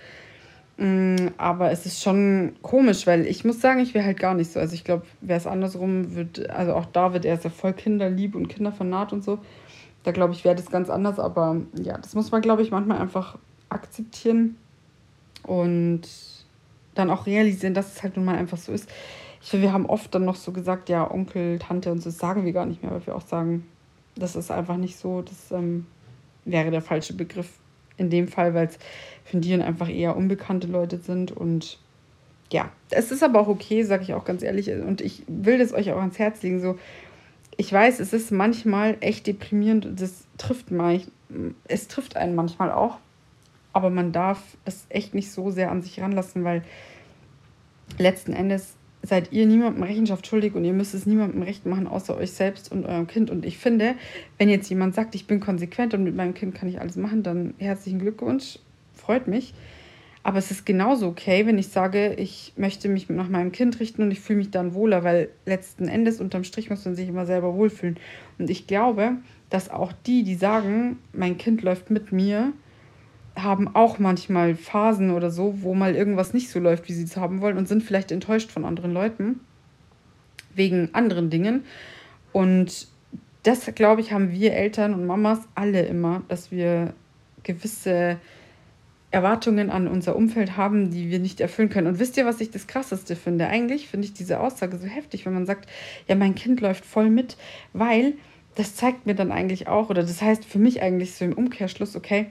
Mm, 0.78 1.30
aber 1.38 1.72
es 1.72 1.88
ist 1.88 2.04
schon 2.04 2.54
komisch, 2.62 3.08
weil 3.08 3.26
ich 3.26 3.44
muss 3.44 3.60
sagen, 3.60 3.80
ich 3.80 3.94
wäre 3.96 4.06
halt 4.06 4.20
gar 4.20 4.36
nicht 4.36 4.52
so. 4.52 4.60
Also 4.60 4.76
ich 4.76 4.84
glaube, 4.84 5.06
wäre 5.22 5.40
es 5.40 5.48
andersrum, 5.48 6.16
wird, 6.16 6.50
also 6.52 6.74
auch 6.74 6.86
David, 6.86 7.26
er 7.26 7.34
ist 7.34 7.44
ja 7.44 7.50
voll 7.50 7.74
kinderlieb 7.74 8.36
und 8.36 8.48
kindervernarrt 8.48 9.12
und 9.12 9.24
so. 9.24 9.40
Da 10.04 10.12
glaube 10.12 10.34
ich, 10.34 10.46
wäre 10.46 10.56
das 10.56 10.70
ganz 10.70 10.90
anders. 10.90 11.20
Aber 11.20 11.58
ja, 11.82 11.98
das 11.98 12.14
muss 12.14 12.32
man, 12.32 12.42
glaube 12.42 12.62
ich, 12.62 12.70
manchmal 12.70 13.00
einfach 13.00 13.38
akzeptieren 13.70 14.56
und 15.44 16.02
dann 16.94 17.10
auch 17.10 17.26
realisieren, 17.26 17.74
dass 17.74 17.96
es 17.96 18.04
halt 18.04 18.16
nun 18.16 18.26
mal 18.26 18.36
einfach 18.36 18.58
so 18.58 18.72
ist. 18.72 18.90
Ich 19.42 19.50
finde, 19.50 19.68
wir 19.68 19.74
haben 19.74 19.86
oft 19.86 20.14
dann 20.14 20.26
noch 20.26 20.36
so 20.36 20.52
gesagt, 20.52 20.90
ja, 20.90 21.10
Onkel, 21.10 21.60
Tante 21.60 21.92
und 21.92 22.00
so, 22.00 22.10
das 22.10 22.18
sagen 22.18 22.46
wir 22.46 22.52
gar 22.52 22.66
nicht 22.66 22.84
mehr, 22.84 22.92
weil 22.92 23.06
wir 23.06 23.16
auch 23.16 23.26
sagen, 23.26 23.66
das 24.16 24.36
ist 24.36 24.52
einfach 24.52 24.78
nicht 24.78 24.98
so, 24.98 25.22
das 25.22 25.52
ähm, 25.52 25.86
wäre 26.46 26.72
der 26.72 26.82
falsche 26.82 27.14
Begriff 27.14 27.50
in 27.98 28.10
dem 28.10 28.28
Fall, 28.28 28.54
weil 28.54 28.68
es 28.68 28.80
Findieren 29.26 29.62
einfach 29.62 29.90
eher 29.90 30.18
unbekannte 30.18 30.68
Leute 30.68 30.98
sind. 30.98 31.32
Und 31.32 31.78
ja, 32.52 32.72
es 32.90 33.12
ist 33.12 33.22
aber 33.22 33.40
auch 33.40 33.48
okay, 33.48 33.84
sage 33.84 34.04
ich 34.04 34.14
auch 34.14 34.26
ganz 34.26 34.42
ehrlich. 34.42 34.72
Und 34.72 35.02
ich 35.02 35.24
will 35.28 35.60
das 35.60 35.74
euch 35.74 35.92
auch 35.92 36.00
ans 36.00 36.18
Herz 36.18 36.42
legen. 36.42 36.60
So, 36.60 36.80
ich 37.58 37.72
weiß, 37.72 38.00
es 38.00 38.14
ist 38.14 38.32
manchmal 38.32 38.98
echt 39.02 39.28
deprimierend. 39.28 40.02
Das 40.02 40.26
trifft 40.38 40.72
mal, 40.72 41.02
es 41.68 41.88
trifft 41.88 42.16
einen 42.16 42.34
manchmal 42.34 42.72
auch. 42.72 42.98
Aber 43.72 43.92
man 43.92 44.12
darf 44.12 44.42
es 44.66 44.88
echt 44.90 45.14
nicht 45.14 45.32
so 45.32 45.52
sehr 45.52 45.70
an 45.70 45.84
sich 45.84 46.02
ranlassen, 46.02 46.44
weil 46.44 46.64
letzten 48.00 48.34
Endes 48.34 48.76
seid 49.10 49.32
ihr 49.34 49.46
niemandem 49.46 49.84
Rechenschaft 49.84 50.26
schuldig 50.28 50.56
und 50.56 50.64
ihr 50.64 50.74
müsst 50.74 50.94
es 50.94 51.06
niemandem 51.06 51.42
recht 51.42 51.66
machen, 51.66 51.88
außer 51.88 52.16
euch 52.16 52.32
selbst 52.32 52.72
und 52.72 52.86
eurem 52.86 53.08
Kind. 53.08 53.30
Und 53.30 53.46
ich 53.46 53.58
finde, 53.58 53.96
wenn 54.38 54.50
jetzt 54.50 54.70
jemand 54.70 54.96
sagt, 54.96 55.16
ich 55.16 55.28
bin 55.28 55.40
konsequent 55.40 55.94
und 55.94 56.04
mit 56.04 56.16
meinem 56.16 56.34
Kind 56.34 56.56
kann 56.56 56.70
ich 56.70 56.80
alles 56.80 56.96
machen, 56.96 57.24
dann 57.24 57.54
herzlichen 57.58 58.00
Glückwunsch, 58.00 58.60
freut 58.94 59.28
mich. 59.28 59.54
Aber 60.22 60.38
es 60.38 60.52
ist 60.52 60.66
genauso 60.66 61.08
okay, 61.08 61.46
wenn 61.46 61.58
ich 61.58 61.70
sage, 61.70 62.14
ich 62.16 62.54
möchte 62.58 62.90
mich 62.90 63.10
nach 63.10 63.30
meinem 63.30 63.52
Kind 63.52 63.80
richten 63.80 64.04
und 64.04 64.12
ich 64.12 64.20
fühle 64.20 64.40
mich 64.40 64.52
dann 64.52 64.74
wohler, 64.74 65.04
weil 65.04 65.30
letzten 65.46 65.88
Endes 65.88 66.20
unterm 66.20 66.44
Strich 66.44 66.70
muss 66.70 66.86
man 66.86 66.96
sich 66.96 67.08
immer 67.08 67.26
selber 67.26 67.56
wohlfühlen. 67.56 67.98
Und 68.38 68.50
ich 68.50 68.68
glaube, 68.68 69.14
dass 69.50 69.70
auch 69.70 69.94
die, 70.06 70.24
die 70.24 70.36
sagen, 70.36 71.00
mein 71.14 71.38
Kind 71.38 71.62
läuft 71.62 71.90
mit 71.90 72.12
mir, 72.12 72.54
haben 73.44 73.74
auch 73.76 74.00
manchmal 74.00 74.56
Phasen 74.56 75.12
oder 75.12 75.32
so, 75.32 75.62
wo 75.62 75.74
mal 75.74 75.96
irgendwas 75.96 76.34
nicht 76.34 76.50
so 76.50 76.60
läuft, 76.60 76.88
wie 76.88 76.94
sie 76.94 77.04
es 77.04 77.18
haben 77.18 77.42
wollen 77.42 77.58
und 77.58 77.68
sind 77.68 77.84
vielleicht 77.84 78.12
enttäuscht 78.12 78.52
von 78.52 78.66
anderen 78.66 78.94
Leuten 78.94 79.40
wegen 80.54 80.94
anderen 80.94 81.30
Dingen. 81.30 81.64
Und 82.32 82.88
das, 83.44 83.66
glaube 83.76 84.02
ich, 84.02 84.12
haben 84.12 84.32
wir 84.32 84.54
Eltern 84.54 84.94
und 84.94 85.06
Mamas 85.06 85.40
alle 85.56 85.82
immer, 85.82 86.24
dass 86.28 86.52
wir 86.52 86.94
gewisse 87.44 88.20
Erwartungen 89.12 89.72
an 89.72 89.88
unser 89.88 90.16
Umfeld 90.16 90.56
haben, 90.56 90.92
die 90.92 91.10
wir 91.10 91.20
nicht 91.20 91.42
erfüllen 91.42 91.70
können. 91.70 91.88
Und 91.88 92.00
wisst 92.00 92.18
ihr, 92.18 92.26
was 92.26 92.42
ich 92.42 92.52
das 92.52 92.68
Krasseste 92.68 93.16
finde? 93.16 93.48
Eigentlich 93.48 93.88
finde 93.88 94.06
ich 94.06 94.14
diese 94.14 94.40
Aussage 94.40 94.78
so 94.78 94.86
heftig, 94.86 95.26
wenn 95.26 95.34
man 95.34 95.48
sagt, 95.48 95.68
ja, 96.08 96.16
mein 96.16 96.36
Kind 96.36 96.62
läuft 96.62 96.86
voll 96.86 97.10
mit, 97.10 97.38
weil 97.74 98.14
das 98.56 98.76
zeigt 98.76 99.06
mir 99.06 99.16
dann 99.16 99.32
eigentlich 99.32 99.68
auch, 99.68 99.90
oder 99.90 100.04
das 100.04 100.22
heißt 100.22 100.46
für 100.46 100.60
mich 100.60 100.82
eigentlich 100.82 101.14
so 101.14 101.26
im 101.26 101.34
Umkehrschluss, 101.34 101.96
okay, 101.96 102.28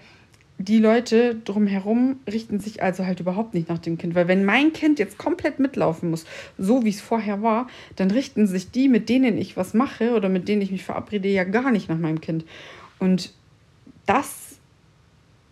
die 0.59 0.81
Leute 0.81 1.37
drumherum 1.37 2.19
richten 2.31 2.59
sich 2.59 2.83
also 2.83 3.07
halt 3.07 3.21
überhaupt 3.21 3.55
nicht 3.55 3.69
nach 3.69 3.79
dem 3.79 3.97
Kind. 3.97 4.17
Weil 4.17 4.27
wenn 4.27 4.45
mein 4.45 4.73
Kind 4.73 4.99
jetzt 4.99 5.17
komplett 5.17 5.61
mitlaufen 5.61 6.11
muss, 6.11 6.25
so 6.59 6.85
wie 6.85 6.91
es 6.91 7.01
vorher 7.01 7.43
war, 7.43 7.69
dann 7.95 8.11
richten 8.11 8.49
sich 8.49 8.73
die, 8.73 8.89
mit 8.89 9.09
denen 9.09 9.39
ich 9.39 9.57
was 9.57 9.73
mache 9.73 10.15
oder 10.15 10.29
mit 10.29 10.49
denen 10.49 10.61
ich 10.61 10.73
mich 10.73 10.85
verabrede, 10.85 11.29
ja 11.29 11.45
gar 11.45 11.71
nicht 11.71 11.89
nach 11.89 11.99
meinem 11.99 12.21
Kind. 12.21 12.45
Und 12.99 13.33
das, 14.05 14.59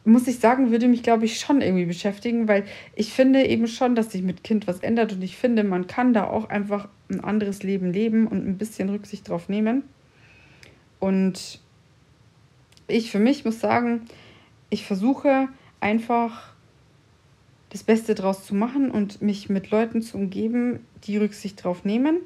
muss 0.04 0.26
ich 0.26 0.40
sagen, 0.40 0.72
würde 0.72 0.88
mich, 0.88 1.04
glaube 1.04 1.24
ich, 1.24 1.38
schon 1.38 1.60
irgendwie 1.60 1.84
beschäftigen, 1.84 2.48
weil 2.48 2.64
ich 2.96 3.12
finde 3.12 3.46
eben 3.46 3.68
schon, 3.68 3.94
dass 3.94 4.10
sich 4.10 4.22
mit 4.22 4.42
Kind 4.42 4.66
was 4.66 4.80
ändert 4.80 5.12
und 5.12 5.22
ich 5.22 5.36
finde, 5.36 5.62
man 5.62 5.86
kann 5.86 6.14
da 6.14 6.24
auch 6.24 6.48
einfach 6.48 6.88
ein 7.08 7.20
anderes 7.22 7.62
Leben 7.62 7.92
leben 7.92 8.26
und 8.26 8.44
ein 8.44 8.58
bisschen 8.58 8.88
Rücksicht 8.88 9.28
drauf 9.28 9.48
nehmen. 9.48 9.84
Und 10.98 11.60
ich 12.88 13.10
für 13.12 13.20
mich 13.20 13.44
muss 13.44 13.60
sagen, 13.60 14.02
ich 14.70 14.84
versuche 14.84 15.48
einfach 15.80 16.52
das 17.70 17.82
Beste 17.82 18.14
draus 18.14 18.44
zu 18.44 18.54
machen 18.54 18.90
und 18.90 19.22
mich 19.22 19.48
mit 19.48 19.70
Leuten 19.70 20.02
zu 20.02 20.16
umgeben, 20.16 20.80
die 21.04 21.16
Rücksicht 21.16 21.62
drauf 21.62 21.84
nehmen 21.84 22.18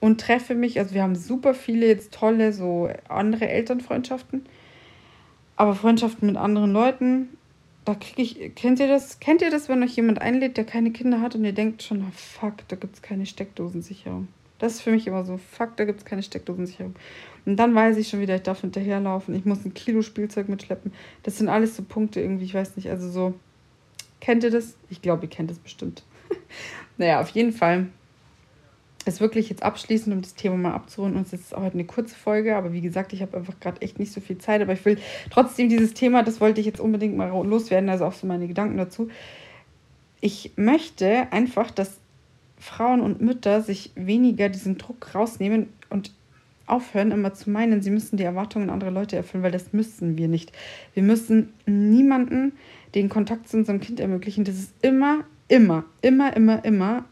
und 0.00 0.20
treffe 0.20 0.54
mich, 0.54 0.78
also 0.78 0.94
wir 0.94 1.02
haben 1.02 1.16
super 1.16 1.54
viele 1.54 1.86
jetzt 1.86 2.12
tolle 2.12 2.52
so 2.52 2.90
andere 3.08 3.48
Elternfreundschaften, 3.48 4.44
aber 5.56 5.74
Freundschaften 5.74 6.26
mit 6.26 6.36
anderen 6.36 6.72
Leuten 6.72 7.28
da 7.84 7.94
kriege 7.94 8.22
ich, 8.22 8.54
kennt 8.54 8.78
ihr 8.78 8.88
das? 8.88 9.20
Kennt 9.20 9.42
ihr 9.42 9.50
das, 9.50 9.68
wenn 9.68 9.82
euch 9.82 9.96
jemand 9.96 10.20
einlädt, 10.20 10.56
der 10.56 10.64
keine 10.64 10.90
Kinder 10.90 11.20
hat 11.20 11.34
und 11.34 11.44
ihr 11.44 11.52
denkt 11.52 11.82
schon, 11.82 12.02
oh, 12.02 12.12
fuck, 12.12 12.68
da 12.68 12.76
gibt 12.76 12.94
es 12.94 13.02
keine 13.02 13.26
Steckdosensicherung. 13.26 14.28
Das 14.58 14.74
ist 14.74 14.82
für 14.82 14.90
mich 14.90 15.06
immer 15.06 15.24
so, 15.24 15.38
fuck, 15.38 15.76
da 15.76 15.84
gibt 15.84 16.00
es 16.00 16.04
keine 16.04 16.22
Steckdosensicherung. 16.22 16.94
Und 17.46 17.56
dann 17.56 17.74
weiß 17.74 17.96
ich 17.96 18.08
schon 18.08 18.20
wieder, 18.20 18.36
ich 18.36 18.42
darf 18.42 18.60
hinterherlaufen, 18.60 19.34
ich 19.34 19.44
muss 19.44 19.64
ein 19.64 19.74
Kilo 19.74 20.02
Spielzeug 20.02 20.48
mitschleppen. 20.48 20.92
Das 21.22 21.38
sind 21.38 21.48
alles 21.48 21.76
so 21.76 21.82
Punkte 21.82 22.20
irgendwie, 22.20 22.44
ich 22.44 22.54
weiß 22.54 22.76
nicht, 22.76 22.90
also 22.90 23.10
so, 23.10 23.34
kennt 24.20 24.44
ihr 24.44 24.50
das? 24.50 24.74
Ich 24.90 25.02
glaube, 25.02 25.24
ihr 25.24 25.30
kennt 25.30 25.50
das 25.50 25.58
bestimmt. 25.58 26.04
naja, 26.98 27.20
auf 27.20 27.30
jeden 27.30 27.52
Fall 27.52 27.86
ist 29.06 29.20
wirklich 29.20 29.48
jetzt 29.48 29.62
abschließend, 29.62 30.14
um 30.14 30.22
das 30.22 30.34
Thema 30.34 30.56
mal 30.56 30.74
abzurunden. 30.74 31.18
Und 31.18 31.26
es 31.26 31.32
ist 31.32 31.56
heute 31.56 31.74
eine 31.74 31.84
kurze 31.84 32.14
Folge, 32.14 32.56
aber 32.56 32.72
wie 32.72 32.82
gesagt, 32.82 33.12
ich 33.12 33.22
habe 33.22 33.36
einfach 33.36 33.58
gerade 33.58 33.80
echt 33.80 33.98
nicht 33.98 34.12
so 34.12 34.20
viel 34.20 34.38
Zeit. 34.38 34.60
Aber 34.60 34.72
ich 34.74 34.84
will 34.84 34.98
trotzdem 35.30 35.68
dieses 35.68 35.94
Thema, 35.94 36.22
das 36.22 36.40
wollte 36.40 36.60
ich 36.60 36.66
jetzt 36.66 36.80
unbedingt 36.80 37.16
mal 37.16 37.28
loswerden, 37.46 37.88
also 37.88 38.04
auch 38.04 38.12
so 38.12 38.26
meine 38.26 38.46
Gedanken 38.46 38.76
dazu. 38.76 39.08
Ich 40.20 40.52
möchte 40.56 41.32
einfach, 41.32 41.70
dass 41.70 41.98
Frauen 42.58 43.00
und 43.00 43.22
Mütter 43.22 43.62
sich 43.62 43.90
weniger 43.94 44.50
diesen 44.50 44.76
Druck 44.76 45.14
rausnehmen 45.14 45.68
und 45.88 46.12
aufhören, 46.70 47.10
immer 47.10 47.34
zu 47.34 47.50
meinen, 47.50 47.82
sie 47.82 47.90
müssen 47.90 48.16
die 48.16 48.24
Erwartungen 48.24 48.70
anderer 48.70 48.90
Leute 48.90 49.16
erfüllen, 49.16 49.42
weil 49.42 49.50
das 49.50 49.72
müssen 49.72 50.16
wir 50.16 50.28
nicht. 50.28 50.52
Wir 50.94 51.02
müssen 51.02 51.52
niemanden 51.66 52.52
den 52.94 53.08
Kontakt 53.08 53.48
zu 53.48 53.56
unserem 53.56 53.80
Kind 53.80 54.00
ermöglichen. 54.00 54.44
Das 54.44 54.56
ist 54.56 54.72
immer, 54.82 55.24
immer, 55.48 55.84
immer, 56.02 56.36
immer, 56.36 56.64
immer 56.64 57.04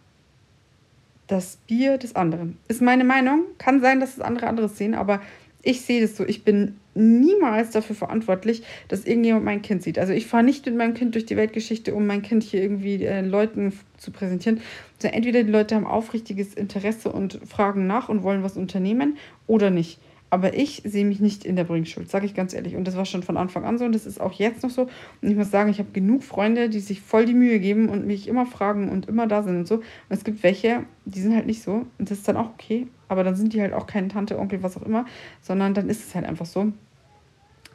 das 1.27 1.59
Bier 1.67 1.99
des 1.99 2.17
anderen. 2.17 2.59
Ist 2.69 2.83
meine 2.83 3.05
Meinung. 3.05 3.45
Kann 3.59 3.81
sein, 3.81 4.01
dass 4.01 4.15
es 4.15 4.21
andere 4.21 4.47
anderes 4.47 4.79
sehen, 4.79 4.95
aber 4.95 5.21
ich 5.63 5.83
sehe 5.83 6.01
das 6.01 6.17
so. 6.17 6.25
Ich 6.25 6.45
bin 6.45 6.77
niemals 6.99 7.71
dafür 7.71 7.97
verantwortlich, 7.97 8.63
dass 8.89 9.05
irgendjemand 9.05 9.45
mein 9.45 9.63
Kind 9.63 9.83
sieht. 9.83 9.99
Also 9.99 10.13
ich 10.13 10.27
fahre 10.27 10.45
nicht 10.45 10.67
mit 10.67 10.77
meinem 10.77 10.95
Kind 10.95 11.15
durch 11.15 11.27
die 11.27 11.37
Weltgeschichte, 11.37 11.95
um 11.95 12.07
mein 12.07 12.23
Kind 12.23 12.43
hier 12.43 12.63
irgendwie 12.63 13.05
äh, 13.05 13.21
Leuten 13.21 13.73
zu 13.97 14.11
präsentieren. 14.11 14.61
Also 14.97 15.15
entweder 15.15 15.43
die 15.45 15.51
Leute 15.51 15.75
haben 15.75 15.87
aufrichtiges 15.87 16.55
Interesse 16.55 17.13
und 17.13 17.41
fragen 17.47 17.87
nach 17.87 18.09
und 18.09 18.23
wollen 18.23 18.43
was 18.43 18.57
unternehmen 18.57 19.17
oder 19.47 19.71
nicht. 19.71 20.01
Aber 20.31 20.55
ich 20.55 20.83
sehe 20.85 21.07
mich 21.07 21.21
nicht 21.21 21.45
in 21.45 21.57
der 21.57 21.65
Bringschuld, 21.65 22.11
sage 22.11 22.27
ich 22.27 22.35
ganz 22.35 22.53
ehrlich. 22.53 22.77
Und 22.77 22.85
das 22.87 22.97
war 22.97 23.07
schon 23.07 23.23
von 23.23 23.39
Anfang 23.39 23.65
an 23.65 23.79
so 23.79 23.87
und 23.87 23.95
das 23.95 24.05
ist 24.05 24.21
auch 24.21 24.33
jetzt 24.33 24.63
noch 24.63 24.71
so. 24.71 24.83
Und 24.83 25.31
ich 25.31 25.37
muss 25.37 25.51
sagen, 25.51 25.71
ich 25.71 25.79
habe 25.79 25.91
genug 25.93 26.23
Freunde, 26.23 26.69
die 26.69 26.81
sich 26.81 27.01
voll 27.01 27.25
die 27.25 27.35
Mühe 27.35 27.59
geben 27.61 27.89
und 27.89 28.07
mich 28.07 28.29
immer 28.29 28.45
fragen 28.45 28.91
und 28.91 29.09
immer 29.09 29.27
da 29.27 29.43
sind 29.43 29.57
und 29.57 29.69
so. 29.69 29.77
Und 29.77 29.85
es 30.11 30.25
gibt 30.25 30.43
welche, 30.43 30.85
die 31.07 31.21
sind 31.21 31.35
halt 31.35 31.47
nicht 31.47 31.63
so. 31.63 31.87
Und 31.99 32.11
das 32.11 32.19
ist 32.19 32.29
dann 32.29 32.37
auch 32.37 32.51
okay. 32.51 32.89
Aber 33.09 33.25
dann 33.25 33.37
sind 33.37 33.55
die 33.55 33.63
halt 33.63 33.73
auch 33.73 33.87
keine 33.87 34.09
Tante, 34.09 34.39
Onkel, 34.39 34.63
was 34.63 34.77
auch 34.77 34.83
immer, 34.83 35.07
sondern 35.41 35.73
dann 35.73 35.89
ist 35.89 36.07
es 36.07 36.15
halt 36.15 36.27
einfach 36.27 36.47
so. 36.47 36.73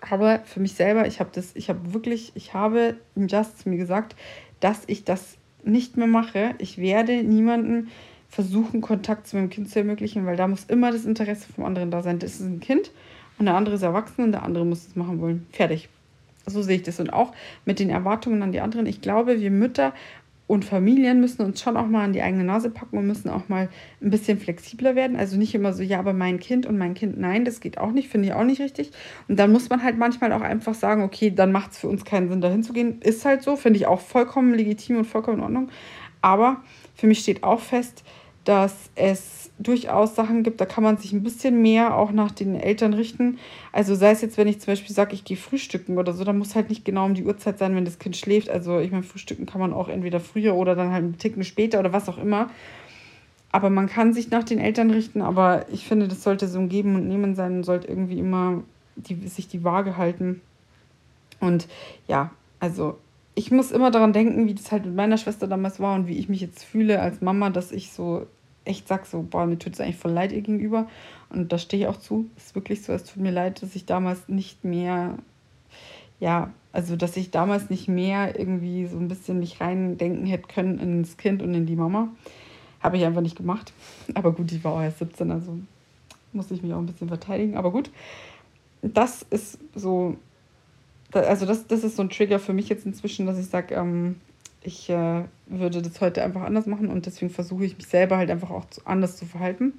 Aber 0.10 0.40
für 0.40 0.60
mich 0.60 0.74
selber, 0.74 1.08
ich 1.08 1.20
habe 1.20 1.30
das, 1.34 1.56
ich 1.56 1.70
habe 1.70 1.94
wirklich, 1.94 2.34
ich 2.36 2.54
habe 2.54 2.98
Just 3.16 3.60
zu 3.60 3.70
mir 3.70 3.78
gesagt, 3.78 4.16
dass 4.60 4.84
ich 4.88 5.06
das 5.06 5.38
nicht 5.64 5.96
mehr 5.96 6.08
mache. 6.08 6.56
Ich 6.58 6.78
werde 6.78 7.24
niemanden 7.24 7.90
versuchen, 8.28 8.82
Kontakt 8.82 9.28
zu 9.28 9.38
meinem 9.38 9.50
Kind 9.50 9.70
zu 9.70 9.80
ermöglichen, 9.80 10.26
weil 10.26 10.36
da 10.36 10.48
muss 10.48 10.66
immer 10.66 10.92
das 10.92 11.06
Interesse 11.06 11.52
vom 11.54 11.64
anderen 11.64 11.92
da 11.92 12.02
sein. 12.02 12.20
Das 12.20 12.34
ist 12.34 12.42
ein 12.42 12.60
Kind 12.60 12.92
und 13.38 13.46
der 13.46 13.56
andere 13.56 13.76
ist 13.76 13.82
erwachsen 13.82 14.24
und 14.24 14.32
der 14.34 14.44
andere 14.44 14.66
muss 14.66 14.88
es 14.88 14.96
machen 14.96 15.22
wollen. 15.22 15.48
Fertig. 15.52 15.88
So 16.46 16.62
sehe 16.62 16.78
ich 16.78 16.84
das. 16.84 17.00
Und 17.00 17.14
auch 17.14 17.34
mit 17.64 17.80
den 17.80 17.90
Erwartungen 17.90 18.42
an 18.44 18.52
die 18.52 18.60
anderen. 18.60 18.86
Ich 18.88 19.00
glaube, 19.00 19.40
wir 19.40 19.52
Mütter 19.52 19.94
und 20.54 20.64
Familien 20.64 21.20
müssen 21.20 21.42
uns 21.42 21.62
schon 21.62 21.76
auch 21.78 21.88
mal 21.88 22.04
an 22.04 22.14
die 22.14 22.22
eigene 22.22 22.44
Nase 22.44 22.70
packen 22.70 23.00
und 23.00 23.08
müssen 23.08 23.28
auch 23.30 23.50
mal 23.50 23.70
ein 24.02 24.10
bisschen 24.12 24.38
flexibler 24.38 24.96
werden. 24.96 25.16
Also 25.16 25.36
nicht 25.36 25.56
immer 25.56 25.74
so, 25.74 25.82
ja, 25.82 25.98
aber 25.98 26.14
mein 26.14 26.40
Kind 26.40 26.68
und 26.68 26.78
mein 26.78 26.94
Kind, 26.94 27.20
nein, 27.20 27.44
das 27.44 27.60
geht 27.60 27.80
auch 27.80 27.90
nicht, 27.90 28.08
finde 28.08 28.28
ich 28.28 28.34
auch 28.36 28.44
nicht 28.44 28.62
richtig. 28.62 28.92
Und 29.28 29.40
dann 29.40 29.52
muss 29.52 29.70
man 29.70 29.82
halt 29.82 29.98
manchmal 29.98 30.32
auch 30.32 30.42
einfach 30.42 30.76
sagen, 30.76 31.02
okay, 31.02 31.32
dann 31.32 31.52
macht 31.52 31.72
es 31.72 31.80
für 31.80 31.88
uns 31.88 32.06
keinen 32.06 32.30
Sinn, 32.30 32.40
dahin 32.40 32.62
zu 32.62 32.72
gehen. 32.72 33.02
Ist 33.02 33.26
halt 33.26 33.42
so, 33.42 33.56
finde 33.56 33.78
ich 33.78 33.88
auch 33.88 34.00
vollkommen 34.00 34.54
legitim 34.54 34.98
und 34.98 35.06
vollkommen 35.06 35.40
in 35.40 35.44
Ordnung. 35.44 35.70
Aber 36.22 36.62
für 36.94 37.08
mich 37.08 37.20
steht 37.20 37.44
auch 37.44 37.60
fest, 37.60 38.04
dass 38.46 38.90
es 38.96 39.52
durchaus 39.60 40.16
Sachen 40.16 40.44
gibt, 40.44 40.60
da 40.60 40.66
kann 40.66 40.84
man 40.84 40.98
sich 40.98 41.14
ein 41.14 41.24
bisschen 41.24 41.62
mehr 41.62 41.96
auch 41.96 42.12
nach 42.12 42.32
den 42.32 42.56
Eltern 42.56 42.94
richten. 42.94 43.40
Also 43.72 43.96
sei 43.96 44.12
es 44.12 44.22
jetzt, 44.22 44.38
wenn 44.38 44.48
ich 44.48 44.60
zum 44.60 44.74
Beispiel 44.74 44.94
sage, 44.94 45.14
ich 45.14 45.24
gehe 45.24 45.38
frühstücken 45.38 45.98
oder 45.98 46.14
so, 46.14 46.24
dann 46.24 46.38
muss 46.38 46.56
halt 46.56 46.70
nicht 46.70 46.84
genau 46.84 47.06
um 47.06 47.14
die 47.14 47.24
Uhrzeit 47.24 47.58
sein, 47.58 47.76
wenn 47.76 47.86
das 47.86 48.00
Kind 48.00 48.18
schläft. 48.18 48.50
Also 48.50 48.80
ich 48.80 48.92
meine, 48.92 49.04
frühstücken 49.04 49.46
kann 49.46 49.62
man 49.62 49.74
auch 49.74 49.88
entweder 49.88 50.20
früher 50.20 50.56
oder 50.56 50.76
dann 50.76 50.92
halt 50.92 51.04
einen 51.04 51.18
Ticken 51.18 51.44
später 51.44 51.80
oder 51.80 51.94
was 51.94 52.10
auch 52.10 52.18
immer. 52.18 52.50
Aber 53.52 53.70
man 53.70 53.88
kann 53.88 54.14
sich 54.14 54.32
nach 54.32 54.44
den 54.44 54.60
Eltern 54.60 54.90
richten, 54.90 55.22
aber 55.22 55.68
ich 55.72 55.88
finde, 55.88 56.08
das 56.08 56.24
sollte 56.24 56.48
so 56.48 56.60
ein 56.60 56.70
Geben 56.70 56.96
und 56.96 57.08
Nehmen 57.08 57.36
sein 57.36 57.58
und 57.58 57.64
sollte 57.64 57.88
irgendwie 57.88 58.18
immer 58.18 58.64
die, 58.96 59.28
sich 59.28 59.48
die 59.48 59.64
Waage 59.64 59.96
halten. 59.96 60.42
Und 61.40 61.68
ja, 62.08 62.32
also 62.60 62.98
ich 63.36 63.52
muss 63.52 63.72
immer 63.72 63.92
daran 63.92 64.14
denken, 64.14 64.48
wie 64.48 64.54
das 64.54 64.72
halt 64.72 64.86
mit 64.86 64.96
meiner 64.96 65.18
Schwester 65.18 65.48
damals 65.48 65.80
war 65.80 65.96
und 65.96 66.08
wie 66.08 66.18
ich 66.18 66.30
mich 66.30 66.42
jetzt 66.42 66.64
fühle 66.64 67.02
als 67.02 67.22
Mama, 67.22 67.50
dass 67.50 67.72
ich 67.72 67.92
so 67.92 68.28
echt 68.66 68.88
sage, 68.88 69.04
so, 69.06 69.24
boah, 69.24 69.46
mir 69.46 69.60
tut 69.60 69.74
es 69.74 69.82
eigentlich 69.82 69.98
voll 69.98 70.12
leid 70.12 70.32
ihr 70.32 70.42
gegenüber. 70.42 70.88
Und 71.30 71.52
da 71.52 71.58
stehe 71.58 71.84
ich 71.84 71.90
auch 71.90 71.98
zu. 71.98 72.30
Es 72.38 72.48
ist 72.48 72.56
wirklich 72.56 72.84
so, 72.84 72.94
es 72.94 73.04
tut 73.04 73.22
mir 73.22 73.32
leid, 73.32 73.62
dass 73.62 73.76
ich 73.76 73.86
damals 73.86 74.30
nicht 74.30 74.64
mehr, 74.64 75.18
ja, 76.20 76.52
also 76.72 76.96
dass 76.96 77.18
ich 77.18 77.32
damals 77.32 77.70
nicht 77.70 77.88
mehr 77.88 78.40
irgendwie 78.40 78.86
so 78.86 78.98
ein 78.98 79.08
bisschen 79.08 79.40
mich 79.40 79.60
reindenken 79.60 80.26
hätte 80.26 80.48
können 80.48 80.80
ins 80.80 81.18
Kind 81.18 81.42
und 81.42 81.54
in 81.54 81.66
die 81.66 81.76
Mama. 81.76 82.10
Habe 82.82 82.98
ich 82.98 83.06
einfach 83.06 83.22
nicht 83.22 83.38
gemacht. 83.38 83.74
Aber 84.14 84.32
gut, 84.32 84.52
ich 84.52 84.64
war 84.64 84.74
auch 84.74 84.82
erst 84.82 85.00
17, 85.00 85.32
also 85.32 85.58
musste 86.32 86.54
ich 86.54 86.64
mich 86.64 86.74
auch 86.74 86.80
ein 86.80 86.86
bisschen 86.86 87.08
verteidigen. 87.08 87.58
Aber 87.58 87.72
gut, 87.72 87.92
das 88.82 89.24
ist 89.24 89.60
so 89.76 90.18
also 91.20 91.46
das, 91.46 91.68
das 91.68 91.84
ist 91.84 91.96
so 91.96 92.04
ein 92.04 92.10
Trigger 92.10 92.40
für 92.40 92.54
mich 92.54 92.70
jetzt 92.70 92.86
inzwischen, 92.86 93.26
dass 93.26 93.40
ich 93.40 93.48
sage, 93.48 93.76
ähm, 93.76 94.16
ich 94.62 94.90
äh, 94.90 95.24
würde 95.48 95.82
das 95.82 96.00
heute 96.02 96.24
einfach 96.24 96.42
anders 96.42 96.66
machen 96.66 96.90
und 96.90 97.06
deswegen 97.06 97.32
versuche 97.32 97.66
ich 97.66 97.78
mich 97.78 97.88
selber 97.88 98.18
halt 98.18 98.32
einfach 98.32 98.50
auch 98.50 98.66
anders 98.86 99.18
zu 99.18 99.26
verhalten. 99.26 99.74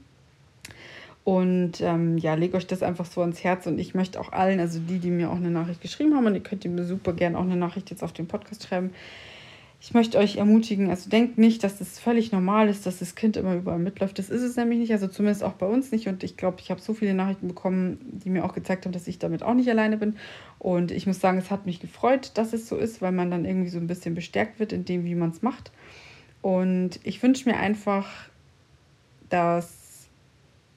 Und 1.25 1.81
ähm, 1.81 2.19
ja, 2.19 2.35
lege 2.35 2.57
euch 2.57 2.67
das 2.67 2.83
einfach 2.83 3.07
so 3.07 3.23
ans 3.23 3.43
Herz 3.43 3.67
und 3.67 3.79
ich 3.79 3.95
möchte 3.95 4.21
auch 4.21 4.33
allen, 4.33 4.61
also 4.61 4.79
die, 4.79 4.99
die 4.99 5.11
mir 5.11 5.31
auch 5.31 5.37
eine 5.37 5.51
Nachricht 5.51 5.81
geschrieben 5.81 6.15
haben, 6.15 6.27
und 6.27 6.35
ihr 6.35 6.43
könnt 6.43 6.67
mir 6.67 6.85
super 6.85 7.15
gerne 7.15 7.39
auch 7.39 7.43
eine 7.43 7.57
Nachricht 7.57 7.91
jetzt 7.91 8.05
auf 8.05 8.13
den 8.13 8.27
Podcast 8.27 8.67
schreiben, 8.67 8.91
ich 9.85 9.93
möchte 9.93 10.17
euch 10.17 10.37
ermutigen, 10.37 10.89
also 10.89 11.11
denkt 11.11 11.37
nicht, 11.37 11.63
dass 11.63 11.79
es 11.83 11.99
völlig 11.99 12.33
normal 12.33 12.71
ist, 12.71 12.87
dass 12.87 13.01
das 13.01 13.15
Kind 13.15 13.37
immer 13.37 13.55
überall 13.55 13.79
mitläuft. 13.79 14.19
Das 14.19 14.31
ist 14.31 14.41
es 14.41 14.57
nämlich 14.57 14.79
nicht, 14.79 14.93
also 14.93 15.09
zumindest 15.09 15.45
auch 15.45 15.53
bei 15.53 15.67
uns 15.67 15.93
nicht. 15.93 16.09
Und 16.09 16.25
ich 16.25 16.39
glaube, 16.39 16.57
ich 16.61 16.71
habe 16.71 16.81
so 16.81 16.95
viele 16.95 17.13
Nachrichten 17.13 17.49
bekommen, 17.49 17.99
die 18.25 18.31
mir 18.31 18.47
auch 18.47 18.55
gezeigt 18.55 18.87
haben, 18.87 18.93
dass 18.93 19.07
ich 19.07 19.19
damit 19.19 19.43
auch 19.43 19.53
nicht 19.53 19.69
alleine 19.69 19.99
bin. 19.99 20.17
Und 20.59 20.91
ich 20.91 21.07
muss 21.07 21.21
sagen, 21.21 21.37
es 21.37 21.51
hat 21.51 21.67
mich 21.67 21.81
gefreut, 21.81 22.31
dass 22.33 22.55
es 22.55 22.67
so 22.67 22.79
ist, 22.79 23.03
weil 23.03 23.13
man 23.13 23.31
dann 23.31 23.45
irgendwie 23.45 23.69
so 23.69 23.77
ein 23.77 23.87
bisschen 23.87 24.15
bestärkt 24.15 24.59
wird 24.59 24.73
in 24.73 24.87
dem, 24.87 25.05
wie 25.05 25.15
man 25.15 25.29
es 25.33 25.43
macht. 25.43 25.71
Und 26.41 26.99
ich 27.03 27.23
wünsche 27.23 27.47
mir 27.47 27.59
einfach, 27.59 28.09
dass 29.29 29.84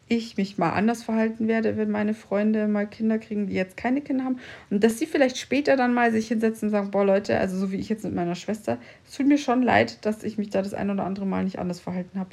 ich 0.09 0.37
mich 0.37 0.57
mal 0.57 0.71
anders 0.71 1.03
verhalten 1.03 1.47
werde, 1.47 1.75
wenn 1.75 1.89
meine 1.89 2.13
Freunde 2.13 2.67
mal 2.67 2.87
Kinder 2.87 3.19
kriegen, 3.19 3.47
die 3.47 3.55
jetzt 3.55 3.75
keine 3.75 4.01
Kinder 4.01 4.23
haben. 4.23 4.39
Und 4.69 4.83
dass 4.83 4.97
sie 4.99 5.05
vielleicht 5.05 5.37
später 5.37 5.75
dann 5.75 5.93
mal 5.93 6.11
sich 6.11 6.29
hinsetzen 6.29 6.67
und 6.67 6.71
sagen, 6.71 6.91
boah 6.91 7.05
Leute, 7.05 7.37
also 7.37 7.57
so 7.57 7.71
wie 7.71 7.77
ich 7.77 7.89
jetzt 7.89 8.05
mit 8.05 8.15
meiner 8.15 8.35
Schwester, 8.35 8.77
es 9.05 9.15
tut 9.15 9.27
mir 9.27 9.37
schon 9.37 9.61
leid, 9.61 10.05
dass 10.05 10.23
ich 10.23 10.37
mich 10.37 10.49
da 10.49 10.61
das 10.61 10.73
ein 10.73 10.89
oder 10.89 11.03
andere 11.03 11.25
Mal 11.25 11.43
nicht 11.43 11.59
anders 11.59 11.79
verhalten 11.79 12.19
habe. 12.19 12.29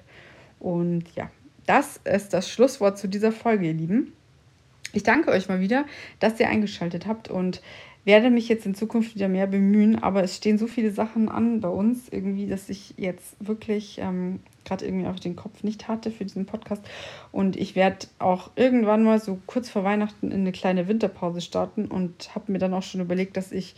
Und 0.60 1.04
ja, 1.16 1.30
das 1.66 2.00
ist 2.04 2.32
das 2.32 2.48
Schlusswort 2.48 2.98
zu 2.98 3.08
dieser 3.08 3.32
Folge, 3.32 3.66
ihr 3.66 3.74
Lieben. 3.74 4.12
Ich 4.92 5.02
danke 5.02 5.32
euch 5.32 5.48
mal 5.48 5.60
wieder, 5.60 5.84
dass 6.20 6.38
ihr 6.38 6.48
eingeschaltet 6.48 7.06
habt 7.06 7.28
und 7.28 7.60
werde 8.04 8.30
mich 8.30 8.48
jetzt 8.48 8.66
in 8.66 8.74
Zukunft 8.74 9.14
wieder 9.14 9.28
mehr 9.28 9.46
bemühen, 9.46 10.02
aber 10.02 10.22
es 10.22 10.36
stehen 10.36 10.58
so 10.58 10.66
viele 10.66 10.90
Sachen 10.90 11.28
an 11.28 11.60
bei 11.60 11.68
uns 11.68 12.08
irgendwie, 12.10 12.46
dass 12.46 12.68
ich 12.68 12.94
jetzt 12.96 13.36
wirklich 13.40 13.98
ähm, 13.98 14.40
gerade 14.64 14.84
irgendwie 14.84 15.06
auch 15.06 15.18
den 15.18 15.36
Kopf 15.36 15.62
nicht 15.62 15.88
hatte 15.88 16.10
für 16.10 16.24
diesen 16.24 16.46
Podcast. 16.46 16.82
Und 17.32 17.56
ich 17.56 17.76
werde 17.76 18.06
auch 18.18 18.50
irgendwann 18.56 19.04
mal 19.04 19.20
so 19.20 19.38
kurz 19.46 19.70
vor 19.70 19.84
Weihnachten 19.84 20.30
in 20.30 20.40
eine 20.40 20.52
kleine 20.52 20.88
Winterpause 20.88 21.40
starten 21.40 21.86
und 21.86 22.34
habe 22.34 22.52
mir 22.52 22.58
dann 22.58 22.74
auch 22.74 22.82
schon 22.82 23.00
überlegt, 23.00 23.36
dass 23.36 23.52
ich 23.52 23.74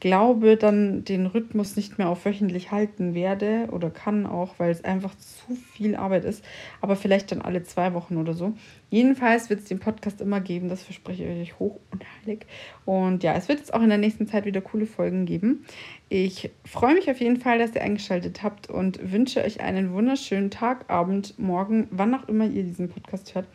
glaube, 0.00 0.56
dann 0.56 1.04
den 1.04 1.26
Rhythmus 1.26 1.76
nicht 1.76 1.98
mehr 1.98 2.08
auf 2.08 2.24
wöchentlich 2.24 2.70
halten 2.70 3.14
werde 3.14 3.68
oder 3.72 3.90
kann 3.90 4.26
auch, 4.26 4.54
weil 4.58 4.70
es 4.70 4.84
einfach 4.84 5.14
zu 5.16 5.54
viel 5.54 5.96
Arbeit 5.96 6.24
ist. 6.24 6.44
Aber 6.80 6.96
vielleicht 6.96 7.32
dann 7.32 7.42
alle 7.42 7.62
zwei 7.64 7.94
Wochen 7.94 8.16
oder 8.16 8.34
so. 8.34 8.54
Jedenfalls 8.90 9.50
wird 9.50 9.60
es 9.60 9.66
den 9.66 9.80
Podcast 9.80 10.20
immer 10.20 10.40
geben, 10.40 10.68
das 10.68 10.82
verspreche 10.82 11.24
ich 11.24 11.50
euch 11.50 11.58
hoch 11.58 11.78
und 11.90 12.04
heilig. 12.22 12.46
Und 12.84 13.22
ja, 13.22 13.34
es 13.34 13.48
wird 13.48 13.58
jetzt 13.58 13.74
auch 13.74 13.82
in 13.82 13.88
der 13.88 13.98
nächsten 13.98 14.26
Zeit 14.26 14.44
wieder 14.44 14.60
coole 14.60 14.86
Folgen 14.86 15.26
geben. 15.26 15.64
Ich 16.08 16.50
freue 16.64 16.94
mich 16.94 17.10
auf 17.10 17.20
jeden 17.20 17.38
Fall, 17.38 17.58
dass 17.58 17.74
ihr 17.74 17.82
eingeschaltet 17.82 18.42
habt 18.42 18.70
und 18.70 19.12
wünsche 19.12 19.42
euch 19.42 19.60
einen 19.60 19.92
wunderschönen 19.92 20.50
Tag, 20.50 20.88
Abend, 20.88 21.38
Morgen, 21.38 21.88
wann 21.90 22.14
auch 22.14 22.28
immer 22.28 22.46
ihr 22.46 22.62
diesen 22.62 22.88
Podcast 22.88 23.34
hört. 23.34 23.46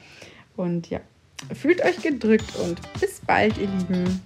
Und 0.56 0.90
ja, 0.90 1.00
fühlt 1.54 1.84
euch 1.84 2.02
gedrückt 2.02 2.56
und 2.64 2.80
bis 3.00 3.22
bald, 3.22 3.58
ihr 3.58 3.68
Lieben. 3.68 4.22